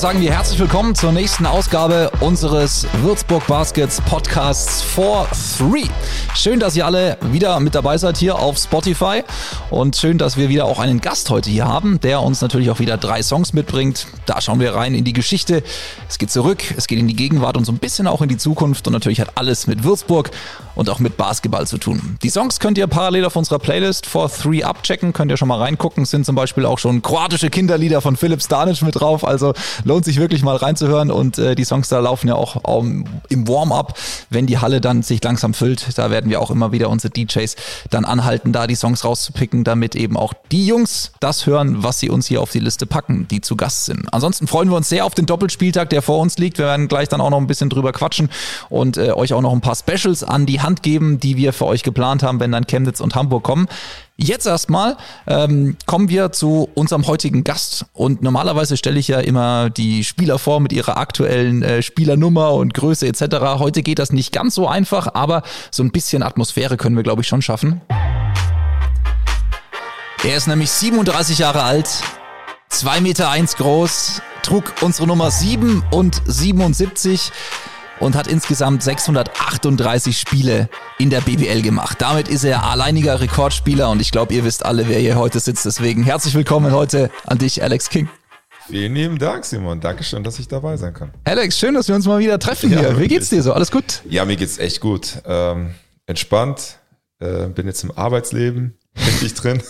Sagen 0.00 0.22
wir 0.22 0.32
herzlich 0.32 0.58
willkommen 0.58 0.94
zur 0.94 1.12
nächsten 1.12 1.44
Ausgabe 1.44 2.10
unseres 2.20 2.86
Würzburg 3.02 3.46
Baskets 3.46 4.00
Podcasts 4.00 4.80
for 4.80 5.28
3. 5.58 5.90
Schön, 6.34 6.58
dass 6.58 6.74
ihr 6.74 6.86
alle 6.86 7.18
wieder 7.32 7.60
mit 7.60 7.74
dabei 7.74 7.98
seid 7.98 8.16
hier 8.16 8.38
auf 8.38 8.56
Spotify 8.56 9.22
und 9.68 9.96
schön, 9.96 10.16
dass 10.16 10.38
wir 10.38 10.48
wieder 10.48 10.64
auch 10.64 10.78
einen 10.78 11.02
Gast 11.02 11.28
heute 11.28 11.50
hier 11.50 11.68
haben, 11.68 12.00
der 12.00 12.22
uns 12.22 12.40
natürlich 12.40 12.70
auch 12.70 12.78
wieder 12.78 12.96
drei 12.96 13.22
Songs 13.22 13.52
mitbringt. 13.52 14.06
Da 14.24 14.40
schauen 14.40 14.58
wir 14.58 14.74
rein 14.74 14.94
in 14.94 15.04
die 15.04 15.12
Geschichte. 15.12 15.62
Es 16.08 16.16
geht 16.16 16.30
zurück, 16.30 16.62
es 16.78 16.86
geht 16.86 16.98
in 16.98 17.06
die 17.06 17.16
Gegenwart 17.16 17.58
und 17.58 17.66
so 17.66 17.72
ein 17.72 17.78
bisschen 17.78 18.06
auch 18.06 18.22
in 18.22 18.30
die 18.30 18.38
Zukunft 18.38 18.86
und 18.86 18.94
natürlich 18.94 19.20
hat 19.20 19.36
alles 19.36 19.66
mit 19.66 19.84
Würzburg 19.84 20.30
und 20.76 20.88
auch 20.88 20.98
mit 20.98 21.18
Basketball 21.18 21.66
zu 21.66 21.76
tun. 21.76 22.16
Die 22.22 22.30
Songs 22.30 22.58
könnt 22.58 22.78
ihr 22.78 22.86
parallel 22.86 23.26
auf 23.26 23.36
unserer 23.36 23.58
Playlist 23.58 24.06
for 24.06 24.30
3 24.30 24.64
abchecken, 24.64 25.12
könnt 25.12 25.30
ihr 25.30 25.36
schon 25.36 25.48
mal 25.48 25.58
reingucken. 25.58 26.04
Es 26.04 26.10
sind 26.10 26.24
zum 26.24 26.36
Beispiel 26.36 26.64
auch 26.64 26.78
schon 26.78 27.02
kroatische 27.02 27.50
Kinderlieder 27.50 28.00
von 28.00 28.16
Philipp 28.16 28.42
Stanic 28.42 28.80
mit 28.80 28.98
drauf, 28.98 29.26
also 29.26 29.52
lohnt 29.90 30.04
sich 30.04 30.20
wirklich 30.20 30.44
mal 30.44 30.54
reinzuhören 30.54 31.10
und 31.10 31.36
äh, 31.38 31.56
die 31.56 31.64
Songs 31.64 31.88
da 31.88 31.98
laufen 31.98 32.28
ja 32.28 32.36
auch 32.36 32.62
um, 32.62 33.04
im 33.28 33.48
Warm-up, 33.48 33.98
wenn 34.30 34.46
die 34.46 34.58
Halle 34.58 34.80
dann 34.80 35.02
sich 35.02 35.22
langsam 35.22 35.52
füllt. 35.52 35.98
Da 35.98 36.12
werden 36.12 36.30
wir 36.30 36.40
auch 36.40 36.52
immer 36.52 36.70
wieder 36.70 36.88
unsere 36.90 37.12
DJs 37.12 37.56
dann 37.90 38.04
anhalten, 38.04 38.52
da 38.52 38.68
die 38.68 38.76
Songs 38.76 39.04
rauszupicken, 39.04 39.64
damit 39.64 39.96
eben 39.96 40.16
auch 40.16 40.32
die 40.52 40.64
Jungs 40.64 41.10
das 41.18 41.46
hören, 41.46 41.82
was 41.82 41.98
sie 41.98 42.08
uns 42.08 42.28
hier 42.28 42.40
auf 42.40 42.52
die 42.52 42.60
Liste 42.60 42.86
packen, 42.86 43.26
die 43.28 43.40
zu 43.40 43.56
Gast 43.56 43.86
sind. 43.86 44.06
Ansonsten 44.12 44.46
freuen 44.46 44.70
wir 44.70 44.76
uns 44.76 44.88
sehr 44.88 45.04
auf 45.04 45.14
den 45.14 45.26
Doppelspieltag, 45.26 45.90
der 45.90 46.02
vor 46.02 46.20
uns 46.20 46.38
liegt. 46.38 46.58
Wir 46.58 46.66
werden 46.66 46.86
gleich 46.86 47.08
dann 47.08 47.20
auch 47.20 47.30
noch 47.30 47.38
ein 47.38 47.48
bisschen 47.48 47.68
drüber 47.68 47.90
quatschen 47.90 48.30
und 48.68 48.96
äh, 48.96 49.10
euch 49.10 49.34
auch 49.34 49.42
noch 49.42 49.52
ein 49.52 49.60
paar 49.60 49.74
Specials 49.74 50.22
an 50.22 50.46
die 50.46 50.60
Hand 50.60 50.84
geben, 50.84 51.18
die 51.18 51.36
wir 51.36 51.52
für 51.52 51.66
euch 51.66 51.82
geplant 51.82 52.22
haben, 52.22 52.38
wenn 52.38 52.52
dann 52.52 52.68
Chemnitz 52.68 53.00
und 53.00 53.16
Hamburg 53.16 53.42
kommen. 53.42 53.66
Jetzt 54.22 54.46
erstmal 54.46 54.98
ähm, 55.26 55.76
kommen 55.86 56.10
wir 56.10 56.30
zu 56.30 56.68
unserem 56.74 57.06
heutigen 57.06 57.42
Gast. 57.42 57.86
Und 57.94 58.20
normalerweise 58.20 58.76
stelle 58.76 59.00
ich 59.00 59.08
ja 59.08 59.18
immer 59.18 59.70
die 59.70 60.04
Spieler 60.04 60.38
vor 60.38 60.60
mit 60.60 60.74
ihrer 60.74 60.98
aktuellen 60.98 61.62
äh, 61.62 61.82
Spielernummer 61.82 62.52
und 62.52 62.74
Größe 62.74 63.06
etc. 63.06 63.22
Heute 63.58 63.82
geht 63.82 63.98
das 63.98 64.12
nicht 64.12 64.30
ganz 64.30 64.54
so 64.54 64.68
einfach, 64.68 65.14
aber 65.14 65.42
so 65.70 65.82
ein 65.82 65.90
bisschen 65.90 66.22
Atmosphäre 66.22 66.76
können 66.76 66.96
wir, 66.96 67.02
glaube 67.02 67.22
ich, 67.22 67.28
schon 67.28 67.40
schaffen. 67.40 67.80
Er 70.22 70.36
ist 70.36 70.48
nämlich 70.48 70.70
37 70.70 71.38
Jahre 71.38 71.62
alt, 71.62 71.88
2 72.68 73.00
Meter 73.00 73.34
groß, 73.56 74.20
trug 74.42 74.64
unsere 74.82 75.06
Nummer 75.06 75.30
7 75.30 75.82
und 75.92 76.20
77 76.26 77.32
und 78.00 78.16
hat 78.16 78.26
insgesamt 78.26 78.82
638 78.82 80.18
Spiele 80.18 80.68
in 80.98 81.10
der 81.10 81.20
BBL 81.20 81.62
gemacht. 81.62 81.98
Damit 82.00 82.28
ist 82.28 82.44
er 82.44 82.64
alleiniger 82.64 83.20
Rekordspieler 83.20 83.90
und 83.90 84.00
ich 84.00 84.10
glaube, 84.10 84.34
ihr 84.34 84.44
wisst 84.44 84.64
alle, 84.64 84.88
wer 84.88 84.98
hier 84.98 85.16
heute 85.16 85.38
sitzt. 85.38 85.66
Deswegen 85.66 86.02
herzlich 86.02 86.34
willkommen 86.34 86.72
heute 86.72 87.10
an 87.26 87.38
dich, 87.38 87.62
Alex 87.62 87.90
King. 87.90 88.08
Vielen 88.68 88.94
lieben 88.94 89.18
Dank, 89.18 89.44
Simon. 89.44 89.80
Dankeschön, 89.80 90.22
dass 90.24 90.38
ich 90.38 90.48
dabei 90.48 90.76
sein 90.76 90.94
kann. 90.94 91.12
Alex, 91.24 91.58
schön, 91.58 91.74
dass 91.74 91.88
wir 91.88 91.94
uns 91.94 92.06
mal 92.06 92.18
wieder 92.18 92.38
treffen 92.38 92.70
ja, 92.70 92.80
hier. 92.80 92.98
Wie 92.98 93.08
geht's 93.08 93.28
dir 93.28 93.42
so? 93.42 93.52
Alles 93.52 93.70
gut? 93.70 94.02
Ja, 94.08 94.24
mir 94.24 94.36
geht's 94.36 94.58
echt 94.58 94.80
gut. 94.80 95.22
Ähm, 95.26 95.74
entspannt. 96.06 96.78
Äh, 97.18 97.48
bin 97.48 97.66
jetzt 97.66 97.82
im 97.82 97.90
Arbeitsleben 97.90 98.78
richtig 98.96 99.34
drin. 99.34 99.62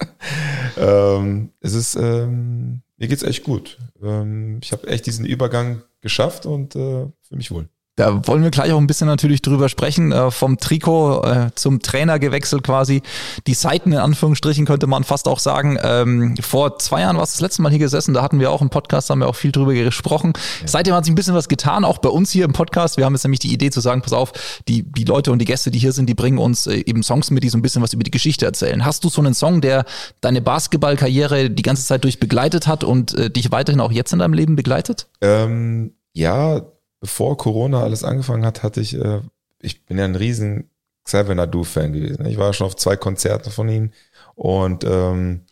ähm, 0.76 1.52
es 1.60 1.74
ist, 1.74 1.94
ähm, 1.94 2.82
mir 3.02 3.08
geht's 3.08 3.24
echt 3.24 3.42
gut. 3.42 3.78
Ähm, 4.00 4.60
ich 4.62 4.70
habe 4.70 4.86
echt 4.86 5.06
diesen 5.06 5.26
Übergang 5.26 5.82
geschafft 6.00 6.46
und 6.46 6.76
äh, 6.76 7.06
für 7.22 7.36
mich 7.36 7.50
wohl. 7.50 7.68
Da 7.96 8.26
wollen 8.26 8.42
wir 8.42 8.50
gleich 8.50 8.72
auch 8.72 8.78
ein 8.78 8.86
bisschen 8.86 9.06
natürlich 9.06 9.42
drüber 9.42 9.68
sprechen. 9.68 10.12
Äh, 10.12 10.30
vom 10.30 10.56
Trikot 10.56 11.24
äh, 11.24 11.50
zum 11.54 11.82
Trainer 11.82 12.18
gewechselt 12.18 12.62
quasi. 12.62 13.02
Die 13.46 13.52
Seiten 13.52 13.92
in 13.92 13.98
Anführungsstrichen 13.98 14.64
könnte 14.64 14.86
man 14.86 15.04
fast 15.04 15.28
auch 15.28 15.38
sagen. 15.38 15.78
Ähm, 15.82 16.34
vor 16.38 16.78
zwei 16.78 17.02
Jahren 17.02 17.16
war 17.16 17.24
es 17.24 17.32
das 17.32 17.42
letzte 17.42 17.60
Mal 17.60 17.68
hier 17.68 17.78
gesessen. 17.78 18.14
Da 18.14 18.22
hatten 18.22 18.40
wir 18.40 18.50
auch 18.50 18.62
im 18.62 18.70
Podcast, 18.70 19.10
haben 19.10 19.18
wir 19.18 19.28
auch 19.28 19.36
viel 19.36 19.52
drüber 19.52 19.74
gesprochen. 19.74 20.32
Ja. 20.62 20.68
Seitdem 20.68 20.94
hat 20.94 21.04
sich 21.04 21.12
ein 21.12 21.16
bisschen 21.16 21.34
was 21.34 21.48
getan, 21.48 21.84
auch 21.84 21.98
bei 21.98 22.08
uns 22.08 22.30
hier 22.30 22.46
im 22.46 22.54
Podcast. 22.54 22.96
Wir 22.96 23.04
haben 23.04 23.12
jetzt 23.12 23.24
nämlich 23.24 23.40
die 23.40 23.52
Idee 23.52 23.70
zu 23.70 23.80
sagen, 23.80 24.00
pass 24.00 24.14
auf, 24.14 24.32
die, 24.68 24.90
die 24.90 25.04
Leute 25.04 25.30
und 25.30 25.38
die 25.38 25.44
Gäste, 25.44 25.70
die 25.70 25.78
hier 25.78 25.92
sind, 25.92 26.08
die 26.08 26.14
bringen 26.14 26.38
uns 26.38 26.66
äh, 26.66 26.76
eben 26.86 27.02
Songs 27.02 27.30
mit, 27.30 27.44
die 27.44 27.50
so 27.50 27.58
ein 27.58 27.62
bisschen 27.62 27.82
was 27.82 27.92
über 27.92 28.04
die 28.04 28.10
Geschichte 28.10 28.46
erzählen. 28.46 28.86
Hast 28.86 29.04
du 29.04 29.10
so 29.10 29.20
einen 29.20 29.34
Song, 29.34 29.60
der 29.60 29.84
deine 30.22 30.40
Basketballkarriere 30.40 31.50
die 31.50 31.62
ganze 31.62 31.84
Zeit 31.84 32.04
durch 32.04 32.18
begleitet 32.18 32.66
hat 32.66 32.84
und 32.84 33.12
äh, 33.12 33.28
dich 33.28 33.52
weiterhin 33.52 33.80
auch 33.80 33.92
jetzt 33.92 34.14
in 34.14 34.20
deinem 34.20 34.32
Leben 34.32 34.56
begleitet? 34.56 35.08
Ähm, 35.20 35.92
ja, 36.14 36.62
bevor 37.02 37.36
Corona 37.36 37.82
alles 37.82 38.04
angefangen 38.04 38.46
hat, 38.46 38.62
hatte 38.62 38.80
ich, 38.80 38.94
äh, 38.94 39.20
ich 39.60 39.84
bin 39.84 39.98
ja 39.98 40.04
ein 40.04 40.14
riesen 40.14 40.70
Xavier 41.04 41.34
Nadu-Fan 41.34 41.92
gewesen. 41.92 42.24
Ich 42.26 42.38
war 42.38 42.52
schon 42.52 42.68
auf 42.68 42.76
zwei 42.76 42.96
Konzerten 42.96 43.50
von 43.50 43.68
ihm 43.68 43.90
und 44.36 44.84
ähm, 44.84 45.44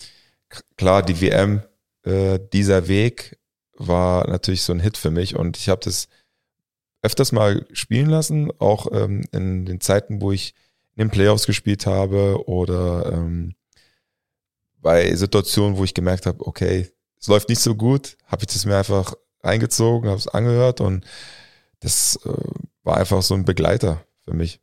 klar, 0.77 1.03
die 1.03 1.21
WM, 1.21 1.63
äh, 2.05 2.39
dieser 2.53 2.87
Weg 2.87 3.37
war 3.75 4.31
natürlich 4.31 4.63
so 4.63 4.73
ein 4.73 4.79
Hit 4.79 4.97
für 4.97 5.11
mich 5.11 5.35
und 5.35 5.57
ich 5.57 5.69
habe 5.69 5.81
das 5.85 6.09
öfters 7.03 7.33
mal 7.33 7.67
spielen 7.73 8.09
lassen, 8.09 8.53
auch 8.61 8.87
ähm, 8.93 9.25
in 9.33 9.67
den 9.67 9.81
Zeiten, 9.81 10.21
wo 10.21 10.31
ich 10.31 10.55
in 10.95 11.09
den 11.09 11.11
Playoffs 11.11 11.47
gespielt 11.47 11.85
habe 11.85 12.47
oder 12.47 13.13
ähm, 13.13 13.57
bei 14.81 15.13
Situationen, 15.17 15.79
wo 15.79 15.83
ich 15.83 15.95
gemerkt 15.95 16.27
habe, 16.27 16.47
okay, 16.47 16.93
es 17.21 17.27
läuft 17.27 17.49
nicht 17.49 17.61
so 17.61 17.75
gut, 17.75 18.17
habe 18.27 18.43
ich 18.43 18.53
das 18.53 18.67
mir 18.67 18.77
einfach 18.77 19.15
reingezogen, 19.43 20.09
habe 20.09 20.19
es 20.19 20.29
angehört 20.29 20.81
und 20.81 21.05
das 21.81 22.19
äh, 22.25 22.31
war 22.85 22.97
einfach 22.97 23.23
so 23.23 23.35
ein 23.35 23.45
Begleiter 23.45 24.05
für 24.25 24.35
mich 24.35 24.61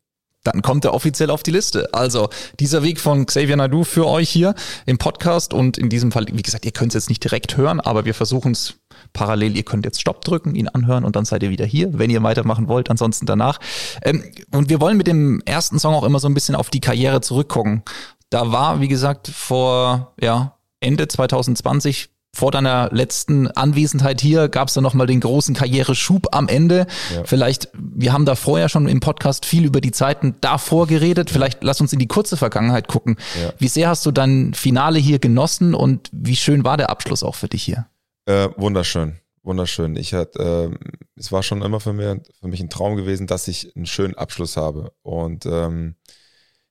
dann 0.47 0.61
kommt 0.61 0.85
er 0.85 0.93
offiziell 0.93 1.29
auf 1.29 1.43
die 1.43 1.51
Liste. 1.51 1.93
Also 1.93 2.29
dieser 2.59 2.83
Weg 2.83 2.99
von 2.99 3.25
Xavier 3.25 3.57
Nadu 3.57 3.83
für 3.83 4.07
euch 4.07 4.29
hier 4.29 4.55
im 4.85 4.97
Podcast 4.97 5.53
und 5.53 5.77
in 5.77 5.89
diesem 5.89 6.11
Fall, 6.11 6.25
wie 6.31 6.41
gesagt, 6.41 6.65
ihr 6.65 6.71
könnt 6.71 6.91
es 6.91 7.03
jetzt 7.03 7.09
nicht 7.09 7.23
direkt 7.23 7.57
hören, 7.57 7.81
aber 7.81 8.05
wir 8.05 8.13
versuchen 8.13 8.53
es 8.53 8.75
parallel. 9.13 9.57
Ihr 9.57 9.63
könnt 9.63 9.85
jetzt 9.85 9.99
Stopp 9.99 10.23
drücken, 10.23 10.55
ihn 10.55 10.69
anhören 10.69 11.03
und 11.03 11.15
dann 11.15 11.25
seid 11.25 11.43
ihr 11.43 11.49
wieder 11.49 11.65
hier, 11.65 11.97
wenn 11.99 12.09
ihr 12.09 12.23
weitermachen 12.23 12.67
wollt, 12.67 12.89
ansonsten 12.89 13.25
danach. 13.25 13.59
Ähm, 14.03 14.23
und 14.51 14.69
wir 14.69 14.79
wollen 14.79 14.97
mit 14.97 15.07
dem 15.07 15.41
ersten 15.45 15.79
Song 15.79 15.93
auch 15.93 16.03
immer 16.03 16.19
so 16.19 16.29
ein 16.29 16.33
bisschen 16.33 16.55
auf 16.55 16.69
die 16.69 16.81
Karriere 16.81 17.21
zurückgucken. 17.21 17.83
Da 18.29 18.51
war, 18.51 18.79
wie 18.79 18.87
gesagt, 18.87 19.27
vor 19.27 20.13
ja, 20.19 20.57
Ende 20.79 21.07
2020 21.07 22.09
vor 22.33 22.51
deiner 22.51 22.89
letzten 22.91 23.47
Anwesenheit 23.47 24.21
hier 24.21 24.47
gab 24.47 24.67
es 24.67 24.75
dann 24.75 24.83
nochmal 24.83 25.07
den 25.07 25.21
großen 25.21 25.55
Karriereschub 25.55 26.35
am 26.35 26.47
Ende. 26.47 26.85
Ja. 27.13 27.23
Vielleicht, 27.23 27.69
wir 27.73 28.13
haben 28.13 28.25
da 28.25 28.35
vorher 28.35 28.69
schon 28.69 28.87
im 28.87 28.99
Podcast 28.99 29.45
viel 29.45 29.65
über 29.65 29.81
die 29.81 29.91
Zeiten 29.91 30.35
davor 30.39 30.85
geredet. 30.85 31.31
Vielleicht 31.31 31.63
lass 31.63 31.81
uns 31.81 31.93
in 31.93 31.99
die 31.99 32.07
kurze 32.07 32.37
Vergangenheit 32.37 32.87
gucken. 32.87 33.17
Ja. 33.41 33.53
Wie 33.57 33.67
sehr 33.67 33.89
hast 33.89 34.05
du 34.05 34.11
dein 34.11 34.53
Finale 34.53 34.99
hier 34.99 35.17
genossen 35.19 35.73
und 35.73 36.09
wie 36.11 36.35
schön 36.35 36.63
war 36.63 36.77
der 36.77 36.91
Abschluss 36.91 37.23
auch 37.23 37.35
für 37.35 37.47
dich 37.47 37.63
hier? 37.63 37.87
Äh, 38.25 38.49
wunderschön, 38.57 39.17
wunderschön. 39.41 39.95
Ich 39.95 40.13
hatte, 40.13 40.71
äh, 40.73 40.89
es 41.15 41.31
war 41.31 41.41
schon 41.41 41.63
immer 41.63 41.79
für 41.79 41.93
mich, 41.93 42.19
für 42.39 42.47
mich 42.47 42.59
ein 42.59 42.69
Traum 42.69 42.97
gewesen, 42.97 43.25
dass 43.25 43.47
ich 43.47 43.75
einen 43.75 43.87
schönen 43.87 44.13
Abschluss 44.13 44.57
habe. 44.57 44.91
Und 45.01 45.47
ähm, 45.47 45.95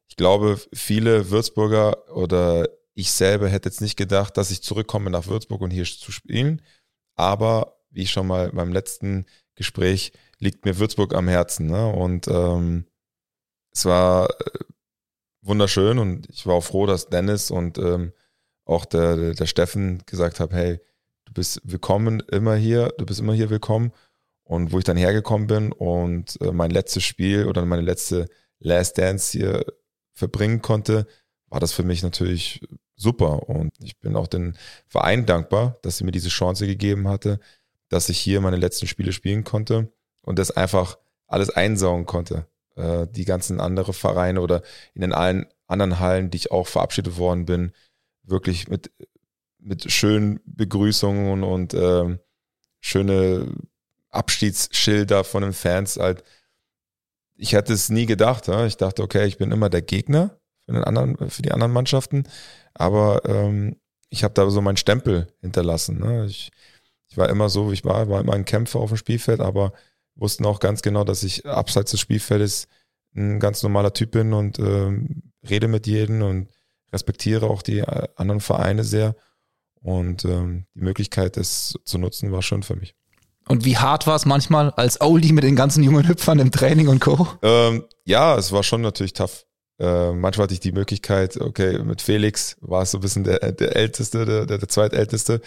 ich 0.09 0.17
glaube, 0.17 0.61
viele 0.73 1.31
Würzburger 1.31 2.09
oder 2.15 2.69
ich 2.97 3.13
selber 3.13 3.49
hätte 3.49 3.69
jetzt 3.69 3.83
nicht 3.83 3.97
gedacht, 3.97 4.39
dass 4.39 4.51
ich 4.51 4.63
zurückkomme 4.63 5.11
nach 5.11 5.27
Würzburg 5.27 5.61
und 5.61 5.71
hier 5.71 5.85
zu 5.85 6.11
spielen. 6.11 6.63
Aber 7.15 7.79
wie 7.91 8.03
ich 8.03 8.11
schon 8.11 8.27
mal 8.27 8.51
beim 8.53 8.73
letzten 8.73 9.27
Gespräch 9.55 10.13
liegt 10.39 10.65
mir 10.65 10.79
Würzburg 10.79 11.15
am 11.15 11.29
Herzen. 11.29 11.67
Ne? 11.67 11.87
Und 11.87 12.27
ähm, 12.27 12.87
es 13.71 13.85
war 13.85 14.31
äh, 14.31 14.61
wunderschön 15.43 15.99
und 15.99 16.27
ich 16.31 16.47
war 16.47 16.55
auch 16.55 16.65
froh, 16.65 16.87
dass 16.87 17.11
Dennis 17.11 17.51
und 17.51 17.77
ähm, 17.77 18.13
auch 18.65 18.87
der, 18.87 19.35
der 19.35 19.47
Steffen 19.47 20.03
gesagt 20.07 20.41
haben, 20.41 20.55
hey, 20.55 20.81
du 21.27 21.35
bist 21.35 21.61
willkommen 21.65 22.21
immer 22.21 22.57
hier, 22.57 22.95
du 22.97 23.05
bist 23.05 23.21
immer 23.21 23.35
hier 23.35 23.51
willkommen. 23.51 23.93
Und 24.43 24.73
wo 24.73 24.79
ich 24.79 24.85
dann 24.85 24.97
hergekommen 24.97 25.49
bin 25.49 25.73
und 25.73 26.41
äh, 26.41 26.51
mein 26.51 26.71
letztes 26.71 27.05
Spiel 27.05 27.47
oder 27.47 27.67
meine 27.67 27.83
letzte 27.83 28.27
Last 28.59 28.97
Dance 28.97 29.37
hier 29.37 29.67
verbringen 30.15 30.63
konnte, 30.63 31.07
war 31.49 31.61
das 31.61 31.73
für 31.73 31.83
mich 31.83 32.03
natürlich 32.03 32.61
super. 32.97 33.49
Und 33.49 33.73
ich 33.81 33.99
bin 33.99 34.17
auch 34.17 34.27
den 34.27 34.57
Verein 34.87 35.27
dankbar, 35.27 35.77
dass 35.83 35.99
sie 35.99 36.05
mir 36.05 36.13
diese 36.13 36.29
Chance 36.29 36.67
gegeben 36.67 37.09
hatte, 37.09 37.39
dass 37.89 38.09
ich 38.09 38.19
hier 38.19 38.41
meine 38.41 38.57
letzten 38.57 38.87
Spiele 38.87 39.13
spielen 39.13 39.45
konnte 39.45 39.93
und 40.23 40.39
das 40.39 40.51
einfach 40.51 40.99
alles 41.27 41.51
einsaugen 41.51 42.07
konnte. 42.07 42.47
Äh, 42.75 43.07
die 43.09 43.25
ganzen 43.25 43.61
andere 43.61 43.93
Vereine 43.93 44.41
oder 44.41 44.63
in 44.95 45.03
den 45.03 45.13
allen 45.13 45.47
anderen 45.67 45.99
Hallen, 45.99 46.31
die 46.31 46.37
ich 46.37 46.51
auch 46.51 46.67
verabschiedet 46.67 47.17
worden 47.17 47.47
bin, 47.47 47.73
wirklich 48.23 48.69
mit, 48.69 48.91
mit 49.59 49.91
schönen 49.91 50.41
Begrüßungen 50.45 51.43
und 51.43 51.75
äh, 51.75 52.19
schöne 52.81 53.53
Abschiedsschilder 54.11 55.25
von 55.25 55.43
den 55.43 55.53
Fans. 55.53 55.97
Halt. 55.97 56.23
Ich 57.35 57.53
hätte 57.53 57.73
es 57.73 57.89
nie 57.89 58.07
gedacht. 58.07 58.49
Ich 58.49 58.77
dachte, 58.77 59.03
okay, 59.03 59.27
ich 59.27 59.39
bin 59.39 59.53
immer 59.53 59.69
der 59.69 59.83
Gegner 59.83 60.39
für, 60.65 60.73
den 60.73 60.85
anderen, 60.85 61.31
für 61.31 61.43
die 61.43 61.53
anderen 61.53 61.73
Mannschaften. 61.73 62.25
Aber 62.79 63.23
ähm, 63.25 63.77
ich 64.11 64.25
habe 64.25 64.35
da 64.35 64.49
so 64.51 64.61
meinen 64.61 64.77
Stempel 64.77 65.29
hinterlassen. 65.41 65.99
Ne? 65.99 66.27
Ich, 66.27 66.51
ich 67.09 67.17
war 67.17 67.29
immer 67.29 67.49
so, 67.49 67.71
wie 67.71 67.75
ich 67.75 67.85
war, 67.85 68.09
war 68.09 68.21
immer 68.21 68.35
ein 68.35 68.45
Kämpfer 68.45 68.79
auf 68.79 68.91
dem 68.91 68.97
Spielfeld, 68.97 69.41
aber 69.41 69.73
wussten 70.15 70.47
auch 70.47 70.61
ganz 70.61 70.83
genau, 70.83 71.05
dass 71.05 71.23
ich 71.23 71.47
abseits 71.47 71.91
des 71.91 72.01
Spielfeldes 72.01 72.69
ein 73.15 73.41
ganz 73.41 73.63
normaler 73.63 73.93
Typ 73.93 74.13
bin 74.13 74.33
und 74.33 74.59
ähm, 74.59 75.33
rede 75.49 75.69
mit 75.69 75.87
jedem 75.87 76.23
und 76.23 76.49
respektiere 76.93 77.49
auch 77.49 77.63
die 77.63 77.79
äh, 77.79 78.09
anderen 78.17 78.41
Vereine 78.41 78.85
sehr. 78.85 79.17
Und 79.81 80.25
ähm, 80.25 80.67
die 80.75 80.81
Möglichkeit, 80.81 81.37
das 81.37 81.75
zu 81.85 81.99
nutzen, 81.99 82.33
war 82.33 82.43
schon 82.43 82.63
für 82.63 82.77
mich. 82.77 82.95
Und 83.49 83.65
wie 83.65 83.77
hart 83.77 84.07
war 84.07 84.17
es 84.17 84.27
manchmal 84.27 84.71
als 84.71 85.01
Oldie 85.01 85.33
mit 85.33 85.45
den 85.45 85.55
ganzen 85.55 85.85
jungen 85.85 86.09
Hüpfern 86.09 86.41
im 86.41 86.51
Training 86.51 86.89
und 86.89 87.01
Co.? 87.01 87.29
Ähm, 87.43 87.85
ja, 88.05 88.37
es 88.37 88.51
war 88.51 88.65
schon 88.65 88.81
natürlich 88.81 89.13
tough. 89.13 89.47
Äh, 89.79 90.13
manchmal 90.13 90.45
hatte 90.45 90.55
ich 90.55 90.61
die 90.61 90.73
Möglichkeit, 90.73 91.39
okay, 91.41 91.79
mit 91.79 92.01
Felix 92.01 92.57
war 92.61 92.83
es 92.83 92.93
so 92.93 92.99
ein 92.99 93.03
bisschen 93.03 93.25
der, 93.25 93.53
der 93.53 93.77
Älteste, 93.77 94.25
der, 94.25 94.47
der, 94.47 94.59
der 94.59 94.69
Zweitälteste. 94.69 95.41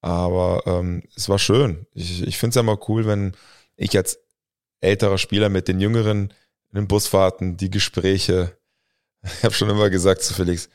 Aber 0.00 0.62
ähm, 0.66 1.02
es 1.14 1.28
war 1.28 1.38
schön. 1.38 1.86
Ich, 1.92 2.22
ich 2.22 2.38
finde 2.38 2.50
es 2.50 2.56
ja 2.56 2.62
mal 2.62 2.78
cool, 2.88 3.06
wenn 3.06 3.32
ich 3.76 3.96
als 3.96 4.18
älterer 4.80 5.18
Spieler 5.18 5.48
mit 5.50 5.68
den 5.68 5.80
Jüngeren 5.80 6.32
in 6.72 6.76
den 6.76 6.88
Busfahrten, 6.88 7.56
die 7.56 7.70
Gespräche, 7.70 8.56
ich 9.22 9.44
habe 9.44 9.54
schon 9.54 9.68
immer 9.68 9.90
gesagt 9.90 10.22
zu 10.22 10.32
Felix, 10.32 10.68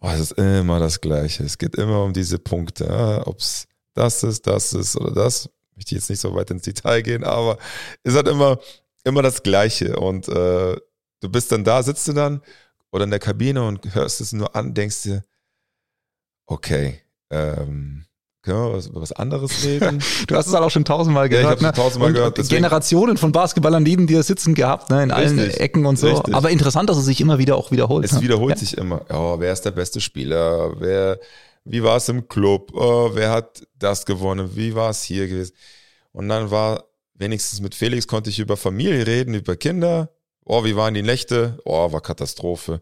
oh, 0.00 0.08
es 0.08 0.20
ist 0.20 0.38
immer 0.38 0.80
das 0.80 1.00
Gleiche. 1.00 1.44
Es 1.44 1.58
geht 1.58 1.74
immer 1.74 2.04
um 2.04 2.12
diese 2.12 2.38
Punkte. 2.38 2.84
Ja? 2.84 3.26
Ob 3.26 3.40
es 3.40 3.66
das 3.94 4.22
ist, 4.22 4.46
das 4.46 4.72
ist 4.72 4.96
oder 4.96 5.12
das. 5.12 5.50
Ich 5.70 5.76
möchte 5.76 5.94
jetzt 5.94 6.10
nicht 6.10 6.20
so 6.20 6.34
weit 6.34 6.50
ins 6.50 6.62
Detail 6.62 7.02
gehen, 7.02 7.24
aber 7.24 7.58
es 8.02 8.14
hat 8.14 8.28
immer, 8.28 8.58
immer 9.04 9.22
das 9.22 9.42
Gleiche. 9.42 9.96
Und 9.98 10.28
äh, 10.28 10.76
du 11.20 11.28
bist 11.28 11.52
dann 11.52 11.64
da, 11.64 11.82
sitzt 11.82 12.06
du 12.08 12.12
dann 12.12 12.42
oder 12.90 13.04
in 13.04 13.10
der 13.10 13.18
Kabine 13.18 13.66
und 13.66 13.94
hörst 13.94 14.20
es 14.20 14.32
nur 14.32 14.54
an, 14.54 14.74
denkst 14.74 15.02
dir, 15.02 15.24
okay, 16.46 17.00
ähm, 17.30 18.06
können 18.42 18.58
wir 18.58 18.72
was, 18.74 18.86
über 18.86 19.00
was 19.00 19.12
anderes 19.12 19.64
reden? 19.64 20.02
du 20.28 20.36
hast 20.36 20.46
es 20.46 20.54
halt 20.54 20.62
auch 20.62 20.70
schon 20.70 20.84
tausendmal 20.84 21.28
gehört. 21.28 21.46
Ja, 21.46 21.54
ich 21.54 21.62
ne? 21.62 21.72
tausendmal 21.72 22.12
gehört. 22.12 22.38
Deswegen. 22.38 22.62
Generationen 22.62 23.16
von 23.16 23.32
Basketballern 23.32 23.82
neben 23.82 24.06
dir 24.06 24.22
sitzen 24.22 24.54
gehabt, 24.54 24.88
ne, 24.88 25.02
in 25.02 25.10
richtig, 25.10 25.40
allen 25.40 25.50
Ecken 25.50 25.86
und 25.86 25.98
so. 25.98 26.08
Richtig. 26.08 26.34
Aber 26.34 26.50
interessant, 26.50 26.88
dass 26.88 26.96
es 26.96 27.06
sich 27.06 27.20
immer 27.20 27.38
wieder 27.38 27.56
auch 27.56 27.72
wiederholt. 27.72 28.04
Es 28.04 28.12
ne? 28.12 28.22
wiederholt 28.22 28.54
ja. 28.54 28.60
sich 28.60 28.78
immer. 28.78 29.04
Oh, 29.10 29.36
wer 29.40 29.52
ist 29.52 29.62
der 29.62 29.72
beste 29.72 30.00
Spieler? 30.00 30.78
Wer, 30.78 31.18
wie 31.64 31.82
war 31.82 31.96
es 31.96 32.08
im 32.08 32.28
Club? 32.28 32.72
Oh, 32.74 33.10
wer 33.14 33.30
hat 33.30 33.66
das 33.78 34.06
gewonnen? 34.06 34.50
Wie 34.54 34.74
war 34.76 34.90
es 34.90 35.02
hier 35.02 35.26
gewesen? 35.26 35.52
Und 36.12 36.28
dann 36.28 36.50
war 36.50 36.84
wenigstens 37.14 37.60
mit 37.60 37.74
Felix 37.74 38.06
konnte 38.06 38.30
ich 38.30 38.38
über 38.38 38.56
Familie 38.56 39.06
reden, 39.06 39.34
über 39.34 39.56
Kinder. 39.56 40.10
Oh, 40.46 40.64
wie 40.64 40.76
waren 40.76 40.94
die 40.94 41.02
Nächte? 41.02 41.58
Oh, 41.64 41.92
war 41.92 42.00
Katastrophe. 42.00 42.80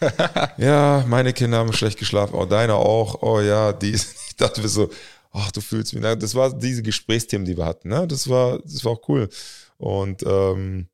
ja, 0.58 1.04
meine 1.06 1.32
Kinder 1.32 1.58
haben 1.58 1.72
schlecht 1.72 1.98
geschlafen. 1.98 2.34
Oh, 2.34 2.44
deine 2.44 2.74
auch. 2.74 3.22
Oh 3.22 3.40
ja, 3.40 3.72
die 3.72 3.90
ist 3.90 4.16
ich 4.36 4.36
dachte 4.36 4.60
mir 4.60 4.68
so, 4.68 4.90
ach, 5.32 5.50
du 5.50 5.62
fühlst 5.62 5.94
mich. 5.94 6.02
Das 6.02 6.34
war 6.34 6.52
diese 6.52 6.82
Gesprächsthemen, 6.82 7.46
die 7.46 7.56
wir 7.56 7.64
hatten. 7.64 7.88
Ne? 7.88 8.06
Das 8.06 8.28
war, 8.28 8.58
das 8.58 8.84
war 8.84 8.92
auch 8.92 9.08
cool. 9.08 9.30
Und 9.78 10.22
ähm, 10.24 10.88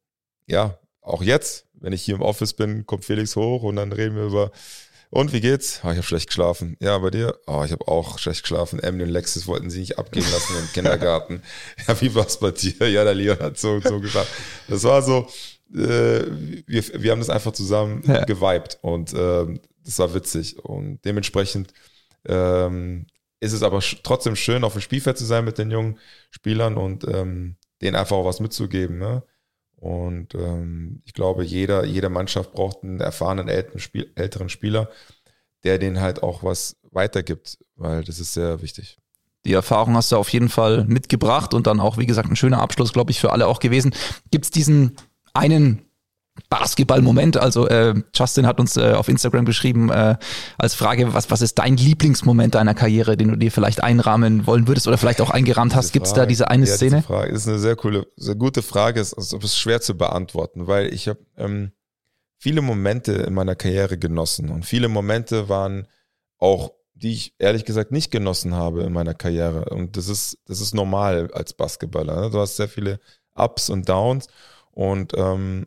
ja, 0.46 0.78
auch 1.00 1.22
jetzt, 1.22 1.66
wenn 1.74 1.92
ich 1.92 2.02
hier 2.02 2.14
im 2.14 2.22
Office 2.22 2.52
bin, 2.52 2.86
kommt 2.86 3.04
Felix 3.04 3.34
hoch 3.34 3.64
und 3.64 3.76
dann 3.76 3.90
reden 3.90 4.14
wir 4.14 4.26
über 4.26 4.52
und 5.10 5.32
wie 5.32 5.40
geht's? 5.40 5.80
Oh, 5.82 5.88
ich 5.88 5.96
habe 5.96 6.04
schlecht 6.04 6.28
geschlafen. 6.28 6.76
Ja, 6.80 6.96
bei 6.98 7.10
dir? 7.10 7.36
Oh, 7.46 7.62
ich 7.66 7.72
habe 7.72 7.86
auch 7.88 8.18
schlecht 8.18 8.42
geschlafen. 8.42 8.78
Emily 8.78 9.04
und 9.04 9.10
Lexis 9.10 9.46
wollten 9.46 9.68
sie 9.68 9.80
nicht 9.80 9.98
abgehen 9.98 10.24
lassen 10.30 10.54
im 10.58 10.72
Kindergarten. 10.72 11.42
Ja, 11.88 12.00
wie 12.00 12.14
war's 12.14 12.38
bei 12.38 12.50
dir? 12.52 12.88
Ja, 12.88 13.04
der 13.04 13.14
Leon 13.14 13.38
hat 13.40 13.58
so 13.58 13.72
und 13.72 13.86
so 13.86 14.00
geschlafen. 14.00 14.30
Das 14.68 14.84
war 14.84 15.02
so, 15.02 15.28
äh, 15.74 16.24
wir, 16.66 17.02
wir 17.02 17.10
haben 17.10 17.20
das 17.20 17.30
einfach 17.30 17.52
zusammen 17.52 18.02
ja. 18.06 18.24
geweibt 18.24 18.78
und 18.82 19.12
äh, 19.12 19.46
das 19.84 19.98
war 19.98 20.14
witzig. 20.14 20.58
Und 20.64 21.04
dementsprechend 21.04 21.72
ähm, 22.26 23.06
ist 23.40 23.52
es 23.52 23.62
aber 23.62 23.80
trotzdem 24.02 24.36
schön, 24.36 24.64
auf 24.64 24.72
dem 24.72 24.82
Spielfeld 24.82 25.18
zu 25.18 25.24
sein 25.24 25.44
mit 25.44 25.58
den 25.58 25.70
jungen 25.70 25.98
Spielern 26.30 26.76
und 26.76 27.04
ähm, 27.04 27.56
denen 27.80 27.96
einfach 27.96 28.16
auch 28.16 28.24
was 28.24 28.40
mitzugeben. 28.40 28.98
Ne? 28.98 29.22
Und 29.76 30.34
ähm, 30.36 31.02
ich 31.04 31.12
glaube, 31.12 31.42
jeder, 31.42 31.84
jede 31.84 32.08
Mannschaft 32.08 32.52
braucht 32.52 32.84
einen 32.84 33.00
erfahrenen 33.00 33.48
älteren 33.48 34.48
Spieler, 34.48 34.88
der 35.64 35.78
denen 35.78 36.00
halt 36.00 36.22
auch 36.22 36.44
was 36.44 36.76
weitergibt, 36.92 37.58
weil 37.74 38.04
das 38.04 38.20
ist 38.20 38.34
sehr 38.34 38.62
wichtig. 38.62 38.98
Die 39.44 39.54
Erfahrung 39.54 39.96
hast 39.96 40.12
du 40.12 40.16
auf 40.16 40.28
jeden 40.28 40.48
Fall 40.48 40.84
mitgebracht 40.84 41.52
und 41.52 41.66
dann 41.66 41.80
auch, 41.80 41.98
wie 41.98 42.06
gesagt, 42.06 42.30
ein 42.30 42.36
schöner 42.36 42.60
Abschluss, 42.60 42.92
glaube 42.92 43.10
ich, 43.10 43.18
für 43.18 43.32
alle 43.32 43.48
auch 43.48 43.58
gewesen. 43.58 43.92
Gibt 44.30 44.44
es 44.44 44.50
diesen 44.52 44.96
einen 45.34 45.82
Basketball-Moment. 46.48 47.36
Also 47.36 47.68
äh, 47.68 47.94
Justin 48.14 48.46
hat 48.46 48.58
uns 48.58 48.76
äh, 48.76 48.92
auf 48.92 49.08
Instagram 49.08 49.44
geschrieben 49.44 49.90
äh, 49.90 50.16
als 50.58 50.74
Frage, 50.74 51.12
was, 51.12 51.30
was 51.30 51.42
ist 51.42 51.58
dein 51.58 51.76
Lieblingsmoment 51.76 52.54
deiner 52.54 52.74
Karriere, 52.74 53.16
den 53.16 53.28
du 53.28 53.36
dir 53.36 53.52
vielleicht 53.52 53.82
einrahmen 53.82 54.46
wollen 54.46 54.66
würdest 54.66 54.88
oder 54.88 54.96
vielleicht 54.96 55.20
auch 55.20 55.30
eingerahmt 55.30 55.74
hast? 55.74 55.92
Gibt 55.92 56.06
es 56.06 56.14
da 56.14 56.24
diese 56.24 56.48
eine 56.48 56.66
ja, 56.66 56.74
Szene? 56.74 56.96
Diese 56.96 57.06
Frage 57.06 57.32
ist 57.32 57.48
eine 57.48 57.58
sehr 57.58 57.76
coole, 57.76 58.06
sehr 58.16 58.34
gute 58.34 58.62
Frage. 58.62 59.00
Es 59.00 59.12
ist, 59.12 59.32
ist 59.32 59.58
schwer 59.58 59.80
zu 59.80 59.96
beantworten, 59.96 60.66
weil 60.66 60.92
ich 60.92 61.08
habe 61.08 61.20
ähm, 61.36 61.72
viele 62.38 62.62
Momente 62.62 63.12
in 63.12 63.34
meiner 63.34 63.54
Karriere 63.54 63.98
genossen 63.98 64.48
und 64.48 64.64
viele 64.64 64.88
Momente 64.88 65.48
waren 65.48 65.86
auch 66.38 66.72
die 67.02 67.12
ich 67.12 67.34
ehrlich 67.38 67.64
gesagt 67.64 67.90
nicht 67.90 68.10
genossen 68.10 68.54
habe 68.54 68.84
in 68.84 68.92
meiner 68.92 69.14
Karriere. 69.14 69.64
Und 69.70 69.96
das 69.96 70.08
ist, 70.08 70.38
das 70.46 70.60
ist 70.60 70.72
normal 70.72 71.30
als 71.32 71.52
Basketballer. 71.52 72.20
Ne? 72.20 72.30
Du 72.30 72.38
hast 72.38 72.56
sehr 72.56 72.68
viele 72.68 73.00
Ups 73.34 73.70
und 73.70 73.88
Downs. 73.88 74.28
Und 74.72 75.12
ähm, 75.16 75.66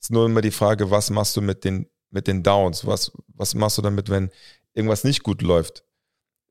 ist 0.00 0.10
nur 0.10 0.26
immer 0.26 0.40
die 0.40 0.50
Frage, 0.50 0.90
was 0.90 1.10
machst 1.10 1.36
du 1.36 1.40
mit 1.40 1.64
den, 1.64 1.88
mit 2.10 2.26
den 2.26 2.42
Downs? 2.42 2.86
Was, 2.86 3.12
was 3.28 3.54
machst 3.54 3.78
du 3.78 3.82
damit, 3.82 4.08
wenn 4.10 4.30
irgendwas 4.74 5.04
nicht 5.04 5.22
gut 5.22 5.42
läuft? 5.42 5.84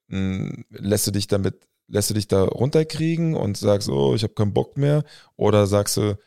Hm, 0.09 0.65
lässt 0.69 1.07
du 1.07 1.11
dich 1.11 1.27
damit, 1.27 1.67
lässt 1.87 2.09
du 2.09 2.13
dich 2.13 2.27
da 2.27 2.43
runterkriegen 2.43 3.35
und 3.35 3.57
sagst, 3.57 3.89
oh, 3.89 4.15
ich 4.15 4.23
habe 4.23 4.33
keinen 4.33 4.53
Bock 4.53 4.77
mehr? 4.77 5.03
Oder 5.35 5.67
sagst 5.67 5.97
du, 5.97 6.17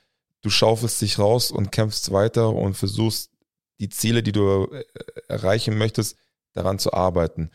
du 0.43 0.51
schaufelst 0.51 1.01
dich 1.01 1.19
raus 1.19 1.51
und 1.51 1.73
kämpfst 1.73 2.13
weiter 2.13 2.51
und 2.51 2.75
versuchst 2.75 3.31
die 3.81 3.89
Ziele, 3.89 4.23
die 4.23 4.33
du 4.33 4.67
äh, 4.67 4.85
erreichen 5.29 5.79
möchtest, 5.79 6.17
daran 6.53 6.79
zu 6.79 6.93
arbeiten. 6.93 7.51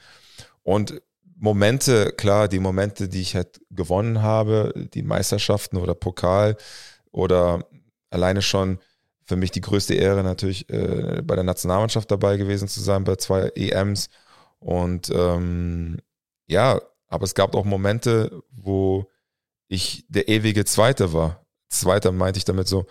Und 0.64 1.02
Momente, 1.36 2.12
klar, 2.18 2.48
die 2.48 2.60
Momente, 2.60 3.08
die 3.08 3.22
ich 3.22 3.36
halt 3.36 3.62
gewonnen 3.70 4.22
habe, 4.22 4.74
die 4.94 5.04
Meisterschaften 5.04 5.78
oder 5.78 5.96
Pokal 5.96 6.58
oder 7.12 7.66
alleine 8.10 8.42
schon 8.42 8.80
für 9.26 9.36
mich 9.36 9.52
die 9.52 9.62
größte 9.62 9.94
Ehre 9.94 10.24
natürlich 10.24 10.70
äh, 10.70 11.22
bei 11.24 11.36
der 11.36 11.44
Nationalmannschaft 11.44 12.10
dabei 12.10 12.38
gewesen 12.38 12.68
zu 12.68 12.82
sein, 12.82 13.04
bei 13.04 13.16
zwei 13.16 13.50
EMs. 13.56 14.10
Und 14.60 15.10
ähm, 15.14 15.98
ja, 16.48 16.82
aber 17.08 17.24
es 17.24 17.36
gab 17.36 17.56
auch 17.56 17.66
Momente, 17.66 18.44
wo 18.52 19.06
ich 19.68 20.06
der 20.10 20.28
ewige 20.28 20.66
Zweite 20.66 21.14
war. 21.14 21.46
Zweiter 21.70 22.12
meinte 22.12 22.40
ich 22.40 22.46
damit 22.46 22.68
so 22.68 22.88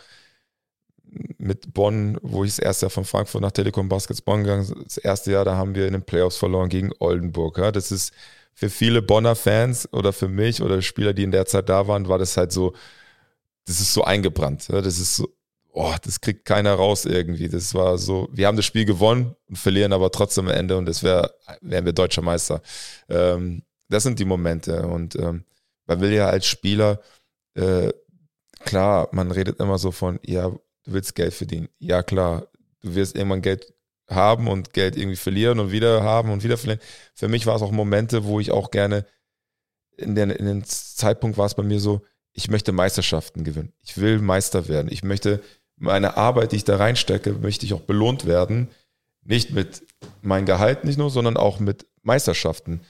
mit 1.39 1.73
Bonn, 1.75 2.19
wo 2.23 2.45
ich 2.45 2.53
das 2.53 2.59
erste 2.59 2.87
Jahr 2.87 2.91
von 2.91 3.05
Frankfurt 3.05 3.43
nach 3.43 3.51
Telekom 3.51 3.89
Baskets 3.89 4.23
Bonn 4.23 4.45
gegangen 4.45 4.85
Das 4.85 4.99
erste 4.99 5.33
Jahr, 5.33 5.45
da 5.45 5.57
haben 5.57 5.75
wir 5.75 5.87
in 5.87 5.95
den 5.95 6.03
Playoffs 6.03 6.37
verloren 6.37 6.69
gegen 6.69 6.93
Oldenburg. 6.99 7.59
Ja. 7.59 7.73
Das 7.73 7.91
ist 7.91 8.13
für 8.55 8.71
viele 8.71 9.03
Bonner 9.03 9.35
Fans 9.35 9.93
oder 9.93 10.13
für 10.13 10.29
mich 10.29 10.63
oder 10.63 10.83
Spieler, 10.83 11.15
die 11.15 11.23
in 11.23 11.31
der 11.33 11.47
Zeit 11.47 11.69
da 11.69 11.89
waren, 11.89 12.09
war 12.09 12.19
das 12.19 12.37
halt 12.37 12.53
so, 12.53 12.75
das 13.69 13.81
ist 13.81 13.93
so 13.93 14.03
eingebrannt. 14.03 14.69
Das 14.71 14.99
ist 14.99 15.17
so, 15.17 15.29
oh, 15.73 15.95
das 16.03 16.23
kriegt 16.23 16.47
keiner 16.47 16.73
raus 16.73 17.05
irgendwie. 17.05 17.49
Das 17.49 17.75
war 17.75 17.99
so, 17.99 18.29
wir 18.33 18.47
haben 18.47 18.57
das 18.57 18.65
Spiel 18.65 18.87
gewonnen 18.87 19.37
und 19.47 19.57
verlieren 19.59 19.93
aber 19.93 20.11
trotzdem 20.11 20.49
am 20.49 20.55
Ende 20.55 20.77
und 20.79 20.87
das 20.87 21.03
wäre, 21.03 21.35
wären 21.61 21.85
wir 21.85 21.93
deutscher 21.93 22.23
Meister. 22.23 22.63
Ähm, 23.11 23.63
das 23.91 24.05
sind 24.05 24.19
die 24.19 24.25
Momente 24.25 24.87
und 24.87 25.17
ähm, 25.17 25.45
man 25.87 26.01
will 26.01 26.13
ja 26.13 26.29
als 26.31 26.47
Spieler, 26.47 27.01
äh, 27.55 27.93
klar, 28.61 29.09
man 29.13 29.31
redet 29.31 29.61
immer 29.61 29.79
so 29.79 29.93
von, 29.93 30.19
ja, 30.25 30.49
du 30.49 30.61
willst 30.87 31.15
Geld 31.15 31.35
verdienen. 31.35 31.69
Ja, 31.79 32.03
klar, 32.03 32.47
du 32.81 32.95
wirst 32.95 33.17
irgendwann 33.17 33.43
Geld 33.43 33.75
haben 34.09 34.49
und 34.49 34.73
Geld 34.73 34.97
irgendwie 34.97 35.17
verlieren 35.17 35.61
und 35.61 35.73
wieder 35.73 36.03
haben 36.03 36.31
und 36.31 36.43
wieder 36.43 36.57
verlieren. 36.57 36.81
Für 37.15 37.29
mich 37.29 37.45
war 37.45 37.57
es 37.57 37.63
auch 37.63 37.71
Momente, 37.71 38.25
wo 38.25 38.41
ich 38.41 38.51
auch 38.51 38.71
gerne 38.71 39.05
in 39.99 40.15
den, 40.15 40.31
in 40.31 40.47
den 40.47 40.65
Zeitpunkt 40.65 41.37
war 41.37 41.45
es 41.45 41.55
bei 41.55 41.63
mir 41.63 41.81
so, 41.81 42.01
ich 42.39 42.49
möchte 42.49 42.71
Meisterschaften 42.71 43.43
gewinnen. 43.43 43.73
Ich 43.83 43.99
will 43.99 44.21
Meister 44.21 44.69
werden. 44.69 44.93
Ich 44.93 45.03
möchte 45.03 45.43
meine 45.77 46.17
Arbeit, 46.17 46.53
die 46.53 46.57
ich 46.57 46.65
da 46.65 46.77
reinstecke, 46.77 47.33
möchte 47.33 47.67
ich 47.67 47.75
auch 47.75 47.81
belohnt 47.81 48.27
werden. 48.27 48.69
Nicht 49.25 49.51
mit 49.51 49.83
meinem 50.23 50.47
Gehalt 50.47 50.85
nicht 50.85 50.99
nur, 50.99 51.11
sondern 51.11 51.37
auch 51.37 51.59
mit 51.59 51.87
Meisterschaften. 52.03 52.81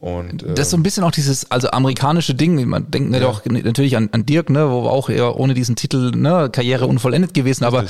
Und, 0.00 0.42
äh, 0.42 0.54
das 0.54 0.68
ist 0.68 0.70
so 0.70 0.78
ein 0.78 0.82
bisschen 0.82 1.04
auch 1.04 1.10
dieses, 1.10 1.50
also 1.50 1.68
amerikanische 1.68 2.34
Ding, 2.34 2.66
man 2.66 2.90
denkt 2.90 3.12
ja. 3.12 3.20
doch 3.20 3.44
natürlich 3.44 3.94
an, 3.98 4.08
an 4.12 4.24
Dirk, 4.24 4.48
ne, 4.48 4.70
wo 4.70 4.88
auch 4.88 5.10
eher 5.10 5.38
ohne 5.38 5.52
diesen 5.52 5.76
Titel, 5.76 6.10
ne, 6.16 6.48
Karriere 6.50 6.86
unvollendet 6.86 7.34
gewesen, 7.34 7.64
aber 7.64 7.84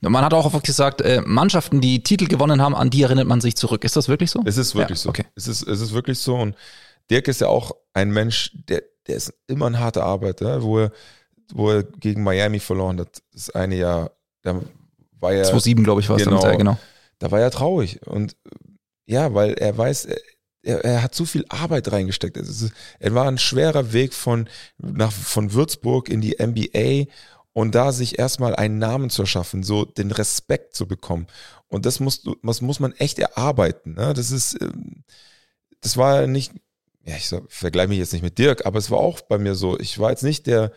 man 0.00 0.24
hat 0.24 0.32
auch 0.34 0.54
oft 0.54 0.64
gesagt, 0.64 1.00
äh, 1.00 1.20
Mannschaften, 1.26 1.80
die 1.80 2.04
Titel 2.04 2.28
gewonnen 2.28 2.62
haben, 2.62 2.76
an 2.76 2.90
die 2.90 3.02
erinnert 3.02 3.26
man 3.26 3.40
sich 3.40 3.56
zurück. 3.56 3.82
Ist 3.82 3.96
das 3.96 4.08
wirklich 4.08 4.30
so? 4.30 4.40
Es 4.44 4.56
ist 4.56 4.76
wirklich 4.76 4.98
ja, 4.98 5.02
so. 5.02 5.08
Okay. 5.08 5.24
Es 5.34 5.48
ist, 5.48 5.66
es 5.66 5.80
ist 5.80 5.92
wirklich 5.92 6.20
so. 6.20 6.36
Und 6.36 6.54
Dirk 7.10 7.26
ist 7.26 7.40
ja 7.40 7.48
auch 7.48 7.72
ein 7.92 8.10
Mensch, 8.10 8.52
der, 8.68 8.82
der 9.06 9.16
ist 9.16 9.32
immer 9.46 9.66
ein 9.66 9.78
harter 9.78 10.04
Arbeiter, 10.04 10.62
wo 10.62 10.78
er 10.78 10.92
wo 11.54 11.70
er 11.70 11.82
gegen 11.82 12.22
Miami 12.22 12.60
verloren 12.60 13.00
hat, 13.00 13.22
das 13.32 13.50
eine 13.50 13.76
Jahr, 13.76 14.12
da 14.42 14.60
war 15.18 15.32
er. 15.32 15.44
2-7, 15.44 15.82
glaube 15.82 16.00
ich, 16.00 16.08
war 16.08 16.16
es 16.16 16.24
genau, 16.24 16.40
damit, 16.40 16.58
genau. 16.58 16.78
Da 17.18 17.30
war 17.30 17.40
er 17.40 17.50
traurig. 17.50 18.06
Und 18.06 18.36
ja, 19.06 19.34
weil 19.34 19.54
er 19.54 19.76
weiß, 19.76 20.08
er, 20.62 20.84
er 20.84 21.02
hat 21.02 21.14
zu 21.14 21.24
viel 21.24 21.44
Arbeit 21.48 21.90
reingesteckt. 21.92 22.36
Ist, 22.36 22.72
er 22.98 23.14
war 23.14 23.26
ein 23.26 23.38
schwerer 23.38 23.92
Weg 23.92 24.14
von, 24.14 24.48
nach, 24.78 25.12
von 25.12 25.52
Würzburg 25.52 26.08
in 26.08 26.20
die 26.20 26.36
NBA 26.40 27.10
und 27.52 27.74
da 27.74 27.92
sich 27.92 28.18
erstmal 28.18 28.54
einen 28.54 28.78
Namen 28.78 29.10
zu 29.10 29.22
erschaffen, 29.22 29.62
so 29.62 29.84
den 29.84 30.10
Respekt 30.10 30.74
zu 30.74 30.86
bekommen. 30.86 31.26
Und 31.68 31.86
das 31.86 32.00
muss, 32.00 32.22
das 32.42 32.60
muss 32.60 32.80
man 32.80 32.92
echt 32.92 33.18
erarbeiten. 33.18 33.94
Ne? 33.94 34.14
Das 34.14 34.30
ist, 34.30 34.60
ähm, 34.60 35.04
das 35.80 35.96
war 35.96 36.26
nicht, 36.26 36.52
ja, 37.04 37.16
ich 37.16 37.30
vergleiche 37.48 37.88
mich 37.88 37.98
jetzt 37.98 38.12
nicht 38.12 38.22
mit 38.22 38.38
Dirk, 38.38 38.66
aber 38.66 38.78
es 38.78 38.90
war 38.90 38.98
auch 38.98 39.20
bei 39.22 39.38
mir 39.38 39.54
so. 39.54 39.78
Ich 39.78 39.98
war 39.98 40.10
jetzt 40.10 40.22
nicht 40.22 40.46
der 40.46 40.72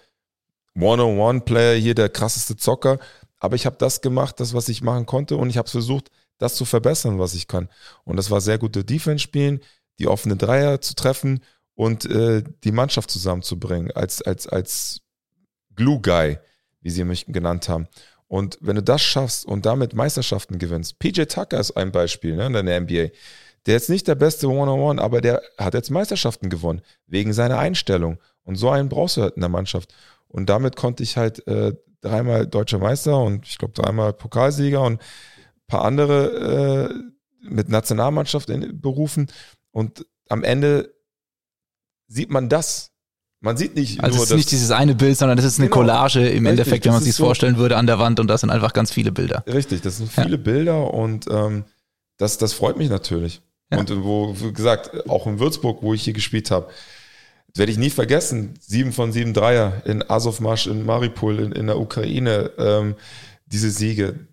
One-on-One-Player 0.75 1.75
hier, 1.75 1.95
der 1.95 2.09
krasseste 2.09 2.55
Zocker, 2.55 2.99
aber 3.39 3.55
ich 3.55 3.65
habe 3.65 3.75
das 3.77 4.01
gemacht, 4.01 4.39
das, 4.39 4.53
was 4.53 4.69
ich 4.69 4.81
machen 4.81 5.05
konnte 5.05 5.37
und 5.37 5.49
ich 5.49 5.57
habe 5.57 5.69
versucht, 5.69 6.09
das 6.37 6.55
zu 6.55 6.65
verbessern, 6.65 7.19
was 7.19 7.35
ich 7.35 7.47
kann. 7.47 7.69
Und 8.05 8.17
das 8.17 8.31
war 8.31 8.41
sehr 8.41 8.57
gute 8.57 8.83
Defense 8.83 9.19
spielen, 9.19 9.61
die 9.99 10.07
offene 10.07 10.35
Dreier 10.35 10.81
zu 10.81 10.95
treffen 10.95 11.43
und 11.75 12.05
äh, 12.05 12.43
die 12.63 12.71
Mannschaft 12.71 13.11
zusammenzubringen 13.11 13.91
als, 13.91 14.21
als, 14.21 14.47
als 14.47 15.01
Glue 15.75 16.01
Guy, 16.01 16.39
wie 16.81 16.89
sie 16.89 17.03
mich 17.03 17.25
genannt 17.27 17.69
haben. 17.69 17.87
Und 18.27 18.57
wenn 18.61 18.75
du 18.75 18.83
das 18.83 19.01
schaffst 19.01 19.45
und 19.45 19.65
damit 19.65 19.93
Meisterschaften 19.93 20.57
gewinnst, 20.57 20.97
PJ 20.99 21.23
Tucker 21.23 21.59
ist 21.59 21.71
ein 21.71 21.91
Beispiel 21.91 22.35
ne, 22.35 22.47
in 22.47 22.65
der 22.65 22.81
NBA. 22.81 23.09
Der 23.65 23.77
ist 23.77 23.89
nicht 23.89 24.07
der 24.07 24.15
beste 24.15 24.47
One-on-One, 24.49 25.01
aber 25.01 25.21
der 25.21 25.41
hat 25.57 25.73
jetzt 25.73 25.89
Meisterschaften 25.89 26.49
gewonnen, 26.49 26.81
wegen 27.07 27.31
seiner 27.33 27.59
Einstellung. 27.59 28.19
Und 28.43 28.55
so 28.55 28.69
einen 28.69 28.89
brauchst 28.89 29.17
du 29.17 29.21
halt 29.21 29.35
in 29.35 29.41
der 29.41 29.49
Mannschaft. 29.49 29.93
Und 30.27 30.49
damit 30.49 30.75
konnte 30.75 31.01
ich 31.03 31.15
halt 31.15 31.47
äh, 31.47 31.73
dreimal 32.01 32.45
deutscher 32.45 32.79
Meister 32.79 33.17
und 33.21 33.47
ich 33.47 33.57
glaube 33.57 33.73
dreimal 33.73 34.11
Pokalsieger 34.13 34.81
und 34.81 34.93
ein 34.95 35.67
paar 35.67 35.85
andere 35.85 36.89
äh, 36.91 37.47
mit 37.49 37.69
Nationalmannschaft 37.69 38.49
in, 38.49 38.81
berufen. 38.81 39.27
Und 39.71 40.05
am 40.27 40.43
Ende 40.43 40.93
sieht 42.07 42.29
man 42.31 42.49
das. 42.49 42.91
Man 43.39 43.57
sieht 43.57 43.75
nicht 43.75 44.01
also 44.03 44.15
nur 44.15 44.23
es 44.23 44.31
ist 44.31 44.37
nicht 44.37 44.51
dieses 44.51 44.71
eine 44.71 44.95
Bild, 44.95 45.17
sondern 45.17 45.37
es 45.37 45.43
ist 45.45 45.59
eine 45.59 45.67
Genau. 45.67 45.79
Collage 45.81 46.19
im 46.21 46.25
Richtig, 46.45 46.47
Endeffekt, 46.49 46.85
wenn 46.85 46.91
das 46.91 46.99
man 47.01 47.03
sich 47.03 47.15
so- 47.15 47.25
vorstellen 47.25 47.57
würde 47.57 47.75
an 47.77 47.87
der 47.87 47.99
Wand 47.99 48.19
und 48.19 48.27
das 48.27 48.41
sind 48.41 48.49
einfach 48.49 48.73
ganz 48.73 48.91
viele 48.91 49.11
Bilder. 49.11 49.43
Richtig, 49.47 49.81
das 49.81 49.97
sind 49.97 50.09
viele 50.11 50.37
Bilder 50.37 50.93
und 50.93 51.27
ähm, 51.29 51.65
das, 52.17 52.37
das 52.37 52.53
freut 52.53 52.77
mich 52.77 52.89
natürlich. 52.89 53.41
Ja. 53.73 53.79
Und 53.79 54.03
wo, 54.03 54.35
wie 54.39 54.53
gesagt, 54.53 55.09
auch 55.09 55.27
in 55.27 55.39
Würzburg, 55.39 55.81
wo 55.81 55.93
ich 55.93 56.03
hier 56.03 56.13
gespielt 56.13 56.51
habe, 56.51 56.69
werde 57.55 57.71
ich 57.71 57.77
nie 57.77 57.89
vergessen, 57.89 58.55
sieben 58.59 58.91
von 58.93 59.11
sieben 59.11 59.33
Dreier 59.33 59.83
in 59.85 60.07
Azovmasch, 60.09 60.67
in 60.67 60.85
Maripol, 60.85 61.39
in, 61.39 61.51
in 61.51 61.67
der 61.67 61.79
Ukraine, 61.79 62.51
ähm, 62.57 62.95
diese 63.45 63.69
Siege 63.69 64.27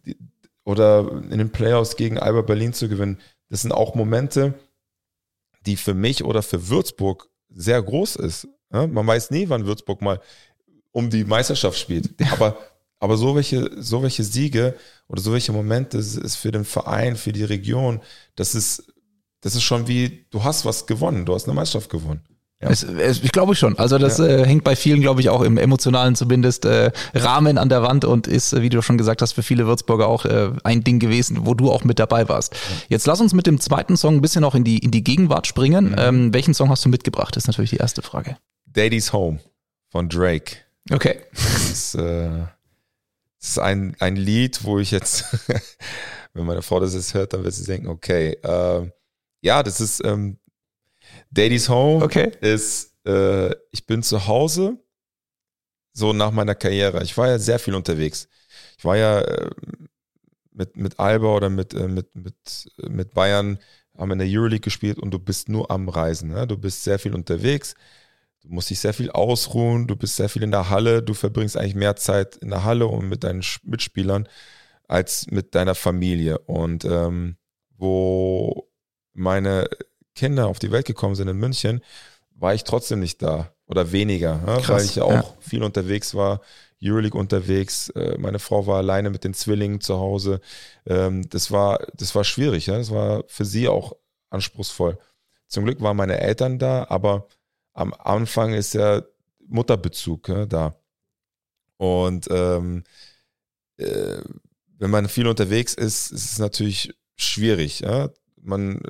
oder 0.65 1.23
in 1.31 1.39
den 1.39 1.51
Playoffs 1.51 1.97
gegen 1.97 2.19
Alba 2.19 2.43
Berlin 2.43 2.73
zu 2.73 2.89
gewinnen. 2.89 3.19
Das 3.49 3.63
sind 3.63 3.73
auch 3.73 3.95
Momente, 3.95 4.55
die 5.67 5.77
für 5.77 5.95
mich 5.95 6.25
oder 6.25 6.43
für 6.43 6.69
Würzburg 6.69 7.29
sehr 7.51 7.83
groß 7.83 8.17
ist. 8.17 8.49
Ja, 8.73 8.87
man 8.87 9.07
weiß 9.07 9.31
nie, 9.31 9.49
wann 9.49 9.67
Würzburg 9.67 10.01
mal 10.01 10.21
um 10.93 11.11
die 11.11 11.25
Meisterschaft 11.25 11.79
spielt. 11.79 12.11
Aber, 12.33 12.57
aber 12.99 13.17
so 13.17 13.35
welche, 13.35 13.71
so 13.83 14.03
welche 14.03 14.25
Siege 14.25 14.75
oder 15.09 15.21
so 15.21 15.33
welche 15.33 15.53
Momente 15.53 15.99
ist 15.99 16.37
für 16.37 16.53
den 16.53 16.65
Verein, 16.65 17.17
für 17.17 17.33
die 17.33 17.45
Region, 17.45 18.01
das 18.37 18.55
ist, 18.55 18.93
das 19.41 19.55
ist 19.55 19.63
schon 19.63 19.89
wie, 19.89 20.27
du 20.31 20.45
hast 20.45 20.65
was 20.65 20.87
gewonnen, 20.87 21.25
du 21.27 21.35
hast 21.35 21.47
eine 21.47 21.55
Meisterschaft 21.55 21.91
gewonnen. 21.91 22.23
Ja. 22.63 22.69
Es, 22.69 22.83
es, 22.83 23.23
ich 23.23 23.33
glaube 23.33 23.55
schon. 23.55 23.79
Also 23.79 23.97
das 23.97 24.19
Ja. 24.19 24.27
äh, 24.27 24.45
hängt 24.47 24.65
bei 24.65 24.77
vielen, 24.77 25.01
glaube 25.01 25.23
ich, 25.23 25.31
auch 25.31 25.41
im 25.41 25.57
emotionalen 25.57 26.15
zumindest 26.15 26.67
äh, 26.67 26.91
Rahmen 27.15 27.57
an 27.57 27.71
der 27.71 27.81
Wand 27.83 28.05
und 28.05 28.27
ist, 28.27 28.53
äh, 28.53 28.61
wie 28.61 28.69
du 28.69 28.83
schon 28.83 28.99
gesagt 28.99 29.23
hast, 29.23 29.33
für 29.33 29.43
viele 29.43 29.67
Würzburger 29.67 30.07
auch 30.09 30.27
äh, 30.27 30.51
ein 30.63 30.85
Ding 30.85 30.99
gewesen, 30.99 31.47
wo 31.47 31.55
du 31.55 31.73
auch 31.73 31.85
mit 31.85 31.99
dabei 31.99 32.29
warst. 32.29 32.55
Jetzt 32.89 33.07
lass 33.07 33.19
uns 33.23 33.33
mit 33.33 33.47
dem 33.47 33.59
zweiten 33.61 33.97
Song 33.97 34.17
ein 34.17 34.21
bisschen 34.21 34.45
auch 34.45 34.55
in 34.55 34.65
die, 34.65 34.77
in 34.79 34.91
die 34.91 35.03
Gegenwart 35.03 35.47
Mhm. 35.47 35.49
springen. 35.49 35.95
Ähm, 35.99 36.35
welchen 36.35 36.53
Song 36.53 36.69
hast 36.69 36.85
du 36.85 36.91
mitgebracht? 36.91 37.35
Das 37.35 37.45
ist 37.45 37.49
natürlich 37.49 37.71
die 37.71 37.79
erste 37.79 38.03
Frage. 38.03 38.37
Daddy's 38.67 39.15
Home 39.15 39.41
von 39.89 40.11
Drake. 40.11 40.57
Okay. 40.93 41.17
Das 41.33 41.71
ist, 41.71 41.95
äh, 41.95 42.29
das 43.41 43.49
ist 43.53 43.59
ein, 43.59 43.97
ein 44.01 44.17
Lied, 44.17 44.65
wo 44.65 44.79
ich 44.79 44.91
jetzt, 44.91 45.25
wenn 46.35 46.45
meine 46.45 46.61
Frau 46.61 46.79
das 46.79 46.93
jetzt 46.93 47.15
hört, 47.15 47.33
dann 47.33 47.43
wird 47.43 47.55
sie 47.55 47.65
denken, 47.65 47.89
okay, 47.89 48.33
äh, 48.43 48.91
ja, 49.41 49.63
das 49.63 49.81
ist 49.81 50.05
ähm, 50.05 50.39
Daddy's 51.31 51.69
Home 51.69 52.05
Okay. 52.05 52.33
ist, 52.41 52.95
äh, 53.07 53.51
ich 53.71 53.87
bin 53.87 54.03
zu 54.03 54.27
Hause, 54.27 54.79
so 55.93 56.13
nach 56.13 56.31
meiner 56.31 56.55
Karriere. 56.55 57.03
Ich 57.03 57.17
war 57.17 57.29
ja 57.29 57.39
sehr 57.39 57.59
viel 57.59 57.75
unterwegs. 57.75 58.29
Ich 58.79 58.85
war 58.85 58.97
ja 58.97 59.21
äh, 59.21 59.51
mit, 60.53 60.77
mit 60.77 60.99
Alba 60.99 61.35
oder 61.35 61.51
mit, 61.51 61.75
äh, 61.75 61.89
mit, 61.89 62.15
mit, 62.15 62.35
äh, 62.83 62.89
mit 62.89 63.15
Bayern, 63.15 63.59
haben 63.97 64.13
in 64.13 64.19
der 64.19 64.29
Euroleague 64.29 64.61
gespielt 64.61 64.99
und 64.99 65.11
du 65.11 65.19
bist 65.19 65.49
nur 65.49 65.71
am 65.71 65.89
Reisen. 65.89 66.31
Ne? 66.31 66.47
Du 66.47 66.57
bist 66.57 66.85
sehr 66.85 66.99
viel 66.99 67.15
unterwegs. 67.15 67.75
Du 68.43 68.49
musst 68.49 68.71
dich 68.71 68.81
sehr 68.81 68.95
viel 68.95 69.11
ausruhen, 69.11 69.87
du 69.87 69.97
bist 69.97 70.17
sehr 70.17 70.31
viel 70.31 70.43
in 70.43 70.51
der 70.51 70.71
Halle, 70.71 71.03
du 71.03 71.13
verbringst 71.13 71.59
eigentlich 71.59 71.75
mehr 71.75 71.97
Zeit 71.97 72.37
in 72.37 72.49
der 72.49 72.65
Halle 72.65 72.87
und 72.87 73.09
mit 73.09 73.23
deinen 73.23 73.45
Mitspielern 73.65 74.27
als 74.89 75.27
mit 75.31 75.55
deiner 75.55 75.75
Familie. 75.75 76.39
Und 76.39 76.87
ähm, 76.87 77.37
wo 77.77 78.70
meine 79.13 79.69
Kinder 80.15 80.49
auf 80.49 80.59
die 80.59 80.73
Welt 80.73 80.87
gekommen 80.87 81.15
sind 81.15 81.29
in 81.29 81.37
München, 81.37 81.81
war 82.35 82.55
ich 82.55 82.65
trotzdem 82.65 83.01
nicht 83.01 83.23
da 83.23 83.53
oder 83.67 83.93
weniger, 83.93 84.39
ne? 84.39 84.59
Krass, 84.63 84.69
weil 84.69 84.85
ich 84.85 84.97
ja 84.97 85.05
auch 85.05 85.13
ja. 85.13 85.35
viel 85.41 85.63
unterwegs 85.63 86.15
war, 86.15 86.41
Euroleague 86.83 87.19
unterwegs, 87.19 87.91
äh, 87.91 88.17
meine 88.19 88.39
Frau 88.39 88.67
war 88.67 88.79
alleine 88.79 89.11
mit 89.11 89.25
den 89.25 89.35
Zwillingen 89.35 89.81
zu 89.81 89.99
Hause. 89.99 90.41
Ähm, 90.87 91.29
das 91.29 91.51
war, 91.51 91.79
das 91.95 92.15
war 92.15 92.25
schwierig, 92.25 92.67
das 92.67 92.91
war 92.91 93.25
für 93.27 93.45
sie 93.45 93.69
auch 93.69 93.97
anspruchsvoll. 94.31 94.99
Zum 95.47 95.65
Glück 95.65 95.81
waren 95.81 95.97
meine 95.97 96.19
Eltern 96.21 96.59
da, 96.59 96.87
aber 96.89 97.27
am 97.75 97.93
Anfang 97.93 98.55
ist 98.55 98.75
ja 98.75 99.03
Mutterbezug 99.47 100.33
da. 100.49 100.75
Und 101.77 102.29
ähm, 102.31 102.85
äh, 103.77 104.19
wenn 104.79 104.91
man 104.91 105.09
viel 105.09 105.27
unterwegs 105.27 105.75
ist, 105.75 106.13
ist 106.13 106.33
es 106.33 106.39
natürlich 106.39 106.95
schwierig. 107.17 107.81
Ja? 107.81 108.11
Man, 108.43 108.81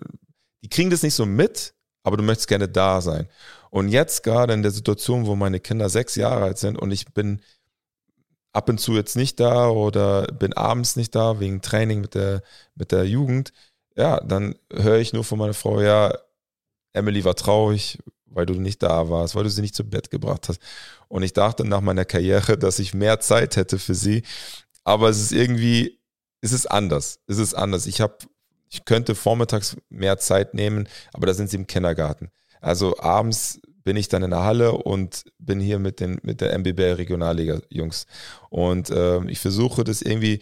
die 0.63 0.69
kriegen 0.69 0.91
das 0.91 1.03
nicht 1.03 1.15
so 1.15 1.27
mit, 1.27 1.75
aber 2.03 2.17
du 2.17 2.23
möchtest 2.23 2.49
gerne 2.49 2.69
da 2.69 3.01
sein. 3.01 3.29
Und 3.71 3.89
jetzt 3.89 4.23
gerade 4.23 4.55
in 4.55 4.63
der 4.63 4.71
Situation, 4.71 5.27
wo 5.27 5.37
meine 5.37 5.61
Kinder 5.61 5.89
sechs 5.89 6.17
Jahre 6.17 6.45
alt 6.45 6.59
sind 6.59 6.77
und 6.77 6.91
ich 6.91 7.07
bin 7.07 7.41
ab 8.53 8.69
und 8.69 8.79
zu 8.79 8.95
jetzt 8.95 9.17
nicht 9.17 9.39
da 9.39 9.69
oder 9.69 10.27
bin 10.27 10.53
abends 10.55 10.97
nicht 10.97 11.15
da 11.15 11.39
wegen 11.41 11.63
Training 11.63 12.01
mit 12.01 12.15
der, 12.15 12.43
mit 12.75 12.91
der 12.91 13.05
Jugend, 13.07 13.53
ja, 13.97 14.21
dann 14.21 14.57
höre 14.73 14.99
ich 14.99 15.13
nur 15.13 15.25
von 15.25 15.39
meiner 15.39 15.55
Frau, 15.55 15.81
ja, 15.81 16.13
Emily 16.93 17.25
war 17.25 17.37
traurig, 17.37 17.99
weil 18.27 18.47
du 18.47 18.55
nicht 18.55 18.83
da 18.83 19.09
warst, 19.11 19.35
weil 19.35 19.45
du 19.45 19.51
sie 19.51 19.61
nicht 19.61 19.75
zu 19.75 19.85
Bett 19.85 20.11
gebracht 20.11 20.49
hast. 20.49 20.61
Und 21.09 21.23
ich 21.23 21.33
dachte 21.33 21.65
nach 21.65 21.81
meiner 21.81 22.05
Karriere, 22.05 22.57
dass 22.59 22.79
ich 22.79 22.95
mehr 22.95 23.21
Zeit 23.21 23.57
hätte 23.57 23.79
für 23.79 23.95
sie. 23.95 24.23
Aber 24.85 25.09
es 25.09 25.21
ist 25.21 25.33
irgendwie, 25.33 26.01
es 26.41 26.53
ist 26.53 26.71
anders. 26.71 27.21
Es 27.27 27.39
ist 27.39 27.55
anders. 27.55 27.87
Ich 27.87 28.01
habe, 28.01 28.17
ich 28.71 28.85
könnte 28.85 29.15
vormittags 29.15 29.77
mehr 29.89 30.19
Zeit 30.19 30.55
nehmen, 30.55 30.89
aber 31.13 31.27
da 31.27 31.35
sind 31.35 31.51
sie 31.51 31.57
im 31.57 31.67
Kindergarten. 31.67 32.31
Also 32.61 32.99
abends 32.99 33.61
bin 33.85 33.97
ich 33.97 34.09
dann 34.09 34.23
in 34.23 34.31
der 34.31 34.45
Halle 34.45 34.73
und 34.73 35.25
bin 35.39 35.61
hier 35.61 35.79
mit 35.79 36.01
den 36.01 36.19
mit 36.23 36.41
der 36.41 36.53
MBB 36.59 36.97
Regionalliga 36.99 37.61
Jungs 37.71 38.07
und 38.51 38.91
ähm, 38.95 39.29
ich 39.29 39.41
versuche 39.41 39.85
das 39.85 40.03
irgendwie 40.03 40.41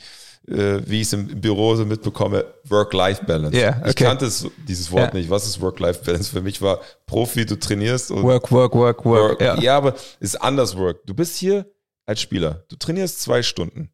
äh, 0.49 0.81
wie 0.87 1.01
ich 1.01 1.09
es 1.09 1.13
im 1.13 1.41
Büro 1.41 1.77
so 1.77 1.85
mitbekomme 1.85 2.45
Work-Life-Balance. 2.65 3.57
Ich 3.57 3.91
okay. 3.91 4.05
kannte 4.05 4.27
es, 4.27 4.47
dieses 4.67 4.91
Wort 4.91 5.13
Ja. 5.13 5.19
nicht. 5.19 5.31
Was 5.31 5.47
ist 5.47 5.61
Work-Life-Balance? 5.61 6.31
Für 6.31 6.41
mich 6.41 6.63
war 6.63 6.81
Profi, 7.07 7.45
du 7.45 7.59
trainierst 7.59 8.11
und 8.11 8.23
Work, 8.23 8.51
work, 8.51 8.75
work, 8.75 9.05
work. 9.05 9.31
Work. 9.31 9.41
Ja. 9.41 9.59
Ja. 9.61 9.77
aber 9.77 9.95
es 9.95 10.35
ist 10.35 10.37
anders 10.37 10.77
Work. 10.77 11.07
Du 11.07 11.15
bist 11.15 11.37
hier 11.37 11.67
als 12.07 12.21
Spieler. 12.21 12.65
Du 12.69 12.77
trainierst 12.77 13.21
zwei 13.21 13.43
Stunden, 13.43 13.91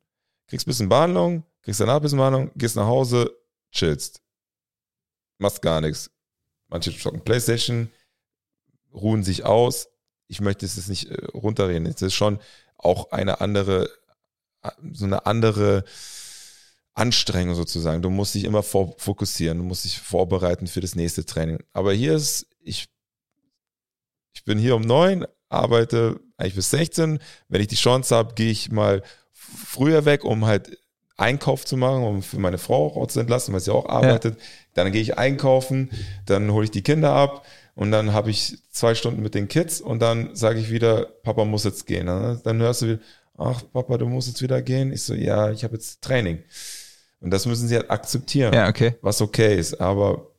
kriegst 0.47 0.67
ein 0.67 0.71
bisschen 0.71 0.89
Behandlung, 0.89 1.45
kriegst 1.63 1.81
danach 1.81 1.97
ein 1.97 2.03
bisschen 2.03 2.19
Behandlung, 2.19 2.51
gehst 2.55 2.77
nach 2.77 2.87
Hause, 2.87 3.33
chillst. 3.73 4.21
Machst 5.45 5.61
gar 5.61 5.83
nichts. 5.83 6.11
Manche 6.69 6.97
zocken 6.97 7.23
Playstation, 7.23 7.91
ruhen 8.95 9.23
sich 9.23 9.45
aus. 9.45 9.89
Ich 10.27 10.41
möchte 10.41 10.65
es 10.65 10.77
jetzt 10.77 10.89
nicht 10.89 11.11
äh, 11.11 11.27
runterreden. 11.35 11.85
Es 11.85 12.01
ist 12.01 12.15
schon 12.15 12.39
auch 12.79 13.13
eine 13.13 13.43
andere, 13.43 13.91
so 14.93 15.05
eine 15.05 15.27
andere 15.27 15.85
Anstrengung 16.95 17.55
sozusagen. 17.55 18.01
Du 18.01 18.09
musst 18.09 18.35
dich 18.35 18.45
immer 18.45 18.63
vor, 18.63 18.95
fokussieren, 18.97 19.59
du 19.59 19.65
musst 19.65 19.85
dich 19.85 19.99
vorbereiten 19.99 20.67
für 20.67 20.81
das 20.81 20.95
nächste 20.95 21.27
Training. 21.27 21.63
Aber 21.75 21.93
hier 21.93 22.15
ist, 22.15 22.47
ich 22.61 22.89
ich 24.33 24.45
bin 24.45 24.59
hier 24.59 24.77
um 24.77 24.83
neun, 24.83 25.27
arbeite 25.51 26.21
eigentlich 26.39 26.55
bis 26.55 26.71
16. 26.71 27.19
Wenn 27.49 27.61
ich 27.61 27.69
die 27.69 27.77
Chance 27.77 28.17
habe, 28.17 28.33
gehe 28.33 28.51
ich 28.51 28.71
mal 28.71 29.03
früher 29.31 30.07
weg, 30.07 30.25
um 30.25 30.47
halt 30.47 30.79
Einkauf 31.17 31.65
zu 31.65 31.77
machen, 31.77 32.03
um 32.03 32.23
für 32.23 32.39
meine 32.39 32.59
Frau 32.59 32.89
auch 32.97 33.07
zu 33.07 33.21
entlassen, 33.21 33.53
weil 33.55 33.61
sie 33.61 33.73
auch 33.73 33.89
arbeitet. 33.89 34.37
Dann 34.75 34.91
gehe 34.91 35.01
ich 35.03 35.17
einkaufen, 35.17 35.91
dann 36.27 36.53
hole 36.53 36.65
ich 36.65 36.71
die 36.71 36.83
Kinder 36.83 37.13
ab 37.13 37.45
und 37.77 37.91
dann 37.93 38.13
habe 38.13 38.31
ich 38.31 38.59
zwei 38.71 38.95
Stunden 38.95 39.23
mit 39.23 39.35
den 39.35 39.49
Kids 39.49 39.81
und 39.81 40.01
dann 40.01 40.35
sage 40.35 40.59
ich 40.59 40.71
wieder, 40.71 41.07
Papa 41.23 41.45
muss 41.45 41.65
jetzt 41.65 41.87
gehen. 41.87 42.07
Ne? 42.07 42.41
Dann 42.43 42.61
hörst 42.61 42.83
du 42.83 42.87
wieder, 42.87 42.99
ach 43.39 43.63
Papa, 43.73 43.97
du 43.99 44.07
musst 44.07 44.29
jetzt 44.29 44.43
wieder 44.43 44.61
gehen. 44.63 44.93
Ich 44.93 45.03
so, 45.05 45.15
ja, 45.15 45.51
ich 45.51 45.63
habe 45.63 45.75
jetzt 45.75 46.03
Training. 46.03 46.43
Und 47.21 47.31
das 47.31 47.47
müssen 47.47 47.69
sie 47.69 47.77
halt 47.77 47.91
akzeptieren 47.91 48.53
ja, 48.53 48.69
okay. 48.69 48.97
was 49.01 49.23
okay 49.23 49.57
ist. 49.57 49.81
Aber 49.81 50.31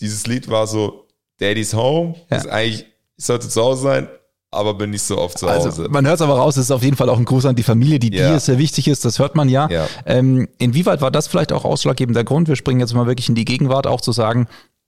dieses 0.00 0.26
Lied 0.26 0.48
war 0.48 0.66
so, 0.66 1.06
Daddy's 1.38 1.74
Home, 1.74 2.14
Ja. 2.30 2.36
ist 2.36 2.46
eigentlich, 2.48 2.86
ich 3.16 3.24
sollte 3.24 3.48
zu 3.48 3.60
Hause 3.62 3.82
sein, 3.82 4.08
aber 4.54 4.74
bin 4.74 4.90
nicht 4.90 5.02
so 5.02 5.18
oft 5.18 5.38
zu 5.38 5.46
Also 5.48 5.68
Hause. 5.68 5.88
man 5.90 6.06
hört 6.06 6.16
es 6.16 6.22
aber 6.22 6.34
raus, 6.36 6.56
es 6.56 6.64
ist 6.66 6.70
auf 6.70 6.82
jeden 6.82 6.96
Fall 6.96 7.08
auch 7.08 7.18
ein 7.18 7.24
Gruß 7.24 7.46
an 7.46 7.56
die 7.56 7.62
Familie, 7.62 7.98
die 7.98 8.14
Ja. 8.14 8.32
dir 8.32 8.40
sehr 8.40 8.58
wichtig 8.58 8.88
ist, 8.88 9.04
das 9.04 9.18
hört 9.18 9.34
man 9.36 9.48
ja. 9.48 9.68
Ja. 9.70 9.86
Ähm, 10.06 10.48
inwieweit 10.58 11.00
war 11.00 11.10
das 11.10 11.26
vielleicht 11.26 11.52
auch 11.52 11.64
ausschlaggebender 11.64 12.24
Grund? 12.24 12.48
Wir 12.48 12.56
springen 12.56 12.80
jetzt 12.80 12.94
mal 12.94 13.06
wirklich 13.06 13.28
in 13.28 13.34
die 13.34 13.44
Gegenwart, 13.44 13.86
auch 13.86 14.00
zu 14.00 14.12
sagen, 14.12 14.46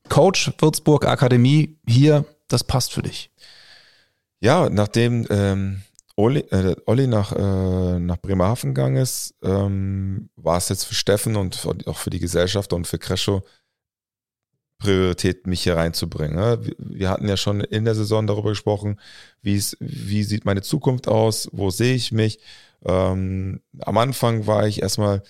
Coach 0.09 0.53
Würzburg 0.59 1.07
Akademie 1.07 1.79
hier, 1.87 2.25
das 2.49 2.63
passt 2.65 2.93
für 2.93 3.03
dich. 3.03 3.31
Ja, 4.41 4.69
nachdem 4.71 5.27
ähm, 5.31 5.83
Olli, 6.15 6.41
äh, 6.51 6.77
Olli 6.87 7.07
nach, 7.07 7.33
äh, 7.33 7.99
nach 7.99 8.17
Bremerhaven 8.19 8.75
gegangen 8.75 8.97
ist, 8.97 9.35
ähm, 9.43 10.29
war 10.37 10.57
es 10.59 10.69
jetzt 10.69 10.85
für 10.85 10.95
Steffen 10.95 11.37
und 11.37 11.67
auch 11.87 11.99
für 11.99 12.11
die 12.11 12.21
Gesellschaft 12.21 12.73
und 12.73 12.87
für 12.87 12.99
Crescho 12.99 13.43
Priorität, 14.79 15.47
mich 15.47 15.63
hier 15.63 15.77
reinzubringen. 15.77 16.37
Ne? 16.37 16.61
Wir 16.79 17.09
hatten 17.09 17.29
ja 17.29 17.37
schon 17.37 17.61
in 17.61 17.85
der 17.85 17.95
Saison 17.95 18.27
darüber 18.27 18.51
gesprochen, 18.51 19.01
wie 19.43 19.63
wie 19.81 20.23
sieht 20.23 20.45
meine 20.45 20.63
Zukunft 20.63 21.09
aus, 21.09 21.49
wo 21.53 21.71
sehe 21.71 21.95
ich 21.95 22.13
mich. 22.13 22.41
Ähm, 22.85 23.63
am 23.81 23.99
Anfang 23.99 24.47
war 24.47 24.67
ich 24.67 24.83
erstmal, 24.83 25.23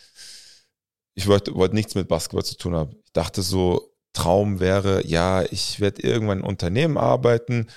ich 1.14 1.26
wollte, 1.26 1.54
wollte 1.54 1.74
nichts 1.74 1.94
mit 1.94 2.08
Basketball 2.08 2.44
zu 2.44 2.56
tun 2.56 2.74
haben. 2.74 2.96
Ich 3.04 3.12
dachte 3.12 3.42
so, 3.42 3.92
Traum 4.12 4.60
wäre, 4.60 5.06
ja, 5.06 5.42
ich 5.42 5.80
werde 5.80 6.02
irgendwann 6.02 6.38
in 6.38 6.44
Unternehmen 6.44 6.96
arbeiten 6.98 7.68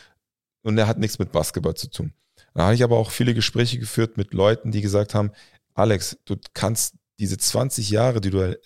und 0.63 0.77
er 0.77 0.87
hat 0.87 0.97
nichts 0.97 1.19
mit 1.19 1.31
Basketball 1.31 1.75
zu 1.75 1.89
tun. 1.89 2.13
Da 2.53 2.63
habe 2.63 2.75
ich 2.75 2.83
aber 2.83 2.97
auch 2.97 3.11
viele 3.11 3.33
Gespräche 3.33 3.77
geführt 3.77 4.17
mit 4.17 4.33
Leuten, 4.33 4.71
die 4.71 4.81
gesagt 4.81 5.13
haben, 5.13 5.31
Alex, 5.73 6.17
du 6.25 6.35
kannst 6.53 6.95
diese 7.19 7.37
20 7.37 7.89
Jahre, 7.89 8.21
die 8.21 8.31
du 8.31 8.57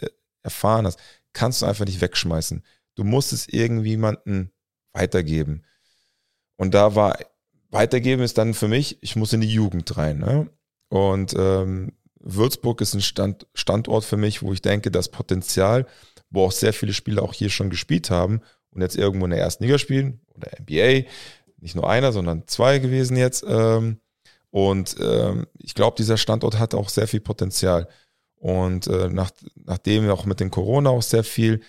erfahren 0.43 0.86
hast, 0.86 1.00
kannst 1.33 1.62
du 1.62 1.65
einfach 1.65 1.86
nicht 1.86 2.01
wegschmeißen. 2.01 2.63
Du 2.95 3.03
musst 3.03 3.33
es 3.33 3.47
irgendjemanden 3.47 4.51
weitergeben. 4.93 5.63
Und 6.55 6.73
da 6.73 6.95
war, 6.95 7.17
weitergeben 7.69 8.21
ist 8.21 8.38
dann 8.38 8.53
für 8.53 8.67
mich, 8.67 8.97
ich 9.01 9.15
muss 9.15 9.33
in 9.33 9.41
die 9.41 9.47
Jugend 9.47 9.97
rein. 9.97 10.19
Ne? 10.19 10.50
Und 10.89 11.33
ähm, 11.38 11.93
Würzburg 12.19 12.81
ist 12.81 12.93
ein 12.93 13.01
Stand, 13.01 13.47
Standort 13.53 14.05
für 14.05 14.17
mich, 14.17 14.41
wo 14.41 14.53
ich 14.53 14.62
denke, 14.62 14.91
das 14.91 15.09
Potenzial, 15.09 15.88
wo 16.29 16.45
auch 16.45 16.51
sehr 16.51 16.73
viele 16.73 16.93
Spieler 16.93 17.23
auch 17.23 17.33
hier 17.33 17.50
schon 17.50 17.69
gespielt 17.69 18.09
haben 18.09 18.41
und 18.71 18.81
jetzt 18.81 18.95
irgendwo 18.95 19.25
in 19.25 19.31
der 19.31 19.39
ersten 19.39 19.63
Liga 19.63 19.77
spielen 19.77 20.21
oder 20.35 20.51
NBA, 20.59 21.09
nicht 21.59 21.75
nur 21.75 21.89
einer, 21.89 22.12
sondern 22.12 22.47
zwei 22.47 22.79
gewesen 22.79 23.17
jetzt. 23.17 23.43
Ähm, 23.47 24.00
und 24.50 24.95
ähm, 25.00 25.47
ich 25.57 25.73
glaube, 25.73 25.97
dieser 25.97 26.17
Standort 26.17 26.59
hat 26.59 26.75
auch 26.75 26.89
sehr 26.89 27.07
viel 27.07 27.21
Potenzial. 27.21 27.88
Und 28.35 28.88
äh, 28.88 29.09
nach, 29.09 29.31
nachdem 29.55 30.09
auch 30.09 30.25
mit 30.25 30.39
den 30.39 30.51
Corona 30.51 30.89
auch 30.89 31.01
sehr 31.01 31.23
viel 31.23 31.62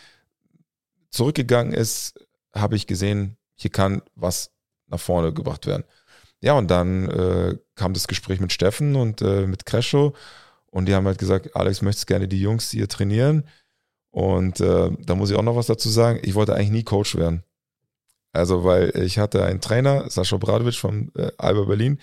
zurückgegangen 1.14 1.72
ist, 1.72 2.14
habe 2.54 2.76
ich 2.76 2.86
gesehen, 2.86 3.36
hier 3.54 3.70
kann 3.70 4.02
was 4.14 4.50
nach 4.86 5.00
vorne 5.00 5.32
gebracht 5.32 5.66
werden. 5.66 5.84
Ja, 6.40 6.54
und 6.54 6.70
dann 6.70 7.08
äh, 7.08 7.56
kam 7.74 7.94
das 7.94 8.06
Gespräch 8.06 8.40
mit 8.40 8.52
Steffen 8.52 8.96
und 8.96 9.22
äh, 9.22 9.46
mit 9.46 9.64
Crescho 9.64 10.14
und 10.66 10.86
die 10.86 10.94
haben 10.94 11.06
halt 11.06 11.18
gesagt, 11.18 11.54
Alex, 11.56 11.82
möchtest 11.82 12.06
gerne 12.06 12.28
die 12.28 12.40
Jungs 12.40 12.70
hier 12.70 12.88
trainieren? 12.88 13.44
Und 14.10 14.60
äh, 14.60 14.90
da 14.98 15.14
muss 15.14 15.30
ich 15.30 15.36
auch 15.36 15.42
noch 15.42 15.56
was 15.56 15.66
dazu 15.66 15.88
sagen, 15.88 16.20
ich 16.22 16.34
wollte 16.34 16.54
eigentlich 16.54 16.70
nie 16.70 16.82
Coach 16.84 17.16
werden. 17.16 17.42
Also, 18.32 18.64
weil 18.64 18.90
ich 18.96 19.18
hatte 19.18 19.44
einen 19.44 19.60
Trainer, 19.60 20.10
Sascha 20.10 20.36
Bradovic 20.36 20.74
von 20.74 21.12
äh, 21.16 21.30
Alba 21.38 21.64
Berlin, 21.64 22.00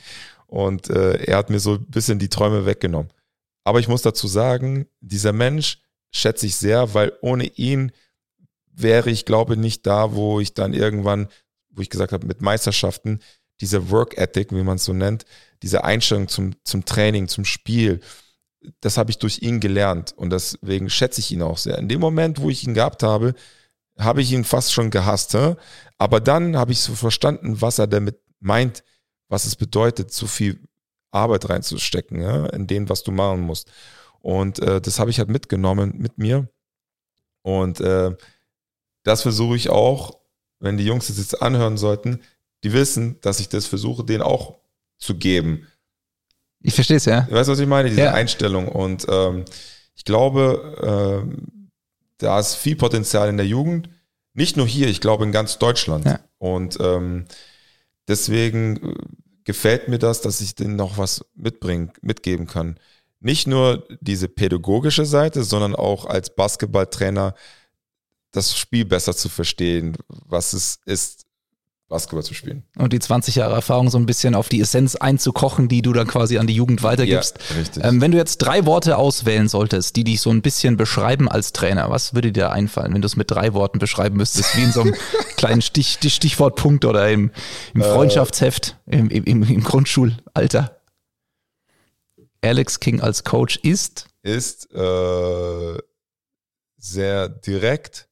und 0.47 0.89
äh, 0.89 1.23
er 1.23 1.37
hat 1.37 1.49
mir 1.49 1.59
so 1.59 1.75
ein 1.75 1.85
bisschen 1.85 2.19
die 2.19 2.29
Träume 2.29 2.65
weggenommen. 2.65 3.11
Aber 3.63 3.79
ich 3.79 3.87
muss 3.87 4.01
dazu 4.01 4.27
sagen, 4.27 4.87
dieser 4.99 5.33
Mensch 5.33 5.81
schätze 6.11 6.45
ich 6.45 6.55
sehr, 6.55 6.93
weil 6.93 7.13
ohne 7.21 7.45
ihn 7.45 7.91
wäre 8.81 9.09
ich, 9.09 9.25
glaube 9.25 9.57
nicht 9.57 9.85
da, 9.85 10.13
wo 10.13 10.39
ich 10.39 10.53
dann 10.53 10.73
irgendwann, 10.73 11.27
wo 11.69 11.81
ich 11.81 11.89
gesagt 11.89 12.11
habe, 12.11 12.27
mit 12.27 12.41
Meisterschaften, 12.41 13.19
diese 13.59 13.91
Work 13.91 14.17
Ethic, 14.17 14.51
wie 14.51 14.63
man 14.63 14.77
es 14.77 14.85
so 14.85 14.93
nennt, 14.93 15.25
diese 15.61 15.83
Einstellung 15.83 16.27
zum, 16.27 16.55
zum 16.63 16.85
Training, 16.85 17.27
zum 17.27 17.45
Spiel, 17.45 17.99
das 18.79 18.97
habe 18.97 19.11
ich 19.11 19.17
durch 19.17 19.41
ihn 19.41 19.59
gelernt 19.59 20.13
und 20.15 20.31
deswegen 20.31 20.89
schätze 20.89 21.19
ich 21.19 21.31
ihn 21.31 21.41
auch 21.41 21.57
sehr. 21.57 21.77
In 21.77 21.89
dem 21.89 21.99
Moment, 21.99 22.41
wo 22.41 22.49
ich 22.49 22.63
ihn 22.63 22.73
gehabt 22.73 23.03
habe, 23.03 23.33
habe 23.97 24.21
ich 24.21 24.31
ihn 24.31 24.43
fast 24.43 24.73
schon 24.73 24.89
gehasst. 24.89 25.35
Aber 25.97 26.19
dann 26.19 26.57
habe 26.57 26.71
ich 26.71 26.79
so 26.79 26.93
verstanden, 26.95 27.61
was 27.61 27.79
er 27.79 27.87
damit 27.87 28.19
meint, 28.39 28.83
was 29.29 29.45
es 29.45 29.55
bedeutet, 29.55 30.11
so 30.11 30.27
viel 30.27 30.59
Arbeit 31.11 31.49
reinzustecken, 31.49 32.21
in 32.49 32.67
dem, 32.67 32.89
was 32.89 33.03
du 33.03 33.11
machen 33.11 33.41
musst. 33.41 33.71
Und 34.19 34.59
äh, 34.59 34.79
das 34.81 34.99
habe 34.99 35.09
ich 35.09 35.19
halt 35.19 35.29
mitgenommen 35.29 35.95
mit 35.97 36.17
mir. 36.17 36.47
Und 37.41 37.79
äh, 37.81 38.15
das 39.03 39.21
versuche 39.21 39.55
ich 39.55 39.69
auch, 39.69 40.19
wenn 40.59 40.77
die 40.77 40.85
Jungs 40.85 41.07
das 41.07 41.17
jetzt 41.17 41.41
anhören 41.41 41.77
sollten, 41.77 42.21
die 42.63 42.73
wissen, 42.73 43.19
dass 43.21 43.39
ich 43.39 43.49
das 43.49 43.65
versuche, 43.65 44.03
denen 44.03 44.21
auch 44.21 44.59
zu 44.97 45.15
geben. 45.15 45.67
Ich 46.61 46.75
verstehe 46.75 46.97
es, 46.97 47.05
ja. 47.05 47.21
Du 47.21 47.33
weißt, 47.33 47.49
was 47.49 47.59
ich 47.59 47.67
meine? 47.67 47.89
Diese 47.89 48.01
ja. 48.01 48.13
Einstellung. 48.13 48.67
Und 48.67 49.07
ähm, 49.09 49.45
ich 49.95 50.05
glaube, 50.05 51.23
ähm, 51.25 51.69
da 52.17 52.39
ist 52.39 52.55
viel 52.55 52.75
Potenzial 52.75 53.29
in 53.29 53.37
der 53.37 53.47
Jugend. 53.47 53.89
Nicht 54.33 54.57
nur 54.57 54.67
hier, 54.67 54.87
ich 54.87 55.01
glaube 55.01 55.23
in 55.23 55.31
ganz 55.31 55.57
Deutschland. 55.57 56.05
Ja. 56.05 56.19
Und 56.37 56.77
ähm, 56.79 57.25
deswegen 58.07 58.77
äh, 58.77 58.95
gefällt 59.43 59.87
mir 59.87 59.97
das, 59.97 60.21
dass 60.21 60.39
ich 60.39 60.53
denen 60.53 60.75
noch 60.75 60.99
was 60.99 61.25
mitbringen, 61.33 61.91
mitgeben 62.01 62.45
kann. 62.45 62.77
Nicht 63.19 63.47
nur 63.47 63.87
diese 63.99 64.27
pädagogische 64.27 65.05
Seite, 65.05 65.43
sondern 65.43 65.75
auch 65.75 66.05
als 66.05 66.35
Basketballtrainer 66.35 67.35
das 68.31 68.57
Spiel 68.57 68.85
besser 68.85 69.15
zu 69.15 69.29
verstehen, 69.29 69.97
was 70.07 70.53
es 70.53 70.79
ist, 70.85 71.25
Basketball 71.91 72.23
zu 72.23 72.33
spielen. 72.33 72.63
Und 72.77 72.93
die 72.93 72.99
20 72.99 73.35
Jahre 73.35 73.53
Erfahrung 73.53 73.89
so 73.89 73.97
ein 73.97 74.05
bisschen 74.05 74.33
auf 74.33 74.47
die 74.47 74.61
Essenz 74.61 74.95
einzukochen, 74.95 75.67
die 75.67 75.81
du 75.81 75.91
dann 75.91 76.07
quasi 76.07 76.37
an 76.37 76.47
die 76.47 76.55
Jugend 76.55 76.83
weitergibst. 76.83 77.37
Ja, 77.49 77.55
richtig. 77.57 77.83
Ähm, 77.83 77.99
wenn 77.99 78.11
du 78.11 78.17
jetzt 78.17 78.37
drei 78.37 78.65
Worte 78.65 78.97
auswählen 78.97 79.49
solltest, 79.49 79.97
die 79.97 80.05
dich 80.05 80.21
so 80.21 80.29
ein 80.31 80.41
bisschen 80.41 80.77
beschreiben 80.77 81.27
als 81.27 81.51
Trainer, 81.51 81.89
was 81.89 82.13
würde 82.15 82.31
dir 82.31 82.51
einfallen, 82.51 82.93
wenn 82.93 83.01
du 83.01 83.05
es 83.05 83.17
mit 83.17 83.29
drei 83.29 83.53
Worten 83.53 83.77
beschreiben 83.77 84.15
müsstest, 84.15 84.55
wie 84.55 84.63
in 84.63 84.71
so 84.71 84.81
einem 84.81 84.95
kleinen 85.35 85.61
Stich, 85.61 85.99
Stichwortpunkt 86.01 86.85
oder 86.85 87.11
im, 87.11 87.29
im 87.73 87.81
äh. 87.81 87.83
Freundschaftsheft, 87.83 88.77
im, 88.85 89.09
im, 89.09 89.43
im 89.43 89.63
Grundschulalter? 89.63 90.77
Alex 92.41 92.79
King 92.79 93.01
als 93.01 93.25
Coach 93.25 93.57
ist? 93.57 94.07
Ist 94.23 94.73
äh, 94.73 95.77
sehr 96.77 97.29
direkt, 97.29 98.07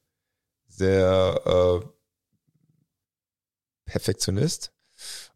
sehr 0.80 1.42
äh, 1.46 1.86
Perfektionist 3.86 4.72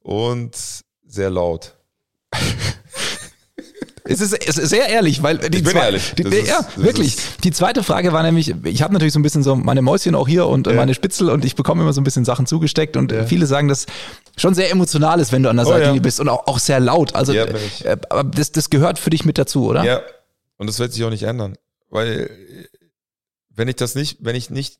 und 0.01 0.55
sehr 1.05 1.29
laut. 1.29 1.75
Es 4.05 4.19
ist, 4.19 4.33
es 4.33 4.57
ist 4.57 4.69
sehr 4.69 4.89
ehrlich, 4.89 5.23
weil 5.23 5.37
die 5.37 5.59
ich 5.59 5.63
bin 5.63 5.71
zwei, 5.71 5.85
ehrlich. 5.85 6.13
Die, 6.15 6.23
ist, 6.23 6.47
ja, 6.49 6.67
wirklich. 6.75 7.15
Die 7.45 7.51
zweite 7.51 7.83
Frage 7.83 8.11
war 8.11 8.21
nämlich, 8.21 8.53
ich 8.65 8.81
habe 8.81 8.91
natürlich 8.91 9.13
so 9.13 9.19
ein 9.19 9.23
bisschen 9.23 9.43
so 9.43 9.55
meine 9.55 9.81
Mäuschen 9.81 10.13
auch 10.13 10.27
hier 10.27 10.45
und 10.45 10.67
ja. 10.67 10.73
meine 10.73 10.93
Spitzel 10.93 11.29
und 11.29 11.45
ich 11.45 11.55
bekomme 11.55 11.83
immer 11.83 11.93
so 11.93 12.01
ein 12.01 12.03
bisschen 12.03 12.25
Sachen 12.25 12.45
zugesteckt 12.45 12.97
und 12.97 13.13
ja. 13.13 13.25
viele 13.25 13.45
sagen, 13.45 13.69
dass 13.69 13.85
schon 14.35 14.55
sehr 14.55 14.69
emotional 14.71 15.21
ist, 15.21 15.31
wenn 15.31 15.41
du 15.41 15.49
an 15.49 15.55
der 15.55 15.65
oh, 15.65 15.69
Seite 15.69 15.85
ja. 15.85 16.01
bist 16.01 16.19
und 16.19 16.27
auch, 16.27 16.47
auch 16.47 16.59
sehr 16.59 16.81
laut. 16.81 17.15
Also, 17.15 17.31
ja, 17.31 17.45
äh, 17.45 17.97
aber 18.09 18.25
das, 18.25 18.51
das 18.51 18.69
gehört 18.69 18.99
für 18.99 19.09
dich 19.09 19.23
mit 19.23 19.37
dazu, 19.37 19.67
oder? 19.67 19.85
Ja. 19.85 20.01
Und 20.57 20.67
das 20.67 20.79
wird 20.79 20.91
sich 20.91 21.05
auch 21.05 21.09
nicht 21.09 21.23
ändern, 21.23 21.55
weil 21.89 22.29
wenn 23.51 23.69
ich 23.69 23.77
das 23.77 23.95
nicht, 23.95 24.17
wenn 24.19 24.35
ich 24.35 24.49
nicht 24.49 24.79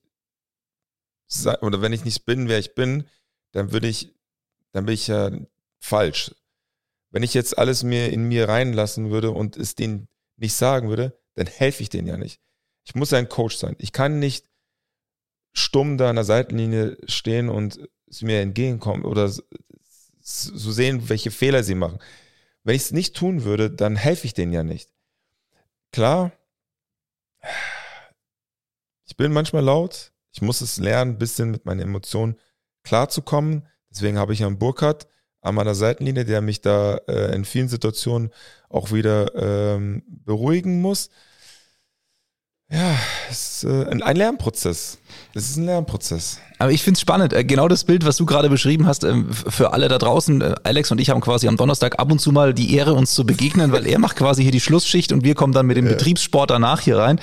oder 1.62 1.82
wenn 1.82 1.94
ich 1.94 2.06
nicht 2.06 2.26
bin, 2.26 2.48
wer 2.48 2.60
ich 2.60 2.76
bin, 2.76 3.06
dann 3.52 3.72
würde 3.72 3.88
ich, 3.88 4.14
dann 4.72 4.86
bin 4.86 4.94
ich 4.94 5.08
ja 5.08 5.32
falsch. 5.80 6.34
Wenn 7.12 7.24
ich 7.24 7.34
jetzt 7.34 7.58
alles 7.58 7.84
mir 7.84 8.12
in 8.12 8.24
mir 8.24 8.50
reinlassen 8.50 9.12
würde 9.12 9.32
und 9.32 9.56
es 9.58 9.76
denen 9.76 10.08
nicht 10.38 10.56
sagen 10.56 10.90
würde, 10.90 11.20
dann 11.36 11.48
helfe 11.48 11.84
ich 11.84 11.90
denen 11.90 12.08
ja 12.08 12.18
nicht. 12.18 12.40
Ich 12.86 12.96
muss 12.96 13.14
ein 13.14 13.30
Coach 13.30 13.56
sein. 13.58 13.76
Ich 13.78 13.92
kann 13.92 14.20
nicht 14.20 14.50
stumm 15.54 15.98
da 15.98 16.10
an 16.10 16.16
der 16.16 16.26
Seitenlinie 16.26 16.98
stehen 17.08 17.50
und 17.50 17.80
es 18.08 18.22
mir 18.22 18.42
entgegenkommen 18.42 19.06
oder 19.06 19.30
so 19.30 20.72
sehen, 20.72 21.10
welche 21.10 21.32
Fehler 21.32 21.64
sie 21.64 21.76
machen. 21.76 22.00
Wenn 22.64 22.76
ich 22.76 22.84
es 22.84 22.92
nicht 22.92 23.16
tun 23.16 23.44
würde, 23.44 23.70
dann 23.70 23.96
helfe 23.96 24.26
ich 24.26 24.34
denen 24.34 24.54
ja 24.54 24.64
nicht. 24.64 24.90
Klar, 25.92 26.32
ich 29.06 29.18
bin 29.18 29.32
manchmal 29.32 29.64
laut. 29.64 30.13
Ich 30.34 30.42
muss 30.42 30.62
es 30.62 30.78
lernen, 30.78 31.12
ein 31.12 31.18
bisschen 31.18 31.52
mit 31.52 31.66
meinen 31.66 31.80
Emotionen 31.80 32.36
klarzukommen. 32.84 33.68
Deswegen 33.90 34.18
habe 34.18 34.34
ich 34.34 34.44
einen 34.44 34.58
Burkhardt 34.58 35.08
an 35.42 35.56
meiner 35.56 35.76
Seitenlinie, 35.76 36.26
der 36.26 36.42
mich 36.42 36.62
da 36.62 36.98
äh, 37.08 37.36
in 37.36 37.46
vielen 37.46 37.70
Situationen 37.70 38.32
auch 38.70 38.92
wieder 38.92 39.36
ähm, 39.36 40.04
beruhigen 40.08 40.82
muss. 40.82 41.10
Ja, 42.72 42.96
es 43.30 43.64
ist 43.64 43.64
äh, 43.66 43.86
ein 43.86 44.16
Lernprozess. 44.16 44.98
Es 45.36 45.50
ist 45.50 45.58
ein 45.58 45.66
Lernprozess. 45.66 46.40
Aber 46.58 46.72
ich 46.72 46.82
finde 46.82 46.98
es 46.98 47.02
spannend. 47.02 47.32
Äh, 47.32 47.44
genau 47.44 47.68
das 47.68 47.84
Bild, 47.84 48.04
was 48.04 48.18
du 48.18 48.26
gerade 48.26 48.50
beschrieben 48.50 48.88
hast, 48.88 49.04
ähm, 49.04 49.32
für 49.32 49.74
alle 49.74 49.90
da 49.90 50.00
draußen. 50.00 50.42
Äh, 50.42 50.56
Alex 50.64 50.90
und 50.92 51.00
ich 51.00 51.12
haben 51.12 51.22
quasi 51.22 51.48
am 51.48 51.56
Donnerstag 51.56 52.00
ab 52.00 52.12
und 52.12 52.20
zu 52.20 52.32
mal 52.32 52.54
die 52.54 52.74
Ehre, 52.76 52.94
uns 52.94 53.14
zu 53.14 53.26
begegnen, 53.26 53.72
weil 53.72 53.86
er 53.86 54.00
macht 54.00 54.16
quasi 54.16 54.42
hier 54.42 54.52
die 54.52 54.60
Schlussschicht 54.60 55.12
und 55.12 55.24
wir 55.24 55.36
kommen 55.36 55.54
dann 55.54 55.68
mit 55.68 55.78
dem 55.78 55.86
ja. 55.86 55.92
Betriebssport 55.92 56.50
danach 56.50 56.82
hier 56.82 56.98
rein. 56.98 57.20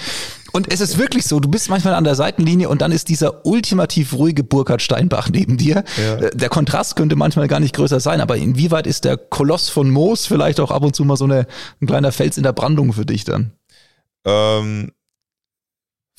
Und 0.52 0.72
es 0.72 0.80
ist 0.80 0.98
wirklich 0.98 1.24
so, 1.24 1.40
du 1.40 1.48
bist 1.48 1.70
manchmal 1.70 1.94
an 1.94 2.04
der 2.04 2.14
Seitenlinie 2.14 2.68
und 2.68 2.82
dann 2.82 2.92
ist 2.92 3.08
dieser 3.08 3.46
ultimativ 3.46 4.14
ruhige 4.14 4.44
Burkhard 4.44 4.82
Steinbach 4.82 5.28
neben 5.30 5.56
dir. 5.56 5.84
Ja. 5.96 6.16
Äh, 6.16 6.36
der 6.36 6.48
Kontrast 6.48 6.96
könnte 6.96 7.16
manchmal 7.16 7.48
gar 7.48 7.60
nicht 7.60 7.74
größer 7.74 8.00
sein, 8.00 8.20
aber 8.20 8.36
inwieweit 8.36 8.86
ist 8.86 9.04
der 9.04 9.16
Koloss 9.16 9.68
von 9.68 9.90
Moos 9.90 10.26
vielleicht 10.26 10.60
auch 10.60 10.70
ab 10.70 10.82
und 10.82 10.94
zu 10.96 11.04
mal 11.04 11.16
so 11.16 11.24
eine, 11.24 11.46
ein 11.80 11.86
kleiner 11.86 12.12
Fels 12.12 12.36
in 12.36 12.42
der 12.42 12.52
Brandung 12.52 12.92
für 12.92 13.06
dich 13.06 13.24
dann? 13.24 13.52
Ähm, 14.24 14.92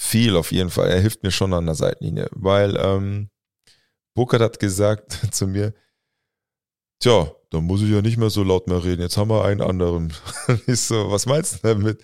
Viel 0.03 0.35
auf 0.35 0.51
jeden 0.51 0.71
Fall. 0.71 0.89
Er 0.89 0.99
hilft 0.99 1.21
mir 1.21 1.29
schon 1.29 1.53
an 1.53 1.67
der 1.67 1.75
Seitenlinie, 1.75 2.27
weil 2.31 2.75
ähm, 2.75 3.29
Burkhardt 4.15 4.41
hat 4.41 4.59
gesagt 4.59 5.11
zu 5.31 5.45
mir, 5.45 5.75
tja, 6.99 7.31
dann 7.51 7.65
muss 7.65 7.83
ich 7.83 7.89
ja 7.91 8.01
nicht 8.01 8.17
mehr 8.17 8.31
so 8.31 8.43
laut 8.43 8.67
mehr 8.67 8.83
reden. 8.83 9.03
Jetzt 9.03 9.17
haben 9.17 9.29
wir 9.29 9.45
einen 9.45 9.61
anderen. 9.61 10.11
ich 10.67 10.81
so, 10.81 11.11
was 11.11 11.27
meinst 11.27 11.63
du 11.63 11.67
damit? 11.67 12.01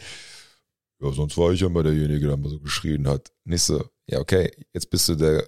Ja, 1.00 1.12
sonst 1.12 1.38
war 1.38 1.52
ich 1.52 1.68
mal 1.70 1.84
derjenige, 1.84 2.28
der 2.28 2.38
mal 2.38 2.50
so 2.50 2.60
geschrien 2.60 3.08
hat. 3.08 3.32
Nicht 3.44 3.64
so, 3.64 3.84
ja, 4.08 4.20
okay, 4.20 4.52
jetzt 4.74 4.90
bist 4.90 5.08
du 5.10 5.16
der, 5.16 5.48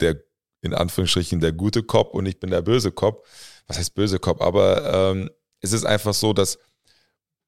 der, 0.00 0.22
in 0.60 0.74
Anführungsstrichen, 0.74 1.40
der 1.40 1.52
gute 1.52 1.82
Cop 1.82 2.14
und 2.14 2.26
ich 2.26 2.38
bin 2.38 2.50
der 2.50 2.62
böse 2.62 2.92
Cop. 2.92 3.26
Was 3.66 3.78
heißt 3.78 3.94
böse 3.94 4.18
Cop? 4.18 4.42
Aber 4.42 5.12
ähm, 5.12 5.30
es 5.60 5.72
ist 5.72 5.84
einfach 5.84 6.12
so, 6.12 6.32
dass 6.32 6.58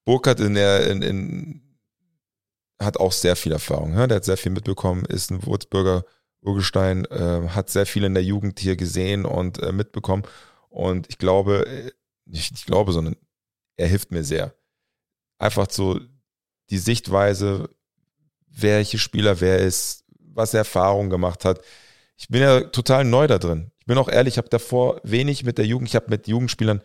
Burkhardt 0.05 0.39
in 0.39 0.55
der, 0.55 0.89
in, 0.89 1.01
in, 1.01 1.77
hat 2.79 2.97
auch 2.97 3.11
sehr 3.11 3.35
viel 3.35 3.51
Erfahrung. 3.51 3.93
Ja? 3.93 4.07
Der 4.07 4.17
hat 4.17 4.25
sehr 4.25 4.37
viel 4.37 4.51
mitbekommen, 4.51 5.05
ist 5.05 5.29
ein 5.31 5.45
Wurzburger 5.45 6.05
Urgestein, 6.41 7.05
äh, 7.05 7.49
hat 7.49 7.69
sehr 7.69 7.85
viel 7.85 8.03
in 8.03 8.13
der 8.13 8.23
Jugend 8.23 8.59
hier 8.59 8.75
gesehen 8.75 9.25
und 9.25 9.61
äh, 9.61 9.71
mitbekommen. 9.71 10.23
Und 10.69 11.07
ich 11.09 11.17
glaube, 11.17 11.67
äh, 11.67 11.91
nicht 12.25 12.51
ich 12.53 12.65
glaube, 12.65 12.93
sondern 12.93 13.15
er 13.75 13.87
hilft 13.87 14.11
mir 14.11 14.23
sehr. 14.23 14.55
Einfach 15.39 15.69
so 15.69 15.99
die 16.69 16.77
Sichtweise, 16.77 17.69
welche 18.49 18.97
Spieler 18.97 19.39
wer 19.39 19.59
ist, 19.59 20.03
was 20.19 20.53
er 20.53 20.59
Erfahrung 20.59 21.09
gemacht 21.09 21.45
hat. 21.45 21.61
Ich 22.17 22.27
bin 22.27 22.41
ja 22.41 22.61
total 22.61 23.05
neu 23.05 23.27
da 23.27 23.37
drin. 23.37 23.71
Ich 23.79 23.85
bin 23.85 23.97
auch 23.97 24.09
ehrlich, 24.09 24.35
ich 24.35 24.37
habe 24.37 24.49
davor 24.49 24.99
wenig 25.03 25.43
mit 25.43 25.57
der 25.57 25.65
Jugend, 25.65 25.89
ich 25.89 25.95
habe 25.95 26.09
mit 26.09 26.27
Jugendspielern, 26.27 26.81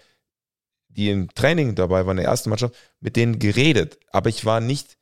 die 0.89 1.11
im 1.11 1.33
Training 1.35 1.75
dabei 1.75 2.07
waren, 2.07 2.19
der 2.19 2.27
ersten 2.27 2.51
Mannschaft, 2.51 2.75
mit 3.01 3.17
denen 3.17 3.39
geredet. 3.39 3.99
Aber 4.11 4.29
ich 4.29 4.45
war 4.45 4.61
nicht, 4.61 4.99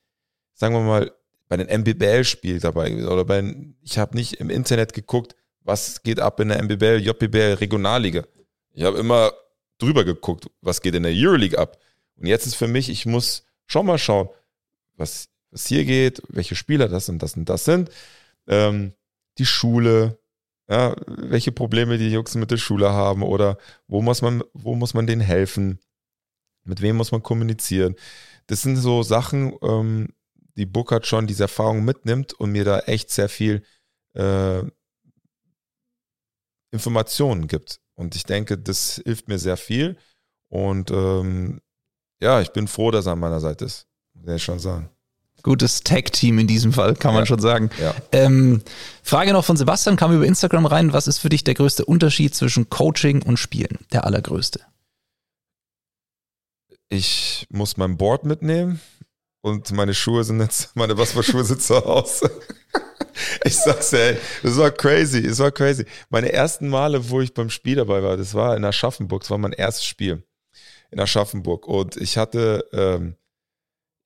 sagen 0.54 0.74
wir 0.74 0.80
mal, 0.80 1.12
bei 1.48 1.56
den 1.56 1.80
MBBL-Spielen 1.80 2.60
dabei 2.60 3.06
oder 3.06 3.24
bei, 3.24 3.42
ich 3.82 3.98
habe 3.98 4.16
nicht 4.16 4.34
im 4.34 4.50
Internet 4.50 4.92
geguckt, 4.92 5.34
was 5.62 6.02
geht 6.02 6.20
ab 6.20 6.38
in 6.40 6.48
der 6.48 6.62
MBBL, 6.62 7.00
JBL, 7.00 7.54
Regionalliga. 7.54 8.24
Ich 8.72 8.84
habe 8.84 8.98
immer 8.98 9.32
drüber 9.78 10.04
geguckt, 10.04 10.48
was 10.60 10.80
geht 10.80 10.94
in 10.94 11.02
der 11.02 11.12
Euroleague 11.12 11.58
ab. 11.58 11.78
Und 12.16 12.26
jetzt 12.26 12.46
ist 12.46 12.54
für 12.54 12.68
mich, 12.68 12.88
ich 12.88 13.04
muss 13.04 13.44
schon 13.66 13.86
mal 13.86 13.98
schauen, 13.98 14.28
was, 15.00 15.28
was 15.50 15.66
hier 15.66 15.84
geht, 15.84 16.22
welche 16.28 16.54
Spieler 16.54 16.88
das 16.88 17.08
und 17.08 17.20
das 17.20 17.36
und 17.36 17.48
das 17.48 17.64
sind. 17.64 17.90
Ähm, 18.46 18.92
die 19.38 19.46
Schule, 19.46 20.20
ja, 20.68 20.94
welche 21.06 21.50
Probleme 21.50 21.98
die 21.98 22.12
Jungs 22.12 22.34
mit 22.36 22.50
der 22.50 22.58
Schule 22.58 22.90
haben 22.90 23.22
oder 23.22 23.58
wo 23.88 24.02
muss 24.02 24.22
man, 24.22 24.44
wo 24.52 24.76
muss 24.76 24.94
man 24.94 25.06
denen 25.06 25.22
helfen, 25.22 25.80
mit 26.64 26.80
wem 26.82 26.96
muss 26.96 27.10
man 27.10 27.22
kommunizieren. 27.22 27.96
Das 28.46 28.62
sind 28.62 28.76
so 28.76 29.02
Sachen, 29.02 29.56
ähm, 29.62 30.08
die 30.56 30.66
Burkhardt 30.66 31.06
schon 31.06 31.26
diese 31.26 31.44
Erfahrung 31.44 31.84
mitnimmt 31.84 32.34
und 32.34 32.52
mir 32.52 32.64
da 32.64 32.80
echt 32.80 33.10
sehr 33.10 33.28
viel 33.28 33.62
äh, 34.14 34.62
Informationen 36.70 37.48
gibt. 37.48 37.80
Und 37.94 38.14
ich 38.14 38.24
denke, 38.24 38.58
das 38.58 39.00
hilft 39.04 39.28
mir 39.28 39.38
sehr 39.38 39.56
viel. 39.56 39.96
Und 40.48 40.90
ähm, 40.90 41.60
ja, 42.20 42.40
ich 42.40 42.52
bin 42.52 42.68
froh, 42.68 42.90
dass 42.90 43.06
er 43.06 43.12
an 43.12 43.20
meiner 43.20 43.40
Seite 43.40 43.64
ist. 43.64 43.89
Ich 44.26 44.42
schon 44.42 44.58
sagen. 44.58 44.88
Gutes 45.42 45.82
Tag-Team 45.82 46.38
in 46.38 46.46
diesem 46.46 46.72
Fall, 46.72 46.94
kann 46.94 47.14
man 47.14 47.22
Ja. 47.22 47.26
schon 47.26 47.40
sagen. 47.40 47.70
Ja. 47.80 47.94
Ähm, 48.12 48.62
Frage 49.02 49.32
noch 49.32 49.44
von 49.44 49.56
Sebastian, 49.56 49.96
kam 49.96 50.14
über 50.14 50.26
Instagram 50.26 50.66
rein. 50.66 50.92
Was 50.92 51.06
ist 51.06 51.18
für 51.18 51.30
dich 51.30 51.44
der 51.44 51.54
größte 51.54 51.84
Unterschied 51.86 52.34
zwischen 52.34 52.68
Coaching 52.68 53.22
und 53.22 53.38
Spielen? 53.38 53.78
Der 53.92 54.04
allergrößte. 54.04 54.60
Ich 56.88 57.46
muss 57.50 57.76
mein 57.76 57.96
Board 57.96 58.24
mitnehmen 58.24 58.80
und 59.42 59.70
meine 59.72 59.94
Schuhe 59.94 60.24
sind 60.24 60.40
jetzt, 60.40 60.70
meine 60.76 60.94
Basketballschuhe 60.94 61.44
sind 61.44 61.62
zu 61.62 61.76
Hause. 61.84 62.30
Ich 63.44 63.56
sag's 63.56 63.90
dir, 63.90 63.98
ey, 64.12 64.16
das 64.42 64.56
war 64.56 64.70
crazy, 64.70 65.18
es 65.18 65.38
war 65.40 65.50
crazy. 65.50 65.84
Meine 66.08 66.32
ersten 66.32 66.68
Male, 66.68 67.10
wo 67.10 67.20
ich 67.20 67.34
beim 67.34 67.50
Spiel 67.50 67.76
dabei 67.76 68.02
war, 68.02 68.16
das 68.16 68.32
war 68.34 68.56
in 68.56 68.64
Aschaffenburg, 68.64 69.22
das 69.22 69.30
war 69.30 69.36
mein 69.36 69.52
erstes 69.52 69.84
Spiel 69.84 70.22
in 70.90 71.00
Aschaffenburg 71.00 71.66
und 71.66 71.96
ich 71.96 72.16
hatte, 72.16 72.64
ähm, 72.72 73.16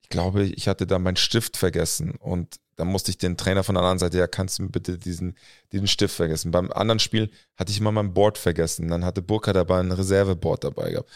ich 0.05 0.09
glaube, 0.09 0.43
ich 0.43 0.67
hatte 0.67 0.85
da 0.85 0.99
meinen 0.99 1.15
Stift 1.15 1.57
vergessen 1.57 2.11
und 2.11 2.57
dann 2.75 2.89
musste 2.89 3.09
ich 3.09 3.17
den 3.17 3.37
Trainer 3.37 3.63
von 3.63 3.73
der 3.73 3.81
anderen 3.81 3.97
Seite, 3.97 4.19
ja, 4.19 4.27
kannst 4.27 4.59
du 4.59 4.63
mir 4.63 4.69
bitte 4.69 4.99
diesen, 4.99 5.35
diesen 5.71 5.87
Stift 5.87 6.15
vergessen. 6.15 6.51
Beim 6.51 6.71
anderen 6.71 6.99
Spiel 6.99 7.31
hatte 7.57 7.71
ich 7.71 7.79
immer 7.79 7.91
mein 7.91 8.13
Board 8.13 8.37
vergessen, 8.37 8.87
dann 8.87 9.03
hatte 9.03 9.23
Burkhardt 9.23 9.55
dabei 9.55 9.79
ein 9.79 9.91
Reserveboard 9.91 10.63
dabei 10.63 10.91
gehabt. 10.91 11.09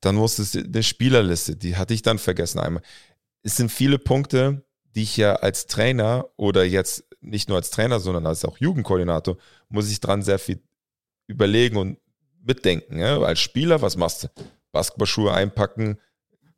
Dann 0.00 0.14
musste 0.14 0.42
es 0.42 0.54
eine 0.54 0.82
Spielerliste, 0.84 1.56
die 1.56 1.74
hatte 1.74 1.92
ich 1.92 2.02
dann 2.02 2.20
vergessen 2.20 2.60
einmal. 2.60 2.84
Es 3.42 3.56
sind 3.56 3.72
viele 3.72 3.98
Punkte, 3.98 4.64
die 4.94 5.02
ich 5.02 5.16
ja 5.16 5.34
als 5.34 5.66
Trainer 5.66 6.28
oder 6.36 6.62
jetzt 6.62 7.04
nicht 7.20 7.48
nur 7.48 7.58
als 7.58 7.70
Trainer, 7.70 7.98
sondern 7.98 8.26
als 8.26 8.44
auch 8.44 8.58
Jugendkoordinator, 8.58 9.38
muss 9.68 9.90
ich 9.90 9.98
dran 9.98 10.22
sehr 10.22 10.38
viel 10.38 10.62
überlegen 11.26 11.78
und 11.78 11.98
mitdenken. 12.44 13.00
Ja? 13.00 13.18
Als 13.22 13.40
Spieler, 13.40 13.82
was 13.82 13.96
machst 13.96 14.22
du? 14.22 14.28
Basketballschuhe 14.70 15.34
einpacken, 15.34 15.98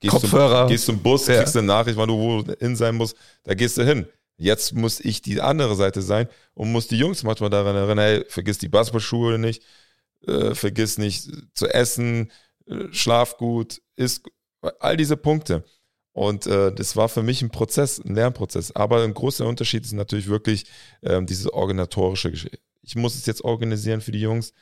gehst, 0.01 0.13
Kopfhörer. 0.13 0.61
Zum, 0.63 0.69
gehst 0.69 0.85
zum 0.87 0.99
Bus, 1.03 1.27
Ja. 1.27 1.39
kriegst 1.39 1.57
eine 1.57 1.67
Nachricht, 1.67 1.97
wann 1.97 2.09
du 2.09 2.17
wo 2.19 2.45
hin 2.59 2.77
sein 2.77 2.95
musst, 2.95 3.17
da 3.45 3.55
gehst 3.55 3.79
du 3.79 3.85
hin. 3.85 4.07
Jetzt 4.37 4.73
muss 4.75 5.01
ich 5.01 5.21
die 5.21 5.41
andere 5.41 5.75
Seite 5.75 6.01
sein 6.01 6.29
und 6.55 6.71
muss 6.71 6.87
die 6.87 6.97
Jungs 6.99 7.25
manchmal 7.25 7.51
daran 7.51 7.75
erinnern, 7.75 7.99
hey, 7.99 8.25
vergiss 8.29 8.59
die 8.59 8.69
Basketballschuhe 8.69 9.39
nicht, 9.39 9.63
äh, 10.27 10.55
vergiss 10.55 10.97
nicht 10.99 11.29
zu 11.55 11.67
essen, 11.67 12.31
äh, 12.67 12.85
schlaf 12.93 13.37
gut, 13.37 13.83
isst, 13.97 14.27
all 14.79 14.97
diese 14.97 15.17
Punkte. 15.17 15.65
Und 16.13 16.47
äh, 16.47 16.73
das 16.73 16.97
war 16.97 17.09
für 17.09 17.23
mich 17.23 17.43
ein 17.43 17.51
Prozess, 17.51 18.01
ein 18.01 18.15
Lernprozess. 18.15 18.75
Aber 18.75 19.03
ein 19.03 19.15
großer 19.15 19.47
Unterschied 19.47 19.85
ist 19.85 19.93
natürlich 19.93 20.29
wirklich 20.29 20.67
ähm, 21.03 21.27
diese 21.27 21.53
organisatorische 21.55 22.31
Geschichte. 22.31 22.59
Ich 22.83 22.97
muss 22.97 23.15
es 23.15 23.27
jetzt 23.27 23.45
organisieren 23.45 24.01
für 24.01 24.11
die 24.13 24.21
Jungs, 24.21 24.53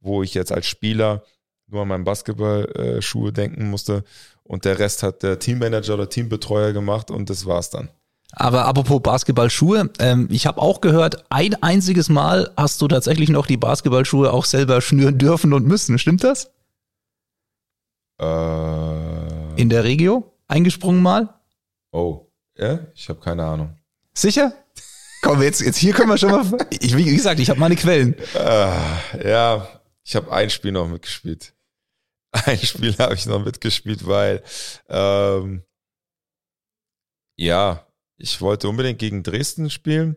wo 0.00 0.22
ich 0.22 0.34
jetzt 0.34 0.52
als 0.52 0.66
Spieler 0.66 1.24
nur 1.68 1.82
an 1.82 1.88
meinen 1.88 2.04
Basketballschuhe 2.04 3.30
äh, 3.30 3.32
denken 3.32 3.70
musste. 3.70 4.04
Und 4.48 4.64
der 4.64 4.78
Rest 4.78 5.02
hat 5.02 5.22
der 5.22 5.38
Teammanager 5.38 5.94
oder 5.94 6.08
Teambetreuer 6.08 6.72
gemacht 6.72 7.10
und 7.10 7.28
das 7.30 7.46
war's 7.46 7.70
dann. 7.70 7.88
Aber 8.32 8.66
apropos 8.66 9.00
Basketballschuhe, 9.02 9.90
ähm, 9.98 10.28
ich 10.30 10.46
habe 10.46 10.60
auch 10.60 10.80
gehört, 10.80 11.24
ein 11.30 11.60
einziges 11.62 12.08
Mal 12.08 12.50
hast 12.56 12.80
du 12.82 12.88
tatsächlich 12.88 13.28
noch 13.28 13.46
die 13.46 13.56
Basketballschuhe 13.56 14.32
auch 14.32 14.44
selber 14.44 14.80
schnüren 14.80 15.16
dürfen 15.18 15.52
und 15.52 15.66
müssen. 15.66 15.98
Stimmt 15.98 16.22
das? 16.24 16.50
Äh, 18.20 19.60
In 19.60 19.68
der 19.68 19.84
Regio? 19.84 20.32
Eingesprungen 20.48 21.02
mal? 21.02 21.34
oh, 21.92 22.26
ja? 22.56 22.80
Ich 22.94 23.08
habe 23.08 23.20
keine 23.20 23.44
Ahnung. 23.44 23.76
Sicher? 24.14 24.52
Komm, 25.22 25.42
jetzt, 25.42 25.60
jetzt 25.60 25.76
hier 25.76 25.92
können 25.92 26.08
wir 26.10 26.18
schon 26.18 26.30
mal. 26.30 26.44
Ich, 26.70 26.96
wie 26.96 27.04
gesagt, 27.04 27.40
ich 27.40 27.50
habe 27.50 27.58
meine 27.60 27.76
Quellen. 27.76 28.14
Äh, 28.34 29.28
ja, 29.30 29.68
ich 30.04 30.14
habe 30.14 30.30
ein 30.32 30.50
Spiel 30.50 30.72
noch 30.72 30.88
mitgespielt. 30.88 31.52
Ein 32.44 32.58
Spiel 32.58 32.96
habe 32.98 33.14
ich 33.14 33.26
noch 33.26 33.44
mitgespielt, 33.44 34.06
weil 34.06 34.42
ähm, 34.88 35.62
ja, 37.36 37.86
ich 38.18 38.40
wollte 38.40 38.68
unbedingt 38.68 38.98
gegen 38.98 39.22
Dresden 39.22 39.70
spielen, 39.70 40.16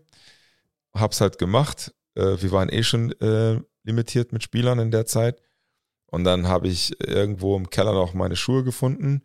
hab's 0.93 1.21
halt 1.21 1.37
gemacht. 1.37 1.93
Äh, 2.15 2.41
wir 2.41 2.51
waren 2.51 2.69
eh 2.69 2.83
schon 2.83 3.11
äh, 3.21 3.61
limitiert 3.83 4.33
mit 4.33 4.43
Spielern 4.43 4.79
in 4.79 4.91
der 4.91 5.05
Zeit. 5.05 5.41
Und 6.07 6.23
dann 6.23 6.47
habe 6.47 6.67
ich 6.67 6.99
irgendwo 6.99 7.55
im 7.55 7.69
Keller 7.69 7.93
noch 7.93 8.13
meine 8.13 8.35
Schuhe 8.35 8.63
gefunden, 8.63 9.23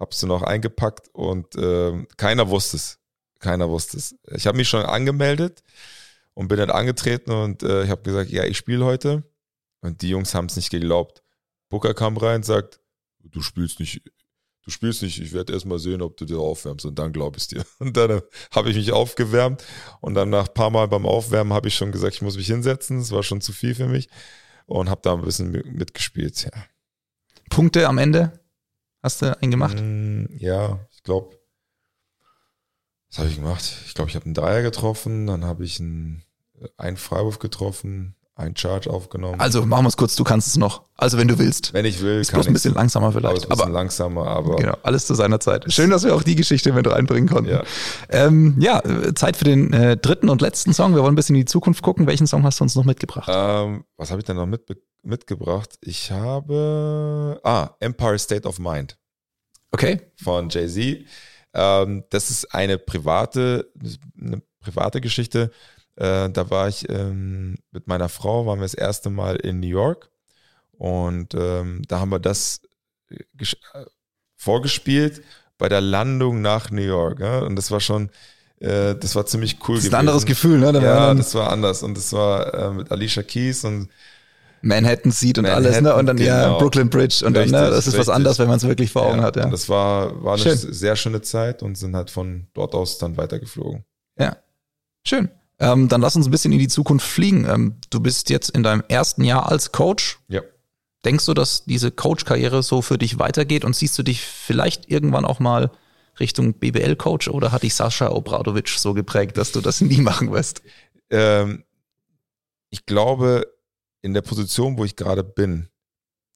hab 0.00 0.12
sie 0.14 0.26
noch 0.26 0.42
eingepackt 0.42 1.08
und 1.12 1.54
ähm, 1.56 2.08
keiner 2.16 2.48
wusste 2.48 2.76
es. 2.76 2.98
Keiner 3.38 3.68
wusste 3.70 3.98
es. 3.98 4.16
Ich 4.32 4.46
habe 4.46 4.56
mich 4.56 4.68
schon 4.68 4.84
angemeldet 4.84 5.62
und 6.34 6.48
bin 6.48 6.58
dann 6.58 6.70
angetreten 6.70 7.30
und 7.30 7.62
äh, 7.62 7.84
ich 7.84 7.90
habe 7.90 8.02
gesagt, 8.02 8.30
ja, 8.30 8.44
ich 8.44 8.56
spiele 8.56 8.84
heute. 8.84 9.22
Und 9.80 10.02
die 10.02 10.08
Jungs 10.08 10.34
haben 10.34 10.46
es 10.46 10.56
nicht 10.56 10.70
geglaubt. 10.70 11.23
Booker 11.74 11.92
kam 11.94 12.16
rein 12.16 12.36
und 12.36 12.44
sagt, 12.44 12.80
du 13.24 13.42
spielst 13.42 13.80
nicht, 13.80 14.02
du 14.62 14.70
spielst 14.70 15.02
nicht, 15.02 15.20
ich 15.20 15.32
werde 15.32 15.52
erst 15.52 15.66
mal 15.66 15.80
sehen, 15.80 16.02
ob 16.02 16.16
du 16.16 16.24
dir 16.24 16.38
aufwärmst 16.38 16.86
und 16.86 16.96
dann 16.98 17.12
glaube 17.12 17.38
ich 17.38 17.48
dir. 17.48 17.64
Und 17.80 17.96
dann 17.96 18.10
äh, 18.10 18.22
habe 18.54 18.70
ich 18.70 18.76
mich 18.76 18.92
aufgewärmt 18.92 19.64
und 20.00 20.14
dann 20.14 20.30
nach 20.30 20.46
ein 20.48 20.54
paar 20.54 20.70
Mal 20.70 20.86
beim 20.88 21.04
Aufwärmen 21.04 21.52
habe 21.52 21.66
ich 21.68 21.74
schon 21.74 21.90
gesagt, 21.92 22.14
ich 22.14 22.22
muss 22.22 22.36
mich 22.36 22.46
hinsetzen, 22.46 22.98
es 23.00 23.10
war 23.10 23.24
schon 23.24 23.40
zu 23.40 23.52
viel 23.52 23.74
für 23.74 23.88
mich 23.88 24.08
und 24.66 24.88
habe 24.88 25.00
da 25.02 25.14
ein 25.14 25.22
bisschen 25.22 25.50
mi- 25.52 25.66
mitgespielt. 25.66 26.44
Ja, 26.44 26.50
Punkte 27.50 27.88
am 27.88 27.98
Ende? 27.98 28.40
Hast 29.02 29.20
du 29.20 29.36
einen 29.42 29.50
gemacht? 29.50 29.76
Mm, 29.80 30.26
ja 30.38 30.86
ich 30.92 31.02
glaube, 31.02 31.36
was 33.10 33.18
habe 33.18 33.28
ich 33.28 33.36
gemacht? 33.36 33.64
Ich 33.86 33.94
glaube, 33.94 34.10
ich 34.10 34.16
habe 34.16 34.24
einen 34.24 34.34
Dreier 34.34 34.62
getroffen, 34.62 35.26
dann 35.26 35.44
habe 35.44 35.64
ich 35.64 35.78
einen, 35.80 36.22
einen 36.76 36.96
Freiwurf 36.96 37.38
getroffen, 37.38 38.16
einen 38.36 38.56
Charge 38.56 38.90
aufgenommen. 38.90 39.40
Also 39.40 39.64
machen 39.64 39.84
wir 39.84 39.88
es 39.88 39.96
kurz, 39.96 40.16
du 40.16 40.24
kannst 40.24 40.48
es 40.48 40.56
noch. 40.56 40.82
Also 40.96 41.18
wenn 41.18 41.28
du 41.28 41.38
willst. 41.38 41.72
Wenn 41.72 41.84
ich 41.84 42.00
will, 42.02 42.20
Ist 42.20 42.30
kann 42.30 42.38
bloß 42.38 42.46
ein 42.46 42.50
ich 42.50 42.54
bisschen 42.54 42.74
langsamer 42.74 43.06
aber 43.06 43.20
vielleicht. 43.20 43.44
ein 43.44 43.48
bisschen 43.48 43.62
Aber 43.62 43.70
langsamer, 43.70 44.26
aber 44.26 44.56
genau, 44.56 44.76
alles 44.82 45.06
zu 45.06 45.14
seiner 45.14 45.38
Zeit. 45.38 45.72
Schön, 45.72 45.90
dass 45.90 46.02
wir 46.04 46.14
auch 46.14 46.22
die 46.24 46.34
Geschichte 46.34 46.72
mit 46.72 46.86
reinbringen 46.90 47.28
konnten. 47.28 47.50
Ja. 47.50 47.62
Ähm, 48.08 48.56
ja, 48.58 48.82
Zeit 49.14 49.36
für 49.36 49.44
den 49.44 49.72
äh, 49.72 49.96
dritten 49.96 50.28
und 50.28 50.40
letzten 50.40 50.72
Song. 50.72 50.94
Wir 50.96 51.02
wollen 51.02 51.12
ein 51.12 51.16
bisschen 51.16 51.36
in 51.36 51.42
die 51.42 51.46
Zukunft 51.46 51.82
gucken. 51.82 52.06
Welchen 52.08 52.26
Song 52.26 52.42
hast 52.42 52.58
du 52.58 52.64
uns 52.64 52.74
noch 52.74 52.84
mitgebracht? 52.84 53.28
Ähm, 53.32 53.84
was 53.96 54.10
habe 54.10 54.20
ich 54.20 54.24
denn 54.24 54.36
noch 54.36 54.46
mit, 54.46 54.62
mitgebracht? 55.02 55.70
Ich 55.80 56.10
habe 56.10 57.40
ah 57.44 57.70
Empire 57.78 58.18
State 58.18 58.48
of 58.48 58.58
Mind 58.58 58.98
Okay. 59.70 60.00
von 60.22 60.48
Jay 60.48 60.66
Z. 60.68 61.04
Ähm, 61.54 62.02
das 62.10 62.30
ist 62.30 62.52
eine 62.52 62.78
private, 62.78 63.70
eine 64.20 64.42
private 64.60 65.00
Geschichte. 65.00 65.52
Äh, 65.96 66.30
da 66.30 66.50
war 66.50 66.68
ich 66.68 66.88
ähm, 66.88 67.56
mit 67.70 67.86
meiner 67.86 68.08
Frau, 68.08 68.46
waren 68.46 68.58
wir 68.58 68.64
das 68.64 68.74
erste 68.74 69.10
Mal 69.10 69.36
in 69.36 69.60
New 69.60 69.68
York 69.68 70.10
und 70.72 71.34
ähm, 71.34 71.82
da 71.88 72.00
haben 72.00 72.10
wir 72.10 72.18
das 72.18 72.60
äh, 73.10 73.16
äh, 73.16 73.84
vorgespielt 74.36 75.22
bei 75.56 75.68
der 75.68 75.80
Landung 75.80 76.42
nach 76.42 76.70
New 76.70 76.82
York. 76.82 77.20
Ja? 77.20 77.38
Und 77.40 77.56
das 77.56 77.70
war 77.70 77.80
schon, 77.80 78.10
äh, 78.58 78.94
das 78.94 79.14
war 79.14 79.26
ziemlich 79.26 79.58
cool. 79.68 79.76
Das 79.76 79.84
ist 79.84 79.94
ein 79.94 80.00
anderes 80.00 80.26
Gefühl, 80.26 80.58
ne? 80.58 80.72
Da 80.72 80.82
ja, 80.82 81.14
das 81.14 81.34
war 81.34 81.50
anders. 81.50 81.82
Und 81.82 81.96
das 81.96 82.12
war 82.12 82.52
äh, 82.54 82.70
mit 82.72 82.90
Alicia 82.90 83.22
Keys 83.22 83.64
und 83.64 83.88
Manhattan 84.62 85.12
sieht 85.12 85.38
und 85.38 85.42
Manhattan, 85.42 85.66
alles, 85.66 85.80
ne? 85.80 85.94
Und 85.94 86.06
dann 86.06 86.16
genau. 86.16 86.30
ja 86.30 86.58
Brooklyn 86.58 86.90
Bridge 86.90 87.24
und 87.24 87.36
richtig, 87.36 87.52
dann, 87.52 87.64
ne? 87.64 87.70
Das 87.70 87.80
ist 87.80 87.94
richtig. 87.94 88.00
was 88.00 88.08
anderes, 88.08 88.38
wenn 88.38 88.48
man 88.48 88.56
es 88.56 88.64
wirklich 88.64 88.90
vor 88.90 89.02
Augen 89.02 89.18
ja, 89.18 89.24
hat, 89.24 89.36
ja. 89.36 89.44
Und 89.44 89.52
das 89.52 89.68
war, 89.68 90.22
war 90.24 90.34
eine 90.34 90.42
Schön. 90.42 90.56
sehr 90.56 90.96
schöne 90.96 91.22
Zeit 91.22 91.62
und 91.62 91.76
sind 91.76 91.94
halt 91.94 92.10
von 92.10 92.48
dort 92.54 92.74
aus 92.74 92.98
dann 92.98 93.16
weitergeflogen. 93.16 93.84
Ja. 94.18 94.36
Schön. 95.06 95.30
Ähm, 95.64 95.88
dann 95.88 96.02
lass 96.02 96.14
uns 96.14 96.26
ein 96.26 96.30
bisschen 96.30 96.52
in 96.52 96.58
die 96.58 96.68
Zukunft 96.68 97.06
fliegen. 97.06 97.46
Ähm, 97.48 97.76
du 97.88 97.98
bist 97.98 98.28
jetzt 98.28 98.50
in 98.50 98.62
deinem 98.62 98.84
ersten 98.88 99.24
Jahr 99.24 99.50
als 99.50 99.72
Coach. 99.72 100.18
Ja. 100.28 100.42
Denkst 101.06 101.24
du, 101.24 101.32
dass 101.32 101.64
diese 101.64 101.90
Coach-Karriere 101.90 102.62
so 102.62 102.82
für 102.82 102.98
dich 102.98 103.18
weitergeht 103.18 103.64
und 103.64 103.74
siehst 103.74 103.98
du 103.98 104.02
dich 104.02 104.20
vielleicht 104.20 104.90
irgendwann 104.90 105.24
auch 105.24 105.40
mal 105.40 105.70
Richtung 106.20 106.52
BBL-Coach 106.54 107.28
oder 107.28 107.50
hat 107.50 107.62
dich 107.62 107.74
Sascha 107.74 108.10
Obradovic 108.10 108.68
so 108.68 108.92
geprägt, 108.92 109.38
dass 109.38 109.52
du 109.52 109.62
das 109.62 109.80
nie 109.80 110.02
machen 110.02 110.30
wirst? 110.32 110.60
Ähm, 111.08 111.64
ich 112.68 112.84
glaube, 112.84 113.46
in 114.02 114.12
der 114.12 114.22
Position, 114.22 114.76
wo 114.76 114.84
ich 114.84 114.96
gerade 114.96 115.24
bin, 115.24 115.70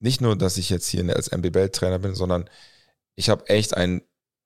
nicht 0.01 0.23
nur, 0.23 0.37
dass 0.37 0.57
ich 0.57 0.71
jetzt 0.71 0.89
hier 0.89 1.05
als 1.15 1.33
MBBL-Trainer 1.33 1.99
bin, 1.99 2.15
sondern 2.15 2.49
ich 3.15 3.29
habe 3.29 3.47
echt 3.49 3.77
einen 3.77 4.01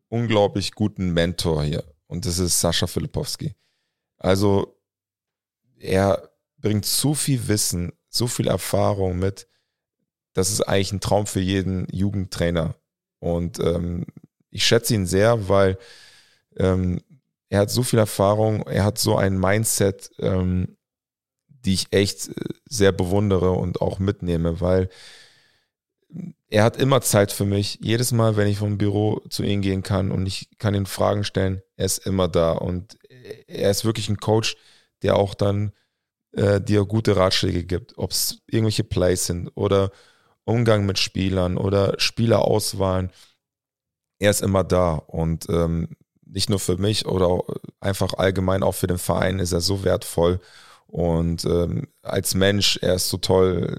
unglaublich 0.09 0.73
guten 0.73 1.13
Mentor 1.13 1.63
hier 1.63 1.85
und 2.09 2.27
das 2.27 2.41
ist 2.41 2.61
Sascha 2.61 2.89
Filipowski. 2.89 3.55
Also 4.23 4.79
er 5.79 6.31
bringt 6.59 6.87
so 6.87 7.13
viel 7.13 7.49
Wissen, 7.49 7.93
so 8.09 8.29
viel 8.29 8.47
Erfahrung 8.47 9.19
mit, 9.19 9.49
das 10.33 10.51
ist 10.51 10.63
eigentlich 10.63 10.93
ein 10.93 11.01
Traum 11.01 11.27
für 11.27 11.41
jeden 11.41 11.87
Jugendtrainer. 11.93 12.77
Und 13.19 13.59
ähm, 13.59 14.07
ich 14.51 14.65
schätze 14.65 14.95
ihn 14.95 15.07
sehr, 15.07 15.49
weil 15.49 15.77
ähm, 16.57 17.01
er 17.49 17.61
hat 17.61 17.71
so 17.71 17.83
viel 17.83 17.99
Erfahrung, 17.99 18.63
er 18.63 18.85
hat 18.85 18.99
so 18.99 19.17
ein 19.17 19.39
Mindset, 19.39 20.11
ähm, 20.19 20.77
die 21.49 21.75
ich 21.75 21.87
echt 21.91 22.29
äh, 22.29 22.35
sehr 22.69 22.93
bewundere 22.93 23.51
und 23.51 23.81
auch 23.81 23.99
mitnehme, 23.99 24.61
weil 24.61 24.89
er 26.49 26.65
hat 26.65 26.77
immer 26.77 27.01
Zeit 27.01 27.33
für 27.33 27.47
mich. 27.47 27.79
Jedes 27.81 28.13
Mal, 28.13 28.37
wenn 28.37 28.47
ich 28.47 28.59
vom 28.59 28.79
Büro 28.79 29.21
zu 29.31 29.43
ihm 29.43 29.63
gehen 29.63 29.83
kann 29.83 30.13
und 30.13 30.27
ich 30.27 30.51
kann 30.59 30.75
ihn 30.75 30.87
Fragen 30.87 31.25
stellen, 31.25 31.63
er 31.77 31.87
ist 31.87 32.07
immer 32.07 32.29
da. 32.29 32.53
Und 32.53 32.99
er 33.47 33.71
ist 33.71 33.85
wirklich 33.85 34.09
ein 34.09 34.19
Coach, 34.19 34.57
der 35.03 35.17
auch 35.17 35.35
dann 35.35 35.73
äh, 36.33 36.61
dir 36.61 36.85
gute 36.85 37.17
Ratschläge 37.17 37.65
gibt, 37.65 37.99
ob 37.99 38.13
es 38.13 38.39
irgendwelche 38.47 38.85
Plays 38.85 39.27
sind 39.27 39.51
oder 39.55 39.91
Umgang 40.45 40.87
mit 40.87 40.99
Spielern 40.99 41.57
oder 41.57 41.95
Spielerauswahlen. 41.99 43.11
Er 44.19 44.31
ist 44.31 44.43
immer 44.43 44.65
da 44.65 44.95
und 44.95 45.49
ähm, 45.49 45.97
nicht 46.25 46.49
nur 46.49 46.59
für 46.59 46.79
mich 46.79 47.07
oder 47.07 47.43
einfach 47.81 48.15
allgemein 48.15 48.63
auch 48.63 48.75
für 48.75 48.87
den 48.87 48.99
Verein 48.99 49.39
ist 49.39 49.53
er 49.53 49.61
so 49.61 49.85
wertvoll 49.85 50.41
und 50.93 51.47
ähm, 51.47 51.89
als 52.03 52.35
Mensch, 52.35 52.79
er 52.83 52.97
ist 52.97 53.09
so 53.09 53.17
toll, 53.17 53.79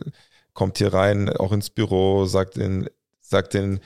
kommt 0.53 0.79
hier 0.79 0.93
rein, 0.95 1.29
auch 1.29 1.51
ins 1.51 1.69
Büro, 1.69 2.25
sagt 2.25 2.58
den, 2.58 2.89
sagt 3.21 3.53
den, 3.53 3.82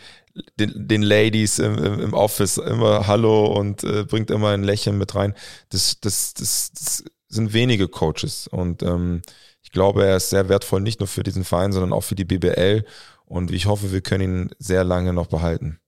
den, 0.60 0.88
den 0.88 1.02
Ladies 1.02 1.60
im, 1.60 1.78
im, 1.78 2.14
Office 2.14 2.58
immer 2.58 3.08
Hallo 3.08 3.46
und 3.46 3.84
äh, 3.84 4.04
bringt 4.04 4.32
immer 4.32 4.50
ein 4.50 4.64
Lächeln 4.64 4.98
mit 4.98 5.16
rein. 5.16 5.34
Das, 5.70 6.00
das, 6.00 6.34
das, 6.34 6.72
das 6.72 7.04
sind 7.28 7.54
wenige 7.54 7.88
Coaches 7.88 8.48
und 8.48 8.84
ähm, 8.84 9.22
ich 9.68 9.72
glaube, 9.74 10.06
er 10.06 10.16
ist 10.16 10.30
sehr 10.30 10.48
wertvoll, 10.48 10.80
nicht 10.80 11.02
nur 11.02 11.08
für 11.08 11.24
diesen 11.24 11.44
Verein, 11.44 11.74
sondern 11.74 11.92
auch 11.92 12.04
für 12.04 12.16
die 12.16 12.24
BBL. 12.24 12.86
Und 13.26 13.52
ich 13.52 13.66
hoffe, 13.66 13.92
wir 13.92 14.00
können 14.00 14.24
ihn 14.24 14.50
sehr 14.60 14.86
lange 14.86 15.12
noch 15.12 15.28
behalten. 15.28 15.82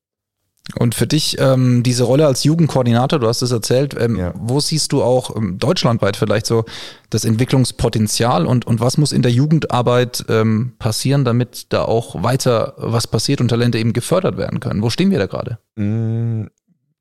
Und 0.77 0.93
für 0.93 1.08
dich 1.08 1.38
ähm, 1.39 1.82
diese 1.82 2.03
Rolle 2.03 2.27
als 2.27 2.43
Jugendkoordinator, 2.43 3.19
du 3.19 3.27
hast 3.27 3.41
es 3.41 3.51
erzählt, 3.51 3.95
ähm, 3.99 4.15
ja. 4.15 4.34
wo 4.36 4.60
siehst 4.60 4.91
du 4.91 5.01
auch 5.01 5.36
ähm, 5.36 5.58
deutschlandweit 5.58 6.15
vielleicht 6.15 6.45
so 6.45 6.65
das 7.10 7.25
Entwicklungspotenzial 7.25 8.45
und, 8.45 8.67
und 8.67 8.79
was 8.79 8.97
muss 8.97 9.12
in 9.12 9.23
der 9.23 9.32
Jugendarbeit 9.32 10.25
ähm, 10.29 10.73
passieren, 10.77 11.25
damit 11.25 11.73
da 11.73 11.86
auch 11.86 12.21
weiter 12.21 12.75
was 12.77 13.08
passiert 13.08 13.41
und 13.41 13.47
Talente 13.47 13.79
eben 13.79 13.93
gefördert 13.93 14.38
werden 14.38 14.60
können? 14.60 14.84
Wo 14.84 14.91
stehen 14.91 15.10
wir 15.10 15.17
da 15.17 15.25
gerade? 15.25 15.58
Mm, 15.75 16.45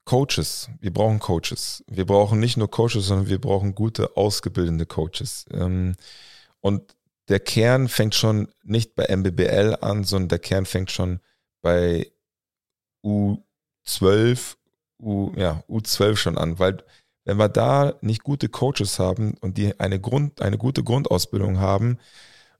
Coaches. 0.05 0.69
Wir 0.81 0.91
brauchen 0.91 1.19
Coaches. 1.19 1.83
Wir 1.87 2.05
brauchen 2.07 2.39
nicht 2.39 2.57
nur 2.57 2.71
Coaches, 2.71 3.05
sondern 3.05 3.27
wir 3.27 3.39
brauchen 3.39 3.75
gute, 3.75 4.17
ausgebildete 4.17 4.87
Coaches. 4.87 5.45
Ähm, 5.51 5.95
und 6.59 6.95
der 7.27 7.39
Kern 7.39 7.87
fängt 7.87 8.15
schon 8.15 8.47
nicht 8.63 8.95
bei 8.95 9.15
MBBL 9.15 9.77
an, 9.81 10.03
sondern 10.03 10.29
der 10.29 10.39
Kern 10.39 10.65
fängt 10.65 10.89
schon 10.89 11.19
bei 11.61 12.11
U12, 13.89 14.55
U, 15.01 15.31
ja, 15.35 15.63
U12 15.69 16.15
schon 16.15 16.37
an, 16.37 16.59
weil 16.59 16.83
wenn 17.25 17.37
wir 17.37 17.49
da 17.49 17.93
nicht 18.01 18.23
gute 18.23 18.49
Coaches 18.49 18.99
haben 18.99 19.35
und 19.41 19.57
die 19.57 19.79
eine 19.79 19.99
Grund, 19.99 20.41
eine 20.41 20.57
gute 20.57 20.83
Grundausbildung 20.83 21.59
haben, 21.59 21.97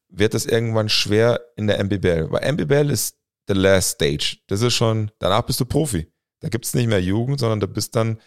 wird 0.09 0.33
es 0.33 0.45
irgendwann 0.45 0.89
schwer 0.89 1.41
in 1.55 1.67
der 1.67 1.83
MBBL, 1.83 2.31
weil 2.31 2.51
MBBL 2.53 2.89
ist 2.89 3.17
the 3.47 3.53
last 3.53 3.91
stage. 3.91 4.37
Das 4.47 4.61
ist 4.61 4.73
schon, 4.73 5.11
danach 5.19 5.43
bist 5.43 5.59
du 5.59 5.65
Profi. 5.65 6.11
Da 6.39 6.49
gibt 6.49 6.65
es 6.65 6.73
nicht 6.73 6.87
mehr 6.87 7.01
Jugend, 7.01 7.39
sondern 7.39 7.59
da 7.59 7.67
bist 7.67 7.95
dann, 7.95 8.19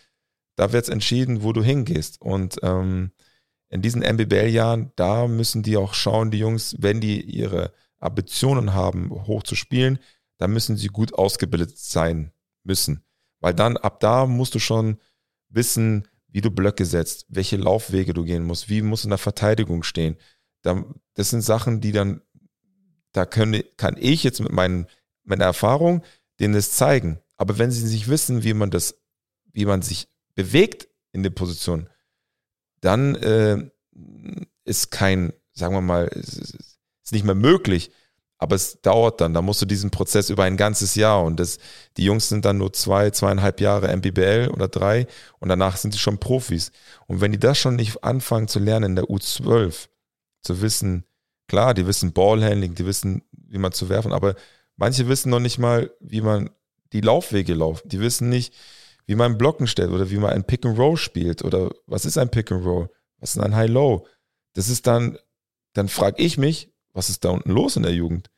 da 0.56 0.72
wird 0.72 0.84
es 0.84 0.90
entschieden, 0.90 1.42
wo 1.42 1.52
du 1.52 1.62
hingehst. 1.62 2.20
Und 2.20 2.58
ähm, 2.62 3.12
in 3.68 3.82
diesen 3.82 4.02
MBBL-Jahren, 4.02 4.92
da 4.96 5.26
müssen 5.26 5.62
die 5.62 5.76
auch 5.76 5.94
schauen, 5.94 6.30
die 6.30 6.38
Jungs, 6.38 6.76
wenn 6.78 7.00
die 7.00 7.20
ihre 7.22 7.72
Ambitionen 8.00 8.74
haben, 8.74 9.10
hoch 9.10 9.44
zu 9.44 9.54
spielen, 9.54 9.98
da 10.38 10.48
müssen 10.48 10.76
sie 10.76 10.88
gut 10.88 11.14
ausgebildet 11.14 11.78
sein 11.78 12.32
müssen. 12.64 13.04
Weil 13.40 13.54
dann, 13.54 13.76
ab 13.76 14.00
da 14.00 14.26
musst 14.26 14.54
du 14.54 14.58
schon 14.58 14.98
wissen, 15.48 16.08
wie 16.28 16.40
du 16.40 16.50
Blöcke 16.50 16.86
setzt, 16.86 17.26
welche 17.28 17.56
Laufwege 17.56 18.14
du 18.14 18.24
gehen 18.24 18.44
musst, 18.44 18.68
wie 18.68 18.82
musst 18.82 19.04
du 19.04 19.08
in 19.08 19.10
der 19.10 19.18
Verteidigung 19.18 19.82
stehen. 19.82 20.16
das 20.62 21.30
sind 21.30 21.42
Sachen, 21.42 21.80
die 21.80 21.92
dann, 21.92 22.22
da 23.12 23.26
können, 23.26 23.62
kann 23.76 23.96
ich 23.98 24.22
jetzt 24.22 24.40
mit 24.40 24.52
meinen, 24.52 24.86
meiner 25.24 25.44
Erfahrung 25.44 26.02
denen 26.42 26.54
das 26.54 26.72
zeigen. 26.72 27.20
Aber 27.36 27.58
wenn 27.58 27.70
sie 27.70 27.84
nicht 27.84 28.08
wissen, 28.08 28.42
wie 28.42 28.54
man 28.54 28.70
das, 28.70 29.00
wie 29.52 29.64
man 29.64 29.80
sich 29.80 30.08
bewegt 30.34 30.88
in 31.12 31.22
der 31.22 31.30
Position, 31.30 31.88
dann 32.80 33.14
äh, 33.16 33.70
ist 34.64 34.90
kein, 34.90 35.32
sagen 35.52 35.74
wir 35.74 35.80
mal, 35.80 36.06
ist 36.06 37.12
nicht 37.12 37.24
mehr 37.24 37.34
möglich. 37.34 37.92
Aber 38.42 38.56
es 38.56 38.82
dauert 38.82 39.20
dann. 39.20 39.34
Da 39.34 39.40
musst 39.40 39.62
du 39.62 39.66
diesen 39.66 39.92
Prozess 39.92 40.28
über 40.28 40.42
ein 40.42 40.56
ganzes 40.56 40.96
Jahr 40.96 41.22
und 41.22 41.38
das, 41.38 41.58
die 41.96 42.02
Jungs 42.02 42.28
sind 42.28 42.44
dann 42.44 42.58
nur 42.58 42.72
zwei, 42.72 43.10
zweieinhalb 43.10 43.60
Jahre 43.60 43.96
MBBL 43.96 44.50
oder 44.52 44.66
drei 44.66 45.06
und 45.38 45.48
danach 45.48 45.76
sind 45.76 45.92
sie 45.92 46.00
schon 46.00 46.18
Profis. 46.18 46.72
Und 47.06 47.20
wenn 47.20 47.30
die 47.30 47.38
das 47.38 47.56
schon 47.56 47.76
nicht 47.76 48.02
anfangen 48.02 48.48
zu 48.48 48.58
lernen 48.58 48.90
in 48.90 48.96
der 48.96 49.04
U12, 49.04 49.86
zu 50.42 50.60
wissen, 50.60 51.04
klar, 51.46 51.72
die 51.72 51.86
wissen 51.86 52.12
Ballhandling, 52.12 52.74
die 52.74 52.84
wissen, 52.84 53.22
wie 53.30 53.58
man 53.58 53.70
zu 53.70 53.88
werfen, 53.88 54.12
aber 54.12 54.34
manche 54.74 55.06
wissen 55.06 55.30
noch 55.30 55.38
nicht 55.38 55.58
mal, 55.58 55.92
wie 56.00 56.20
man 56.20 56.50
die 56.92 57.00
Laufwege 57.00 57.54
läuft. 57.54 57.92
Die 57.92 58.00
wissen 58.00 58.28
nicht, 58.28 58.54
wie 59.06 59.14
man 59.14 59.38
Blocken 59.38 59.68
stellt 59.68 59.90
oder 59.90 60.10
wie 60.10 60.16
man 60.16 60.30
ein 60.30 60.44
Pick 60.44 60.66
and 60.66 60.76
Roll 60.76 60.96
spielt 60.96 61.44
oder 61.44 61.70
was 61.86 62.06
ist 62.06 62.18
ein 62.18 62.30
Pick 62.30 62.50
and 62.50 62.64
Roll, 62.64 62.90
was 63.20 63.36
ist 63.36 63.40
ein 63.40 63.54
High 63.54 63.70
Low. 63.70 64.04
Das 64.54 64.68
ist 64.68 64.88
dann, 64.88 65.16
dann 65.74 65.88
frage 65.88 66.20
ich 66.20 66.38
mich, 66.38 66.72
was 66.92 67.08
ist 67.08 67.24
da 67.24 67.30
unten 67.30 67.52
los 67.52 67.76
in 67.76 67.84
der 67.84 67.94
Jugend? 67.94 68.31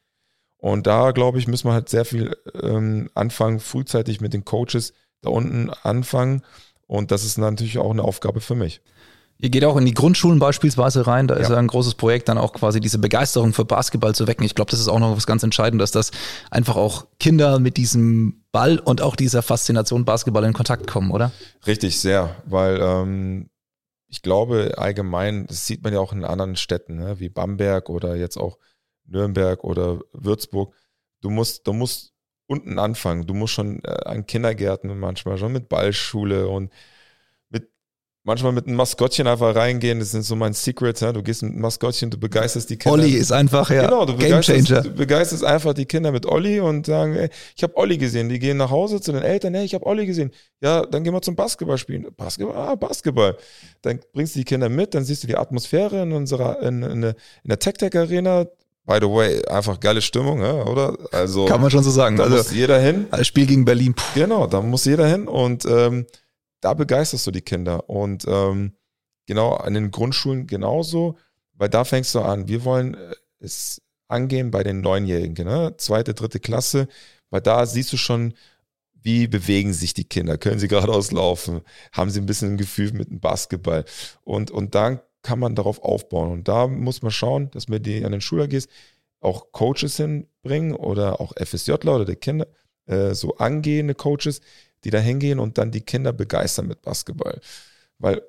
Und 0.65 0.87
da 0.87 1.11
glaube 1.11 1.39
ich, 1.39 1.47
müssen 1.47 1.69
wir 1.69 1.75
halt 1.75 1.91
sehr 1.91 2.07
viel 2.07 2.39
ähm, 2.59 3.11
anfangen, 3.13 3.61
frühzeitig 3.61 4.23
mit 4.23 4.33
den 4.33 4.47
Coaches 4.47 4.95
da 5.21 5.29
unten 5.29 5.69
anfangen. 5.69 6.41
Und 6.87 7.11
das 7.11 7.23
ist 7.23 7.37
natürlich 7.37 7.77
auch 7.77 7.91
eine 7.91 8.03
Aufgabe 8.03 8.41
für 8.41 8.55
mich. 8.55 8.81
Ihr 9.37 9.51
geht 9.51 9.67
auch 9.67 9.77
in 9.77 9.85
die 9.85 9.93
Grundschulen 9.93 10.39
beispielsweise 10.39 11.07
rein. 11.07 11.29
Da 11.29 11.35
ja. 11.35 11.43
ist 11.43 11.51
ja 11.51 11.59
ein 11.59 11.67
großes 11.67 11.97
Projekt, 11.97 12.31
dann 12.31 12.39
auch 12.39 12.55
quasi 12.55 12.81
diese 12.81 12.99
Begeisterung 12.99 13.53
für 13.53 13.67
Basketball 13.67 14.15
zu 14.15 14.27
wecken. 14.27 14.43
Ich 14.43 14.55
glaube, 14.55 14.71
das 14.71 14.81
ist 14.81 14.89
auch 14.89 14.99
noch 14.99 15.15
was 15.15 15.27
ganz 15.27 15.43
Entscheidendes, 15.43 15.91
dass 15.91 16.11
das 16.11 16.19
einfach 16.51 16.77
auch 16.77 17.09
Kinder 17.21 17.59
mit 17.59 17.77
diesem 17.77 18.43
Ball 18.51 18.79
und 18.79 19.03
auch 19.03 19.17
dieser 19.17 19.43
Faszination 19.43 20.07
Basketball 20.07 20.45
in 20.45 20.55
Kontakt 20.55 20.87
kommen, 20.87 21.11
oder? 21.11 21.31
Richtig, 21.67 22.01
sehr. 22.01 22.37
Weil 22.47 22.81
ähm, 22.81 23.51
ich 24.09 24.23
glaube 24.23 24.77
allgemein, 24.79 25.47
das 25.47 25.67
sieht 25.67 25.85
man 25.85 25.93
ja 25.93 26.01
auch 26.01 26.15
in 26.15 26.25
anderen 26.25 26.57
Städten, 26.57 26.97
ne, 26.97 27.21
wie 27.21 27.29
Bamberg 27.29 27.91
oder 27.91 28.17
jetzt 28.17 28.39
auch 28.39 28.57
Nürnberg 29.07 29.65
oder 29.65 30.01
Würzburg. 30.13 30.75
Du 31.21 31.31
musst, 31.31 31.67
du 31.67 31.73
musst 31.73 32.13
unten 32.47 32.79
anfangen. 32.79 33.27
Du 33.27 33.35
musst 33.35 33.55
schon 33.55 33.83
äh, 33.85 34.05
an 34.05 34.27
Kindergärten 34.27 34.99
manchmal 34.99 35.39
schon 35.39 35.53
mit 35.53 35.69
Ballschule 35.69 36.49
und 36.49 36.71
manchmal 38.25 38.53
mit 38.53 38.67
einem 38.67 38.77
Maskottchen 38.77 39.27
einfach 39.27 39.55
reingehen, 39.55 40.01
das 40.01 40.15
ist 40.15 40.27
so 40.27 40.35
mein 40.35 40.55
Secret, 40.55 41.01
ja? 41.01 41.13
du 41.13 41.23
gehst 41.23 41.43
mit 41.43 41.53
einem 41.53 41.61
Maskottchen, 41.61 42.11
du 42.11 42.19
begeisterst 42.19 42.69
die 42.71 42.77
Kinder. 42.77 42.95
Olli 42.99 43.13
ist 43.13 43.31
einfach, 43.31 43.71
ja, 43.71 43.85
genau, 43.85 44.07
du 44.07 44.17
Game 44.17 44.41
Changer. 44.41 44.81
Du 44.81 44.91
begeisterst 44.91 45.45
einfach 45.45 45.75
die 45.75 45.85
Kinder 45.85 46.11
mit 46.11 46.27
Olli 46.27 46.59
und 46.59 46.87
sagen, 46.87 47.15
ey, 47.15 47.29
ich 47.55 47.63
habe 47.63 47.77
Olli 47.77 47.99
gesehen, 47.99 48.29
die 48.29 48.39
gehen 48.39 48.57
nach 48.57 48.71
Hause 48.71 49.01
zu 49.01 49.13
den 49.13 49.23
Eltern, 49.23 49.55
hey, 49.55 49.65
ich 49.65 49.75
habe 49.75 49.87
Olli 49.87 50.07
gesehen. 50.07 50.33
Ja, 50.61 50.85
dann 50.85 51.05
gehen 51.05 51.13
wir 51.13 51.23
zum 51.23 51.37
Basketball 51.37 51.79
spielen. 51.79 52.07
Basketball, 52.17 52.57
ah, 52.57 52.75
Basketball. 52.75 53.37
Dann 53.83 54.01
bringst 54.13 54.35
du 54.35 54.41
die 54.41 54.45
Kinder 54.45 54.69
mit, 54.69 54.95
dann 54.95 55.05
siehst 55.05 55.23
du 55.23 55.27
die 55.27 55.37
Atmosphäre 55.37 56.03
in 56.03 56.13
unserer, 56.13 56.63
in, 56.63 56.83
in, 56.83 57.03
in 57.03 57.15
der 57.45 57.59
Tech-Tech-Arena, 57.59 58.47
By 58.87 58.99
the 59.01 59.09
way, 59.09 59.43
einfach 59.47 59.81
geile 59.81 60.03
Stimmung, 60.03 60.41
oder? 60.43 60.97
Also 61.11 61.47
kann 61.47 61.61
man 61.61 61.71
schon 61.71 61.83
so 61.83 61.91
sagen. 61.91 62.17
Da 62.17 62.25
also, 62.25 62.37
muss 62.37 62.53
jeder 62.53 62.79
hin. 62.79 63.07
Als 63.11 63.27
Spiel 63.27 63.47
gegen 63.47 63.65
Berlin. 63.65 63.95
Puh. 63.95 64.03
Genau, 64.15 64.47
da 64.47 64.61
muss 64.61 64.85
jeder 64.85 65.07
hin 65.07 65.27
und 65.27 65.65
ähm, 65.65 66.07
da 66.61 66.75
begeisterst 66.75 67.27
du 67.27 67.31
die 67.31 67.41
Kinder. 67.41 67.89
Und 67.89 68.27
ähm, 68.29 68.73
genau 69.27 69.55
an 69.55 69.75
den 69.75 69.91
Grundschulen 69.91 70.47
genauso, 70.47 71.17
weil 71.55 71.71
da 71.71 71.85
fängst 71.85 72.15
du 72.15 72.21
an. 72.21 72.47
Wir 72.47 72.65
wollen 72.65 72.95
äh, 72.95 73.15
es 73.39 73.81
angehen 74.09 74.51
bei 74.51 74.63
den 74.63 74.83
Neunjährigen, 74.83 75.47
ne? 75.47 75.75
zweite, 75.79 76.13
dritte 76.13 76.41
Klasse, 76.41 76.89
weil 77.31 77.41
da 77.41 77.65
siehst 77.67 77.93
du 77.93 77.97
schon, 77.97 78.35
wie 78.93 79.27
bewegen 79.27 79.73
sich 79.73 79.93
die 79.93 80.05
Kinder? 80.05 80.39
Können 80.39 80.59
sie 80.59 80.69
geradeaus 80.69 81.11
laufen? 81.11 81.61
Haben 81.93 82.11
sie 82.11 82.21
ein 82.21 82.27
bisschen 82.27 82.55
ein 82.55 82.57
Gefühl 82.57 82.93
mit 82.93 83.11
dem 83.11 83.21
Basketball? 83.21 83.85
Und, 84.25 84.51
und 84.51 84.75
dann 84.75 85.01
kann 85.25 85.41
man 85.41 85.57
darauf 85.57 85.83
aufbauen. 85.83 86.31
Und 86.31 86.47
da 86.47 86.69
muss 86.69 87.03
man 87.03 87.11
schauen, 87.11 87.51
dass 87.51 87.67
man 87.67 87.83
die 87.83 88.05
an 88.05 88.13
den 88.13 88.21
Schüler 88.21 88.47
gehst, 88.47 88.71
auch 89.21 89.51
Coaches 89.51 89.97
hinbringen 89.97 90.75
oder 90.75 91.21
auch 91.21 91.33
FSJler 91.37 91.97
oder 91.97 92.05
die 92.05 92.15
Kinder, 92.15 92.47
äh, 92.87 93.15
so 93.15 93.37
angehende 93.39 93.95
Coaches, 93.95 94.41
die 94.85 94.91
da 94.91 94.99
hingehen 94.99 95.41
und 95.41 95.57
dann 95.59 95.73
die 95.73 95.81
Kinder 95.81 96.13
begeistern 96.13 96.67
mit 96.67 96.83
Basketball. 96.83 97.41
Weil 97.99 98.23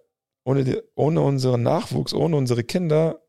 ohne, 0.45 0.63
die, 0.63 0.81
ohne 0.95 1.21
unseren 1.21 1.63
Nachwuchs, 1.63 2.13
ohne 2.13 2.37
unsere 2.37 2.63
Kinder 2.63 3.19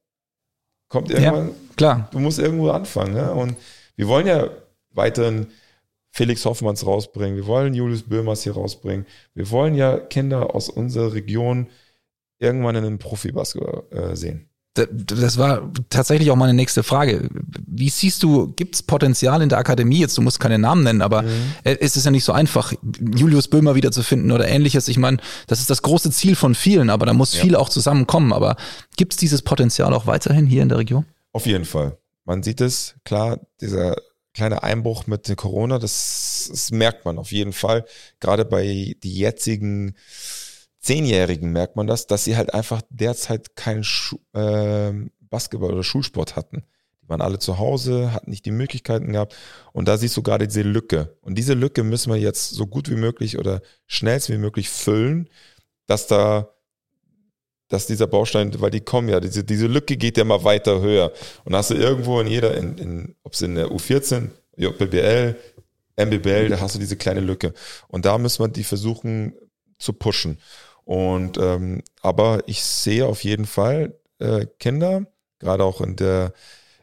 kommt 0.89 1.11
irgendwann, 1.11 1.49
ja, 1.49 1.55
klar. 1.77 2.09
du 2.13 2.21
musst 2.21 2.39
irgendwo 2.39 2.71
anfangen. 2.71 3.15
Ne? 3.15 3.33
Und 3.33 3.57
wir 3.97 4.07
wollen 4.07 4.29
ja 4.29 4.49
weiterhin 4.91 5.49
Felix 6.13 6.45
Hoffmanns 6.45 6.87
rausbringen, 6.87 7.37
wir 7.37 7.47
wollen 7.47 7.75
Julius 7.75 8.03
Böhmers 8.03 8.45
hier 8.45 8.55
rausbringen, 8.55 9.07
wir 9.35 9.51
wollen 9.51 9.75
ja 9.75 9.99
Kinder 9.99 10.55
aus 10.55 10.69
unserer 10.69 11.13
Region 11.13 11.67
irgendwann 12.38 12.77
in 12.77 12.85
einem 12.85 12.99
Profibasketball 12.99 13.85
äh, 13.90 14.16
sehen. 14.16 14.51
Das 14.75 15.38
war 15.38 15.72
tatsächlich 15.88 16.31
auch 16.31 16.37
meine 16.37 16.53
nächste 16.53 16.83
Frage. 16.83 17.31
Wie 17.66 17.88
siehst 17.88 18.22
du, 18.22 18.53
gibt 18.53 18.75
es 18.75 18.83
Potenzial 18.83 19.40
in 19.40 19.49
der 19.49 19.57
Akademie? 19.57 20.01
Jetzt, 20.01 20.18
du 20.18 20.22
musst 20.22 20.38
keine 20.38 20.59
Namen 20.59 20.83
nennen, 20.83 21.01
aber 21.01 21.22
mhm. 21.22 21.55
es 21.64 21.96
ist 21.96 22.05
ja 22.05 22.11
nicht 22.11 22.25
so 22.25 22.33
einfach, 22.33 22.75
Julius 23.14 23.49
Böhmer 23.49 23.75
wiederzufinden 23.75 24.33
oder 24.33 24.46
ähnliches. 24.49 24.88
Ich 24.88 24.99
meine, 24.99 25.16
das 25.46 25.61
ist 25.61 25.70
das 25.70 25.81
große 25.81 26.11
Ziel 26.11 26.37
von 26.37 26.55
vielen, 26.55 26.90
aber 26.90 27.07
da 27.07 27.14
muss 27.14 27.35
ja. 27.35 27.40
viel 27.40 27.57
auch 27.57 27.70
zusammenkommen. 27.70 28.35
Aber 28.35 28.57
gibt 28.96 29.14
es 29.14 29.16
dieses 29.16 29.40
Potenzial 29.40 29.94
auch 29.94 30.07
weiterhin 30.07 30.46
hier 30.46 30.62
in 30.62 30.68
der 30.68 30.79
Region? 30.79 31.07
Auf 31.33 31.46
jeden 31.46 31.64
Fall. 31.64 31.96
Man 32.27 32.42
sieht 32.42 32.61
es, 32.61 32.96
klar, 33.05 33.40
dieser 33.61 33.96
kleine 34.35 34.62
Einbruch 34.62 35.07
mit 35.07 35.35
Corona, 35.37 35.79
das, 35.79 36.49
das 36.51 36.70
merkt 36.70 37.07
man 37.07 37.18
auf 37.18 37.33
jeden 37.33 37.55
Fall. 37.55 37.87
Gerade 38.20 38.44
bei 38.44 38.94
die 39.03 39.14
jetzigen 39.14 39.94
Zehnjährigen 40.87 41.51
merkt 41.51 41.75
man 41.75 41.88
das, 41.88 42.07
dass 42.07 42.25
sie 42.25 42.37
halt 42.37 42.55
einfach 42.55 42.81
derzeit 42.90 43.57
keinen 43.57 43.83
Schu 43.83 44.18
äh, 44.35 44.92
Basketball 45.20 45.72
oder 45.72 45.83
Schulsport 45.83 46.37
hatten. 46.37 46.64
Die 47.03 47.09
waren 47.09 47.20
alle 47.20 47.40
zu 47.40 47.59
Hause, 47.59 48.12
hatten 48.12 48.31
nicht 48.31 48.46
die 48.46 48.53
Möglichkeiten 48.53 49.12
gehabt. 49.12 49.35
Und 49.72 49.88
da 49.88 49.96
siehst 49.96 50.16
du 50.16 50.22
gerade 50.22 50.46
diese 50.46 50.62
Lücke. 50.62 51.16
Und 51.22 51.37
diese 51.37 51.55
Lücke 51.55 51.83
müssen 51.83 52.12
wir 52.12 52.20
jetzt 52.20 52.51
so 52.51 52.68
gut 52.68 52.88
wie 52.88 52.94
möglich 52.94 53.37
oder 53.37 53.62
schnellst 53.87 54.31
wie 54.31 54.38
möglich 54.38 54.68
füllen, 54.68 55.29
dass 55.87 56.07
da 56.07 56.53
dass 57.68 57.88
dieser 57.88 58.07
Baustein, 58.07 58.53
weil 58.61 58.70
die 58.70 58.81
kommen 58.81 59.09
ja, 59.09 59.18
diese, 59.18 59.42
diese 59.42 59.66
Lücke 59.66 59.96
geht 59.96 60.16
ja 60.16 60.22
mal 60.22 60.44
weiter 60.44 60.81
höher. 60.81 61.12
Und 61.44 61.57
hast 61.57 61.70
du 61.70 61.75
irgendwo 61.75 62.20
in 62.20 62.29
jeder, 62.29 62.57
in, 62.57 62.79
in, 62.79 63.16
ob 63.25 63.33
es 63.33 63.42
in 63.42 63.57
der 63.57 63.72
U14, 63.72 64.29
JBL, 64.57 65.35
MBBL, 65.96 66.49
da 66.49 66.61
hast 66.61 66.77
du 66.77 66.79
diese 66.79 66.94
kleine 66.94 67.18
Lücke. 67.18 67.55
Und 67.88 68.05
da 68.05 68.18
müssen 68.18 68.44
wir 68.44 68.46
die 68.46 68.62
versuchen 68.62 69.35
zu 69.79 69.92
pushen. 69.92 70.38
Und 70.87 71.37
ähm, 71.37 71.83
aber 72.01 72.44
ich 72.46 72.64
sehe 72.64 73.07
auf 73.07 73.25
jeden 73.25 73.44
Fall 73.44 73.99
äh, 74.18 74.46
Kinder, 74.59 75.07
gerade 75.38 75.64
auch 75.64 75.83
in 75.83 75.96
der 75.96 76.33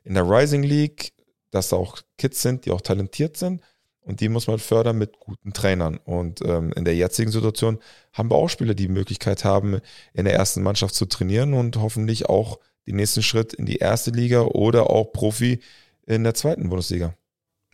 in 0.03 0.13
der 0.13 0.29
Rising 0.29 0.61
League, 0.63 1.13
dass 1.51 1.69
da 1.69 1.77
auch 1.77 1.97
Kids 2.17 2.41
sind, 2.41 2.65
die 2.65 2.71
auch 2.71 2.81
talentiert 2.81 3.37
sind 3.37 3.61
und 4.05 4.19
die 4.19 4.29
muss 4.29 4.47
man 4.47 4.59
fördern 4.59 4.97
mit 4.97 5.19
guten 5.19 5.53
Trainern. 5.53 5.97
Und 6.03 6.41
ähm, 6.41 6.73
in 6.75 6.85
der 6.85 6.95
jetzigen 6.95 7.31
Situation 7.31 7.79
haben 8.11 8.29
wir 8.29 8.35
auch 8.35 8.49
Spieler, 8.49 8.73
die, 8.73 8.87
die 8.87 8.93
Möglichkeit 8.93 9.45
haben, 9.45 9.79
in 10.13 10.25
der 10.25 10.33
ersten 10.33 10.61
Mannschaft 10.61 10.95
zu 10.95 11.05
trainieren 11.05 11.53
und 11.53 11.77
hoffentlich 11.77 12.27
auch 12.27 12.59
den 12.85 12.97
nächsten 12.97 13.23
Schritt 13.23 13.53
in 13.53 13.65
die 13.65 13.77
erste 13.77 14.11
Liga 14.11 14.41
oder 14.41 14.89
auch 14.89 15.13
Profi 15.13 15.61
in 16.05 16.23
der 16.23 16.33
zweiten 16.33 16.69
Bundesliga. 16.69 17.15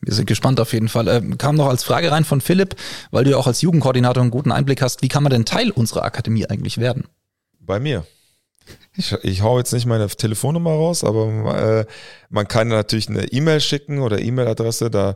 Wir 0.01 0.13
sind 0.13 0.25
gespannt 0.25 0.59
auf 0.59 0.73
jeden 0.73 0.89
Fall. 0.89 1.07
Ähm, 1.07 1.38
kam 1.38 1.55
noch 1.55 1.67
als 1.67 1.83
Frage 1.83 2.12
rein 2.12 2.23
von 2.23 2.41
Philipp, 2.41 2.75
weil 3.12 3.23
du 3.23 3.31
ja 3.31 3.38
auch 3.38 3.47
als 3.47 3.62
Jugendkoordinator 3.62 4.21
einen 4.21 4.31
guten 4.31 4.51
Einblick 4.51 4.81
hast. 4.81 5.01
Wie 5.01 5.07
kann 5.07 5.23
man 5.23 5.31
denn 5.31 5.45
Teil 5.45 5.71
unserer 5.71 6.03
Akademie 6.03 6.45
eigentlich 6.45 6.77
werden? 6.77 7.07
Bei 7.59 7.79
mir. 7.79 8.05
Ich, 8.95 9.13
ich 9.23 9.41
hau 9.41 9.57
jetzt 9.57 9.73
nicht 9.73 9.85
meine 9.85 10.07
Telefonnummer 10.07 10.71
raus, 10.71 11.03
aber 11.03 11.55
äh, 11.57 11.85
man 12.29 12.47
kann 12.47 12.67
natürlich 12.67 13.09
eine 13.09 13.25
E-Mail 13.25 13.62
schicken 13.62 13.99
oder 13.99 14.19
E-Mail-Adresse. 14.19 14.89
Da 14.89 15.15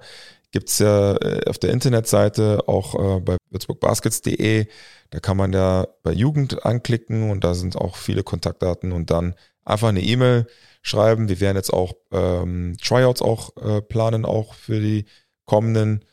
gibt's 0.52 0.80
ja 0.80 1.15
äh, 1.17 1.50
auf 1.50 1.58
der 1.58 1.72
Internetseite 1.72 2.63
auch 2.67 3.17
äh, 3.17 3.19
bei 3.19 3.38
würzburgbaskets.de. 3.50 4.67
Da 5.10 5.19
kann 5.19 5.38
man 5.38 5.54
ja 5.54 5.88
bei 6.02 6.12
Jugend 6.13 6.65
anklicken 6.65 7.30
und 7.30 7.43
da 7.43 7.54
sind 7.54 7.76
auch 7.76 7.98
viele 7.98 8.24
Kontaktdaten 8.24 8.91
und 8.91 9.12
dann 9.12 9.36
einfach 9.65 9.89
eine 9.89 10.02
E-Mail 10.02 10.48
schreiben. 10.84 11.30
Wir 11.30 11.39
werden 11.39 11.58
jetzt 11.58 11.74
auch 11.74 11.93
ähm, 12.12 12.76
Tryouts 12.80 13.24
auch 13.24 13.56
äh, 13.58 13.82
planen, 13.82 14.26
auch 14.26 14.54
für 14.54 14.80
die 14.80 15.06
kommenden 15.46 16.06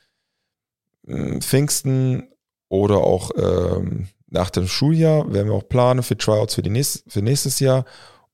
äh, 1.07 1.41
Pfingsten 1.41 2.33
oder 2.69 2.99
auch 2.99 3.33
ähm, 3.37 4.09
nach 4.29 4.51
dem 4.51 4.69
Schuljahr 4.69 5.31
werden 5.33 5.49
wir 5.49 5.55
auch 5.55 5.69
planen 5.69 6.03
für 6.03 6.17
Tryouts 6.17 6.55
für, 6.55 6.63
die 6.63 6.71
nächst, 6.71 7.05
für 7.11 7.21
nächstes 7.21 7.59
Jahr, 7.59 7.85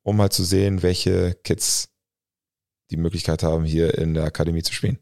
um 0.02 0.20
halt 0.20 0.34
zu 0.34 0.44
sehen, 0.44 0.82
welche 0.82 1.34
Kids 1.42 1.88
die 2.90 2.98
Möglichkeit 2.98 3.42
haben, 3.42 3.64
hier 3.64 3.96
in 3.98 4.14
der 4.14 4.24
Akademie 4.24 4.62
zu 4.62 4.74
spielen. 4.74 4.98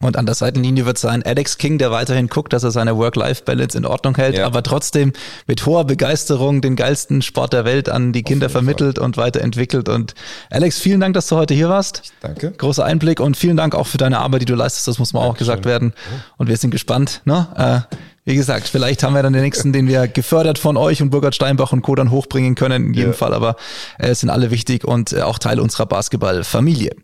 Und 0.00 0.16
an 0.16 0.26
der 0.26 0.36
Seitenlinie 0.36 0.86
wird 0.86 0.96
sein 0.96 1.24
Alex 1.24 1.58
King, 1.58 1.78
der 1.78 1.90
weiterhin 1.90 2.28
guckt, 2.28 2.52
dass 2.52 2.62
er 2.62 2.70
seine 2.70 2.96
Work-Life-Balance 2.96 3.76
in 3.76 3.84
Ordnung 3.84 4.14
hält, 4.14 4.36
ja. 4.36 4.46
aber 4.46 4.62
trotzdem 4.62 5.12
mit 5.48 5.66
hoher 5.66 5.84
Begeisterung 5.84 6.60
den 6.60 6.76
geilsten 6.76 7.20
Sport 7.20 7.52
der 7.52 7.64
Welt 7.64 7.88
an 7.88 8.12
die 8.12 8.22
Kinder 8.22 8.48
vermittelt 8.48 8.98
Fall. 8.98 9.04
und 9.04 9.16
weiterentwickelt. 9.16 9.88
Und 9.88 10.14
Alex, 10.50 10.78
vielen 10.78 11.00
Dank, 11.00 11.14
dass 11.14 11.26
du 11.26 11.36
heute 11.36 11.54
hier 11.54 11.68
warst. 11.68 12.12
Danke. 12.20 12.52
Großer 12.52 12.84
Einblick 12.84 13.18
und 13.18 13.36
vielen 13.36 13.56
Dank 13.56 13.74
auch 13.74 13.88
für 13.88 13.98
deine 13.98 14.18
Arbeit, 14.20 14.42
die 14.42 14.46
du 14.46 14.54
leistest. 14.54 14.86
Das 14.86 15.00
muss 15.00 15.12
mal 15.12 15.20
auch 15.20 15.36
gesagt 15.36 15.64
werden. 15.64 15.92
Und 16.36 16.48
wir 16.48 16.56
sind 16.56 16.70
gespannt. 16.70 17.22
Ne? 17.24 17.84
Äh, 17.90 17.96
wie 18.28 18.36
gesagt, 18.36 18.68
vielleicht 18.68 19.02
haben 19.02 19.14
wir 19.14 19.22
dann 19.22 19.32
den 19.32 19.40
nächsten, 19.40 19.72
den 19.72 19.88
wir 19.88 20.06
gefördert 20.06 20.58
von 20.58 20.76
euch 20.76 21.00
und 21.00 21.08
Burkhard 21.08 21.34
Steinbach 21.34 21.72
und 21.72 21.80
Co. 21.80 21.94
dann 21.94 22.10
hochbringen 22.10 22.56
können, 22.56 22.88
in 22.88 22.92
jedem 22.92 23.12
ja. 23.12 23.16
Fall. 23.16 23.32
Aber 23.32 23.56
äh, 23.98 24.14
sind 24.14 24.28
alle 24.28 24.50
wichtig 24.50 24.84
und 24.84 25.14
äh, 25.14 25.22
auch 25.22 25.38
Teil 25.38 25.58
unserer 25.58 25.86
Basketballfamilie. 25.86 26.94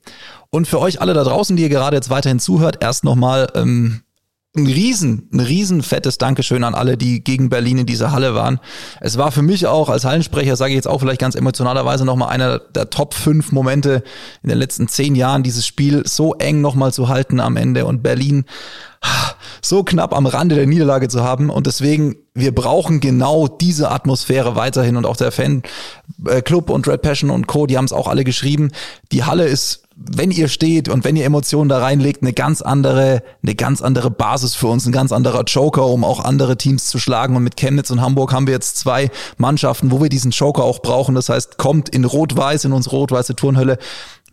Und 0.51 0.69
für 0.69 0.81
euch 0.81 1.01
alle 1.01 1.15
da 1.15 1.25
draußen, 1.25 1.57
die 1.57 1.63
ihr 1.63 1.71
gerade 1.71 1.97
jetzt 1.97 2.11
weiterhin 2.11 2.41
zuhört, 2.41 2.77
erst 2.83 3.05
nochmal 3.05 3.51
ähm, 3.55 4.03
ein 4.55 4.67
riesen, 4.67 5.31
ein 5.33 5.41
riesen 5.41 5.83
fettes 5.83 6.19
Dankeschön 6.19 6.63
an 6.63 6.75
alle, 6.75 6.99
die 6.99 7.25
gegen 7.25 7.49
Berlin 7.49 7.79
in 7.79 7.87
dieser 7.87 8.13
Halle 8.13 8.35
waren. 8.35 8.61
Es 9.01 9.17
war 9.17 9.33
für 9.33 9.41
mich 9.41 9.67
auch 9.67 9.89
als 9.89 10.05
Hallensprecher, 10.05 10.57
sage 10.57 10.73
ich 10.73 10.77
jetzt 10.77 10.87
auch 10.87 11.01
vielleicht 11.01 11.21
ganz 11.23 11.37
emotionalerweise 11.37 12.05
nochmal 12.05 12.29
einer 12.29 12.59
der 12.59 12.91
Top 12.91 13.15
5 13.15 13.51
Momente 13.51 14.05
in 14.43 14.51
den 14.51 14.59
letzten 14.59 14.89
zehn 14.89 15.15
Jahren, 15.15 15.43
dieses 15.43 15.67
Spiel 15.67 16.07
so 16.07 16.35
eng 16.35 16.61
nochmal 16.61 16.93
zu 16.93 17.09
halten 17.09 17.41
am 17.41 17.57
Ende 17.57 17.87
und 17.87 18.03
Berlin 18.03 18.45
so 19.65 19.83
knapp 19.83 20.15
am 20.15 20.27
Rande 20.27 20.55
der 20.55 20.67
Niederlage 20.67 21.09
zu 21.09 21.23
haben. 21.23 21.51
Und 21.51 21.67
deswegen, 21.67 22.17
wir 22.35 22.55
brauchen 22.55 23.01
genau 23.01 23.49
diese 23.49 23.91
Atmosphäre 23.91 24.57
weiterhin 24.57 24.97
und 24.97 25.07
auch 25.07 25.17
der 25.17 25.33
Fanclub 25.33 26.71
und 26.71 26.87
Red 26.87 27.03
Passion 27.03 27.31
und 27.31 27.47
Co., 27.47 27.67
die 27.67 27.77
haben 27.77 27.85
es 27.85 27.93
auch 27.93 28.09
alle 28.09 28.25
geschrieben. 28.25 28.71
Die 29.13 29.25
Halle 29.25 29.47
ist 29.47 29.85
wenn 29.97 30.31
ihr 30.31 30.49
steht 30.49 30.89
und 30.89 31.05
wenn 31.05 31.15
ihr 31.17 31.25
Emotionen 31.25 31.69
da 31.69 31.79
reinlegt, 31.79 32.23
eine 32.23 32.33
ganz 32.33 32.63
andere, 32.63 33.23
eine 33.43 33.55
ganz 33.55 33.81
andere 33.81 34.11
Basis 34.11 34.55
für 34.55 34.67
uns, 34.67 34.87
ein 34.87 34.93
ganz 34.93 35.13
anderer 35.13 35.45
Joker, 35.45 35.87
um 35.87 36.05
auch 36.05 36.21
andere 36.21 36.57
Teams 36.57 36.89
zu 36.89 36.99
schlagen. 36.99 37.37
Und 37.37 37.45
mit 37.45 37.57
Chemnitz 37.57 37.91
und 37.91 38.01
Hamburg 38.01 38.33
haben 38.33 38.47
wir 38.47 38.55
jetzt 38.55 38.77
zwei 38.77 39.11
Mannschaften, 39.37 39.93
wo 39.93 40.03
wir 40.03 40.09
diesen 40.09 40.33
Joker 40.33 40.65
auch 40.65 40.83
brauchen. 40.83 41.15
Das 41.15 41.29
heißt, 41.29 41.59
kommt 41.59 41.89
in 41.89 42.05
Rot-Weiß, 42.05 42.65
in 42.65 42.73
unsere 42.73 42.97
rot-weiße 42.97 43.37
Turnhölle, 43.37 43.79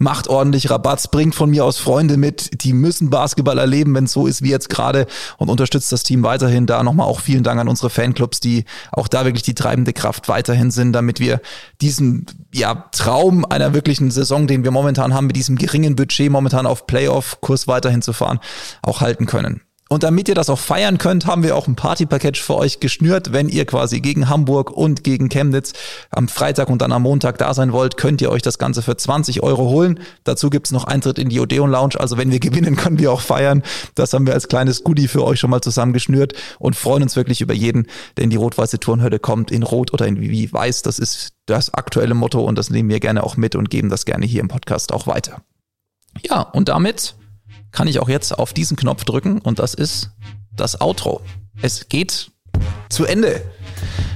macht 0.02 0.28
ordentlich 0.28 0.72
Rabatz, 0.72 1.08
bringt 1.08 1.36
von 1.36 1.52
mir 1.52 1.64
aus 1.64 1.78
Freunde 1.78 2.18
mit, 2.18 2.64
die 2.64 2.74
müssen 2.74 3.12
Basketball 3.12 3.60
erleben, 3.60 3.94
wenn 3.94 4.06
es 4.06 4.14
so 4.14 4.26
ist 4.26 4.42
wie 4.42 4.50
jetzt 4.50 4.68
gerade 4.68 5.06
und 5.38 5.50
unterstützt 5.50 5.92
das 5.92 6.02
Team 6.02 6.24
weiterhin. 6.24 6.66
Da 6.66 6.82
nochmal 6.82 7.06
auch 7.06 7.20
vielen 7.20 7.44
Dank 7.44 7.60
an 7.62 7.68
unsere 7.68 7.92
Fanclubs, 7.92 8.40
die 8.40 8.66
auch 8.92 9.08
da 9.08 9.26
wirklich 9.26 9.44
die 9.44 9.54
treibende 9.54 9.94
Kraft 9.94 10.28
weiterhin 10.28 10.72
sind, 10.72 10.94
damit 10.94 11.20
wir 11.20 11.40
diesen 11.82 12.26
ja, 12.52 12.90
Traum 12.92 13.46
einer 13.46 13.76
wirklichen 13.76 14.10
Saison, 14.10 14.48
den 14.48 14.64
wir 14.64 14.72
momentan 14.72 15.14
haben, 15.14 15.28
mit 15.28 15.36
diesem 15.36 15.56
geringen 15.56 15.96
Budget 15.96 16.32
momentan 16.32 16.66
auf 16.66 16.88
Playoff-Kurs 16.88 17.68
weiterhin 17.68 18.02
zu 18.02 18.12
fahren, 18.12 18.40
auch 18.82 19.02
halten 19.02 19.28
können. 19.28 19.62
Und 19.92 20.04
damit 20.04 20.30
ihr 20.30 20.36
das 20.36 20.50
auch 20.50 20.58
feiern 20.58 21.00
könnt, 21.00 21.26
haben 21.26 21.44
wir 21.44 21.58
auch 21.58 21.68
ein 21.68 21.76
Party-Package 21.76 22.42
für 22.42 22.56
euch 22.56 22.80
geschnürt. 22.80 23.34
Wenn 23.34 23.50
ihr 23.50 23.66
quasi 23.66 24.00
gegen 24.00 24.30
Hamburg 24.30 24.72
und 24.72 25.04
gegen 25.04 25.28
Chemnitz 25.28 25.74
am 26.12 26.30
Freitag 26.30 26.70
und 26.70 26.82
dann 26.82 26.94
am 26.94 27.02
Montag 27.02 27.38
da 27.38 27.54
sein 27.54 27.74
wollt, 27.74 27.98
könnt 27.98 28.22
ihr 28.22 28.32
euch 28.32 28.42
das 28.42 28.58
Ganze 28.58 28.84
für 28.84 28.96
20 28.96 29.44
Euro 29.44 29.66
holen. 29.66 30.00
Dazu 30.24 30.50
gibt's 30.50 30.72
noch 30.72 30.86
Eintritt 30.86 31.20
in 31.20 31.28
die 31.28 31.42
Odeon 31.42 31.70
Lounge. 31.70 32.00
Also 32.00 32.18
wenn 32.18 32.32
wir 32.32 32.40
gewinnen, 32.40 32.76
können 32.78 33.00
wir 33.00 33.12
auch 33.12 33.20
feiern. 33.20 33.64
Das 33.94 34.14
haben 34.14 34.26
wir 34.26 34.34
als 34.34 34.48
kleines 34.48 34.86
Goodie 34.86 35.10
für 35.10 35.26
euch 35.26 35.42
schon 35.42 35.50
mal 35.50 35.60
zusammen 35.60 35.92
geschnürt 35.92 36.36
und 36.58 36.78
freuen 36.78 37.04
uns 37.04 37.18
wirklich 37.18 37.42
über 37.42 37.54
jeden, 37.54 37.88
der 38.16 38.24
in 38.24 38.30
die 38.30 38.38
rot-weiße 38.38 38.80
Turnhölle 38.80 39.20
kommt, 39.20 39.52
in 39.52 39.62
Rot 39.62 39.92
oder 39.92 40.08
in 40.08 40.22
wie 40.22 40.54
weiß. 40.54 40.84
Das 40.84 41.00
ist 41.00 41.34
das 41.48 41.74
aktuelle 41.74 42.14
Motto 42.14 42.40
und 42.40 42.58
das 42.58 42.70
nehmen 42.70 42.88
wir 42.88 43.02
gerne 43.02 43.26
auch 43.26 43.36
mit 43.36 43.58
und 43.58 43.70
geben 43.70 43.90
das 43.90 44.06
gerne 44.06 44.26
hier 44.26 44.40
im 44.40 44.48
Podcast 44.48 44.94
auch 44.94 45.06
weiter. 45.06 45.42
Ja, 46.24 46.44
und 46.44 46.70
damit 46.70 47.16
kann 47.72 47.88
ich 47.88 48.00
auch 48.00 48.10
jetzt 48.10 48.38
auf 48.38 48.54
diesen 48.54 48.78
Knopf 48.78 49.04
drücken 49.04 49.40
und 49.40 49.60
das 49.60 49.74
ist 49.74 50.12
das 50.56 50.80
Outro. 50.82 51.22
Es 51.62 51.88
geht 51.90 52.32
zu 52.90 53.06
Ende. 53.06 53.42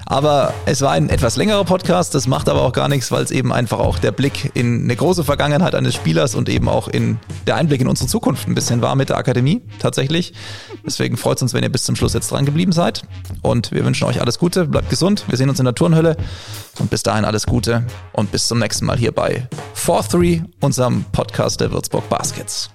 Aber 0.08 0.54
es 0.68 0.82
war 0.82 0.92
ein 0.92 1.10
etwas 1.10 1.36
längerer 1.36 1.64
Podcast, 1.64 2.14
das 2.14 2.28
macht 2.28 2.48
aber 2.48 2.62
auch 2.62 2.74
gar 2.74 2.88
nichts, 2.88 3.12
weil 3.12 3.24
es 3.24 3.32
eben 3.32 3.52
einfach 3.52 3.80
auch 3.80 3.98
der 3.98 4.12
Blick 4.12 4.52
in 4.54 4.84
eine 4.84 4.96
große 4.96 5.24
Vergangenheit 5.24 5.74
eines 5.74 5.96
Spielers 5.96 6.36
und 6.36 6.48
eben 6.48 6.70
auch 6.70 6.88
in 6.88 7.18
der 7.48 7.56
Einblick 7.56 7.82
in 7.82 7.88
unsere 7.88 8.08
Zukunft 8.08 8.48
ein 8.48 8.54
bisschen 8.54 8.84
war 8.84 8.96
mit 8.96 9.10
der 9.10 9.18
Akademie 9.18 9.64
tatsächlich. 9.80 10.34
Deswegen 10.86 11.18
freut 11.18 11.38
es 11.38 11.42
uns, 11.42 11.54
wenn 11.56 11.64
ihr 11.64 11.72
bis 11.72 11.86
zum 11.86 11.96
Schluss 11.96 12.14
jetzt 12.14 12.32
dran 12.32 12.46
geblieben 12.46 12.72
seid. 12.72 13.02
Und 13.42 13.72
wir 13.72 13.84
wünschen 13.84 14.04
euch 14.04 14.22
alles 14.22 14.38
Gute, 14.38 14.66
bleibt 14.66 14.92
gesund, 14.92 15.26
wir 15.28 15.38
sehen 15.38 15.50
uns 15.50 15.58
in 15.58 15.66
der 15.66 15.74
Turnhölle 15.76 16.18
und 16.80 16.92
bis 16.92 17.02
dahin 17.02 17.26
alles 17.26 17.48
Gute 17.48 17.88
und 18.14 18.32
bis 18.32 18.48
zum 18.48 18.60
nächsten 18.60 18.86
Mal 18.86 19.00
hier 19.00 19.12
bei 19.12 19.48
4-3, 19.76 20.44
unserem 20.62 21.06
Podcast 21.14 21.62
der 21.62 21.72
Würzburg 21.72 22.08
Baskets. 22.10 22.75